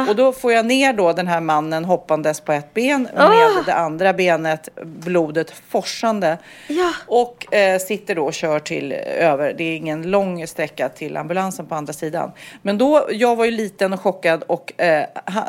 Och 0.08 0.16
då 0.16 0.32
får 0.32 0.52
jag 0.52 0.66
ner 0.66 0.92
då 0.92 1.12
den 1.12 1.26
här 1.26 1.40
mannen 1.40 1.84
hoppandes 1.84 2.40
på 2.40 2.52
ett 2.52 2.74
ben 2.74 3.08
med 3.16 3.64
det 3.66 3.74
andra 3.74 4.12
benet, 4.12 4.68
blodet 4.82 5.52
forsande. 5.68 6.38
Ja. 6.68 6.92
Och 7.06 7.54
eh, 7.54 7.78
sitter 7.78 8.14
då 8.14 8.24
och 8.24 8.34
kör 8.34 8.58
till 8.58 8.92
eh, 8.92 8.98
över, 9.30 9.54
det 9.58 9.64
är 9.64 9.76
ingen 9.76 10.10
lång 10.10 10.46
sträcka 10.46 10.88
till 10.88 11.16
ambulansen 11.16 11.66
på 11.66 11.74
andra 11.74 11.92
sidan. 11.92 12.32
Men 12.62 12.78
då, 12.78 13.08
jag 13.12 13.36
var 13.36 13.44
ju 13.44 13.50
liten 13.50 13.92
och 13.92 14.00
chockad 14.00 14.42
och 14.46 14.80
eh, 14.80 15.04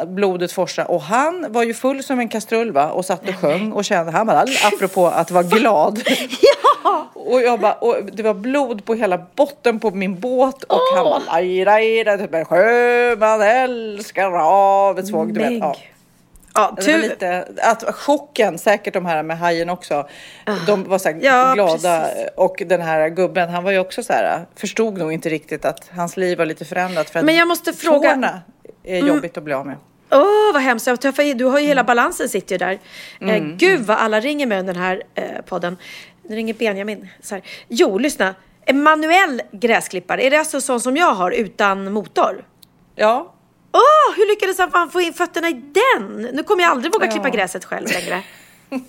blodet 0.07 0.51
forsade 0.51 0.87
och 0.87 1.01
han 1.01 1.45
var 1.49 1.63
ju 1.63 1.73
full 1.73 2.03
som 2.03 2.19
en 2.19 2.29
kastrull 2.29 2.71
va 2.71 2.89
och 2.91 3.05
satt 3.05 3.29
och 3.29 3.35
sjöng 3.35 3.71
och 3.71 3.85
kände, 3.85 4.11
han 4.11 4.27
var 4.27 4.45
apropå 4.73 5.07
att 5.07 5.31
vara 5.31 5.43
glad. 5.59 6.01
Ja! 6.83 7.11
Och, 7.13 7.41
jag 7.41 7.59
bara, 7.59 7.73
och 7.82 7.97
det 8.13 8.23
var 8.23 8.34
blod 8.34 8.86
på 8.86 8.93
hela 8.93 9.17
botten 9.36 9.80
på 9.80 9.91
min 9.91 10.19
båt 10.19 10.63
och 10.63 10.80
han 10.95 11.03
bara 11.05 11.19
laj, 11.19 11.65
laj, 11.65 12.03
laj, 12.03 12.17
typ 12.17 12.34
en 12.34 12.45
sjöman 12.45 13.41
älskar 13.41 14.32
havet 14.32 15.07
svåg. 15.07 15.34
Du 15.34 15.39
vet, 15.39 15.51
ja. 15.59 15.75
Ja, 16.53 16.75
Det 16.82 16.91
var 16.91 16.99
lite, 16.99 17.47
att 17.61 17.84
chocken, 17.95 18.57
säkert 18.57 18.93
de 18.93 19.05
här 19.05 19.23
med 19.23 19.38
hajen 19.39 19.69
också. 19.69 20.07
De 20.67 20.84
var 20.84 20.97
så 20.97 21.09
Ja, 21.21 21.53
glada 21.53 22.01
precis. 22.01 22.27
och 22.38 22.63
den 22.65 22.82
här 22.82 23.09
gubben, 23.09 23.49
han 23.49 23.63
var 23.63 23.71
ju 23.71 23.80
också 23.80 24.03
så 24.03 24.13
här, 24.13 24.45
förstod 24.55 24.97
nog 24.97 25.13
inte 25.13 25.29
riktigt 25.29 25.66
att 25.66 25.89
hans 25.95 26.17
liv 26.17 26.37
var 26.37 26.45
lite 26.45 26.66
förändrat. 26.66 27.09
För 27.09 27.21
Men 27.21 27.36
jag 27.36 27.47
måste 27.47 27.74
fråga- 27.74 28.12
Mm. 28.12 28.21
tårna 28.21 28.41
är 28.83 28.97
jobbigt 29.08 29.37
att 29.37 29.43
bli 29.43 29.54
av 29.54 29.66
med. 29.66 29.75
Åh, 30.12 30.54
vad 30.54 30.62
hemskt. 30.62 30.87
Jag 30.87 31.01
träffar- 31.01 31.33
Du 31.33 31.45
har 31.45 31.59
ju 31.59 31.67
hela 31.67 31.83
balansen 31.83 32.29
sitter 32.29 32.55
ju 32.55 32.58
där. 32.58 32.71
Eh, 33.21 33.29
Mm. 33.37 33.58
gud 33.58 33.82
vad 33.82 33.97
alla 33.97 34.20
ringer 34.20 34.47
med 34.47 34.66
den 34.66 34.75
här 34.75 35.04
eh, 35.16 35.24
podden. 35.45 35.78
Nu 36.30 36.36
ringer 36.36 36.54
Benjamin. 36.54 37.08
Så 37.22 37.36
här. 37.36 37.43
Jo, 37.68 37.97
lyssna. 37.97 38.36
En 38.66 38.84
manuell 38.84 39.42
gräsklippare, 39.51 40.24
är 40.24 40.32
det 40.32 40.39
alltså 40.39 40.62
sån 40.62 40.80
som 40.82 40.97
jag 40.97 41.14
har 41.14 41.32
utan 41.32 41.92
motor? 41.93 42.46
Ja, 42.96 43.36
Åh, 43.72 44.16
hur 44.16 44.28
lyckades 44.28 44.60
han 44.74 44.89
få 44.92 45.01
in 45.01 45.14
fötterna 45.14 45.50
i 45.50 45.54
den? 45.54 46.28
Nu 46.34 46.43
kommer 46.43 46.64
jag 46.64 46.72
aldrig 46.72 46.93
våga 46.93 47.06
Ja. 47.06 47.12
klippa 47.12 47.30
gräset 47.30 47.66
själv 47.66 47.88
längre. 47.92 48.24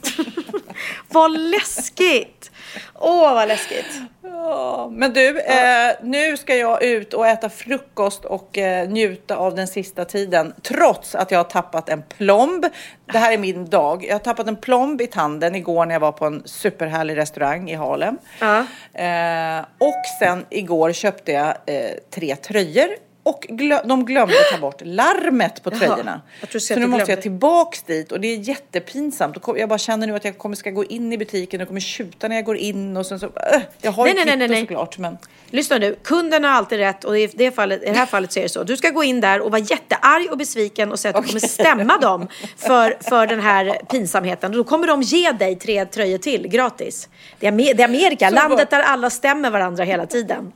Vad 1.08 1.30
läskigt! 1.38 2.49
Åh, 2.94 3.34
vad 3.34 3.48
läskigt. 3.48 4.00
Ja, 4.22 4.88
men 4.92 5.12
du, 5.12 5.40
eh, 5.40 5.92
nu 6.02 6.36
ska 6.36 6.56
jag 6.56 6.82
ut 6.82 7.14
och 7.14 7.26
äta 7.26 7.48
frukost 7.48 8.24
och 8.24 8.58
eh, 8.58 8.88
njuta 8.88 9.36
av 9.36 9.54
den 9.54 9.66
sista 9.66 10.04
tiden. 10.04 10.54
Trots 10.62 11.14
att 11.14 11.30
jag 11.30 11.38
har 11.38 11.44
tappat 11.44 11.88
en 11.88 12.02
plomb. 12.02 12.66
Det 13.12 13.18
här 13.18 13.32
är 13.32 13.38
min 13.38 13.70
dag. 13.70 14.04
Jag 14.04 14.14
har 14.14 14.18
tappat 14.18 14.48
en 14.48 14.56
plomb 14.56 15.00
i 15.00 15.06
tanden 15.06 15.54
igår 15.54 15.86
när 15.86 15.94
jag 15.94 16.00
var 16.00 16.12
på 16.12 16.26
en 16.26 16.42
superhärlig 16.44 17.16
restaurang 17.16 17.70
i 17.70 17.74
Harlem. 17.74 18.18
Ja. 18.40 18.58
Eh, 18.94 19.64
och 19.78 20.02
sen 20.18 20.46
igår 20.50 20.92
köpte 20.92 21.32
jag 21.32 21.54
eh, 21.66 21.90
tre 22.10 22.36
tröjor. 22.36 22.88
Och 23.22 23.46
glö- 23.48 23.86
de 23.86 24.04
glömde 24.04 24.34
ta 24.52 24.58
bort 24.58 24.80
larmet 24.84 25.62
på 25.62 25.70
tröjorna. 25.70 26.20
Så 26.58 26.74
nu 26.76 26.86
måste 26.86 27.00
jag 27.00 27.06
glömde. 27.06 27.22
tillbaks 27.22 27.82
dit 27.82 28.12
och 28.12 28.20
det 28.20 28.28
är 28.28 28.36
jättepinsamt. 28.36 29.36
Jag 29.56 29.68
bara 29.68 29.78
känner 29.78 30.06
nu 30.06 30.16
att 30.16 30.24
jag 30.24 30.38
kommer 30.38 30.56
ska 30.56 30.70
gå 30.70 30.84
in 30.84 31.12
i 31.12 31.18
butiken 31.18 31.60
och 31.60 31.66
kommer 31.66 31.80
tjuta 31.80 32.28
när 32.28 32.36
jag 32.36 32.44
går 32.44 32.56
in 32.56 32.96
och 32.96 33.06
sen 33.06 33.20
så... 33.20 33.26
Äh, 33.26 33.60
jag 33.80 33.92
har 33.92 34.04
Nej, 34.04 34.14
ju 34.18 34.24
nej, 34.24 34.36
nej, 34.36 34.48
nej, 34.48 34.60
såklart 34.60 34.98
men... 34.98 35.18
Lyssna 35.52 35.78
nu, 35.78 35.96
kunden 36.02 36.44
har 36.44 36.50
alltid 36.50 36.78
rätt 36.78 37.04
och 37.04 37.18
i 37.18 37.26
det, 37.26 37.50
fallet, 37.50 37.82
i 37.82 37.86
det 37.86 37.92
här 37.92 38.06
fallet 38.06 38.32
så 38.32 38.38
är 38.38 38.42
det 38.42 38.48
så. 38.48 38.64
Du 38.64 38.76
ska 38.76 38.90
gå 38.90 39.04
in 39.04 39.20
där 39.20 39.40
och 39.40 39.50
vara 39.50 39.60
jättearg 39.60 40.30
och 40.30 40.38
besviken 40.38 40.92
och 40.92 40.98
säga 40.98 41.18
att 41.18 41.22
du 41.22 41.28
kommer 41.28 41.48
stämma 41.48 41.98
dem 41.98 42.28
för, 42.56 42.96
för 43.00 43.26
den 43.26 43.40
här 43.40 43.80
pinsamheten. 43.90 44.50
Och 44.50 44.56
då 44.56 44.64
kommer 44.64 44.86
de 44.86 45.02
ge 45.02 45.32
dig 45.32 45.56
tre 45.56 45.84
tröjor 45.84 46.18
till 46.18 46.48
gratis. 46.48 47.08
Det 47.38 47.46
är, 47.46 47.52
det 47.74 47.82
är 47.82 47.84
Amerika, 47.84 48.28
Så 48.28 48.34
landet 48.34 48.70
där 48.70 48.80
alla 48.82 49.10
stämmer 49.10 49.50
varandra 49.50 49.84
hela 49.84 50.06
tiden. 50.06 50.52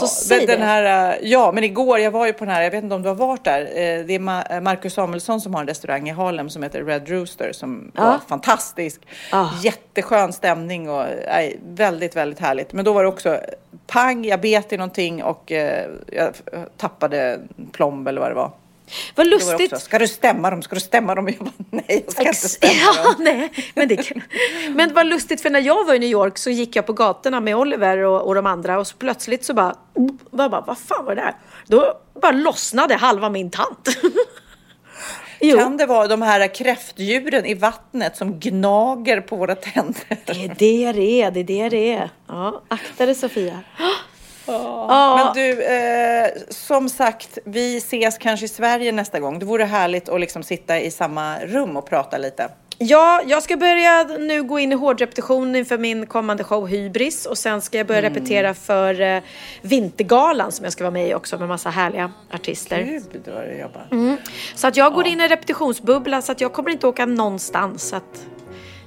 Så 0.00 0.06
säg 0.06 0.46
den, 0.46 0.60
det. 0.60 0.66
här, 0.66 1.12
äh, 1.12 1.28
ja, 1.30 1.52
men 1.52 1.64
igår, 1.64 1.98
jag 1.98 2.10
var 2.10 2.26
ju 2.26 2.32
på 2.32 2.44
den 2.44 2.54
här, 2.54 2.62
jag 2.62 2.70
vet 2.70 2.84
inte 2.84 2.94
om 2.94 3.02
du 3.02 3.08
har 3.08 3.14
varit 3.16 3.44
där. 3.44 3.60
eh, 3.60 4.04
Det 4.06 4.14
är 4.14 4.52
äh, 4.54 4.60
Marcus 4.60 4.94
Samuelsson 4.94 5.40
som 5.40 5.54
har 5.54 5.60
en 5.60 5.66
restaurang 5.68 6.08
i 6.08 6.12
Harlem 6.12 6.50
som 6.50 6.62
heter 6.62 6.84
Red 6.84 7.08
Rooster 7.08 7.52
som 7.52 7.92
Ja. 7.94 8.04
var 8.04 8.18
fantastisk. 8.28 9.00
Ah. 9.32 9.48
Jätteskön 9.62 10.32
stämning 10.32 10.90
och 10.90 11.04
nej, 11.26 11.60
väldigt, 11.66 12.16
väldigt 12.16 12.40
härligt. 12.40 12.72
Men 12.72 12.84
då 12.84 12.92
var 12.92 13.02
det 13.02 13.08
också 13.08 13.40
pang, 13.86 14.24
jag 14.24 14.40
bet 14.40 14.72
i 14.72 14.76
någonting 14.76 15.22
och 15.22 15.52
eh, 15.52 15.86
jag 16.12 16.34
tappade 16.76 17.38
plomb 17.72 18.08
eller 18.08 18.20
vad 18.20 18.30
det 18.30 18.34
var. 18.34 18.50
Vad 19.14 19.26
lustigt. 19.26 19.72
också, 19.72 19.84
ska 19.84 19.98
du 19.98 20.08
stämma 20.08 20.50
dem? 20.50 20.62
Ska 20.62 20.74
du 20.74 20.80
stämma 20.80 21.14
dem? 21.14 21.28
Jag 21.28 21.38
bara, 21.38 21.52
nej, 21.70 22.02
jag 22.04 22.12
ska 22.12 22.22
inte 22.22 22.30
Ex- 22.30 22.52
stämma 22.52 22.72
ja, 22.96 23.02
dem. 23.02 23.14
nej, 23.18 23.52
men, 23.74 23.88
det 23.88 23.96
kan... 23.96 24.22
men 24.70 24.94
vad 24.94 25.06
lustigt 25.06 25.40
för 25.40 25.50
när 25.50 25.60
jag 25.60 25.84
var 25.86 25.94
i 25.94 25.98
New 25.98 26.08
York 26.08 26.38
så 26.38 26.50
gick 26.50 26.76
jag 26.76 26.86
på 26.86 26.92
gatorna 26.92 27.40
med 27.40 27.56
Oliver 27.56 27.98
och, 27.98 28.26
och 28.26 28.34
de 28.34 28.46
andra 28.46 28.78
och 28.78 28.86
så 28.86 28.96
plötsligt 28.96 29.44
så 29.44 29.54
bara, 29.54 29.74
jag 30.30 30.50
bara, 30.50 30.60
vad 30.60 30.78
fan 30.78 31.04
var 31.04 31.14
det 31.14 31.20
där? 31.20 31.34
Då 31.66 31.94
bara 32.22 32.32
lossnade 32.32 32.94
halva 32.94 33.28
min 33.28 33.50
tant. 33.50 33.88
Jo. 35.42 35.58
Kan 35.58 35.76
det 35.76 35.86
vara 35.86 36.06
de 36.06 36.22
här 36.22 36.54
kräftdjuren 36.54 37.46
i 37.46 37.54
vattnet 37.54 38.16
som 38.16 38.40
gnager 38.40 39.20
på 39.20 39.36
våra 39.36 39.54
tänder? 39.54 40.16
Det 40.26 40.44
är 40.44 40.48
det 40.58 40.92
det 40.92 41.22
är, 41.22 41.30
det 41.30 41.40
är 41.40 41.44
det 41.44 41.68
det 41.68 41.92
är. 41.92 42.10
Ja, 42.26 42.62
akta 42.68 43.06
dig 43.06 43.14
Sofia. 43.14 43.60
Men 44.46 45.34
du, 45.34 45.62
eh, 45.64 46.26
som 46.48 46.88
sagt, 46.88 47.38
vi 47.44 47.76
ses 47.76 48.18
kanske 48.18 48.46
i 48.46 48.48
Sverige 48.48 48.92
nästa 48.92 49.20
gång. 49.20 49.38
Det 49.38 49.46
vore 49.46 49.64
härligt 49.64 50.08
att 50.08 50.20
liksom 50.20 50.42
sitta 50.42 50.80
i 50.80 50.90
samma 50.90 51.38
rum 51.38 51.76
och 51.76 51.86
prata 51.86 52.18
lite. 52.18 52.48
Ja, 52.82 53.22
jag 53.26 53.42
ska 53.42 53.56
börja 53.56 54.02
nu 54.04 54.42
gå 54.42 54.58
in 54.58 54.72
i 54.72 54.74
hårdrepetition 54.74 55.56
inför 55.56 55.78
min 55.78 56.06
kommande 56.06 56.44
show 56.44 56.66
Hybris 56.68 57.26
och 57.26 57.38
sen 57.38 57.60
ska 57.62 57.78
jag 57.78 57.86
börja 57.86 58.00
Mm. 58.00 58.14
repetera 58.14 58.54
för 58.54 59.00
eh, 59.00 59.22
Vintergalan 59.62 60.52
som 60.52 60.64
jag 60.64 60.72
ska 60.72 60.84
vara 60.84 60.90
med 60.90 61.08
i 61.08 61.14
också 61.14 61.38
med 61.38 61.48
massa 61.48 61.70
härliga 61.70 62.12
artister. 62.34 62.82
Gud 62.82 63.22
vad 63.34 63.58
jobbar. 63.58 63.86
Mm. 63.90 64.16
Så 64.54 64.66
att 64.66 64.76
jag 64.76 64.94
går 64.94 65.06
in 65.06 65.20
i 65.20 65.28
repetitionsbubbla 65.28 66.22
så 66.22 66.32
att 66.32 66.40
jag 66.40 66.52
kommer 66.52 66.70
inte 66.70 66.86
åka 66.86 67.06
någonstans. 67.06 67.88
Så 67.88 67.96
att 67.96 68.26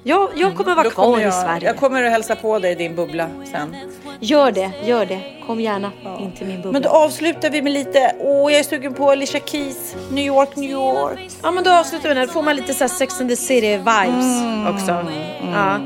jag, 0.04 0.30
jag 0.36 0.56
kommer 0.56 0.76
vara 0.76 0.82
Mm. 0.82 0.92
Kvar 0.92 1.06
kommer 1.06 1.20
i 1.20 1.24
jag, 1.24 1.34
Sverige. 1.34 1.68
Jag 1.68 1.78
kommer 1.78 2.04
att 2.04 2.12
hälsa 2.12 2.36
på 2.36 2.60
dig 2.60 2.72
i 2.72 2.76
din 2.76 2.96
bubbla 2.96 3.28
sen. 3.52 3.76
Gör 4.20 4.52
det, 4.52 4.72
gör 4.86 5.06
det. 5.06 5.20
Kom 5.48 5.60
gärna 5.62 5.92
in 6.20 6.32
till 6.32 6.48
min 6.48 6.56
bubbla. 6.56 6.72
Men 6.72 6.82
då 6.82 6.90
avslutar 6.90 7.50
vi 7.50 7.62
med 7.62 7.72
lite, 7.74 8.16
åh 8.20 8.52
jag 8.52 8.60
är 8.60 8.64
sugen 8.64 8.94
på 8.94 9.12
Alicia 9.12 9.40
Keys, 9.46 9.96
New 10.12 10.26
York, 10.26 10.56
New 10.56 10.72
York. 10.72 11.20
Ja 11.44 11.52
men 11.52 11.64
då 11.64 11.72
avslutar 11.72 12.10
vi 12.10 12.16
den. 12.16 12.28
Då 12.28 12.34
får 12.34 12.42
man 12.44 12.56
lite 12.56 12.74
så 12.74 12.84
här 12.84 12.90
Sex 12.90 13.22
and 13.22 13.30
the 13.30 13.36
City 13.36 13.78
vibes 13.78 14.42
Mm. 14.42 14.68
också. 14.76 15.06
Ja. 15.54 15.80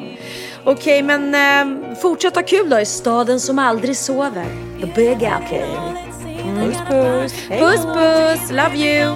Okej 0.64 1.02
men 1.04 1.36
eh, 1.36 1.96
fortsätt 2.02 2.36
ha 2.36 2.44
kul 2.44 2.70
då 2.70 2.80
i 2.80 2.86
staden 2.86 3.40
som 3.40 3.60
aldrig 3.60 3.98
sover. 3.98 4.46
The 4.82 4.88
Big 4.96 5.26
Apple. 5.26 5.66
Mm. 6.44 6.66
Puss 6.66 6.78
puss. 6.90 7.34
Puss 7.60 7.86
puss, 7.86 8.52
love 8.52 8.76
you. 8.78 9.16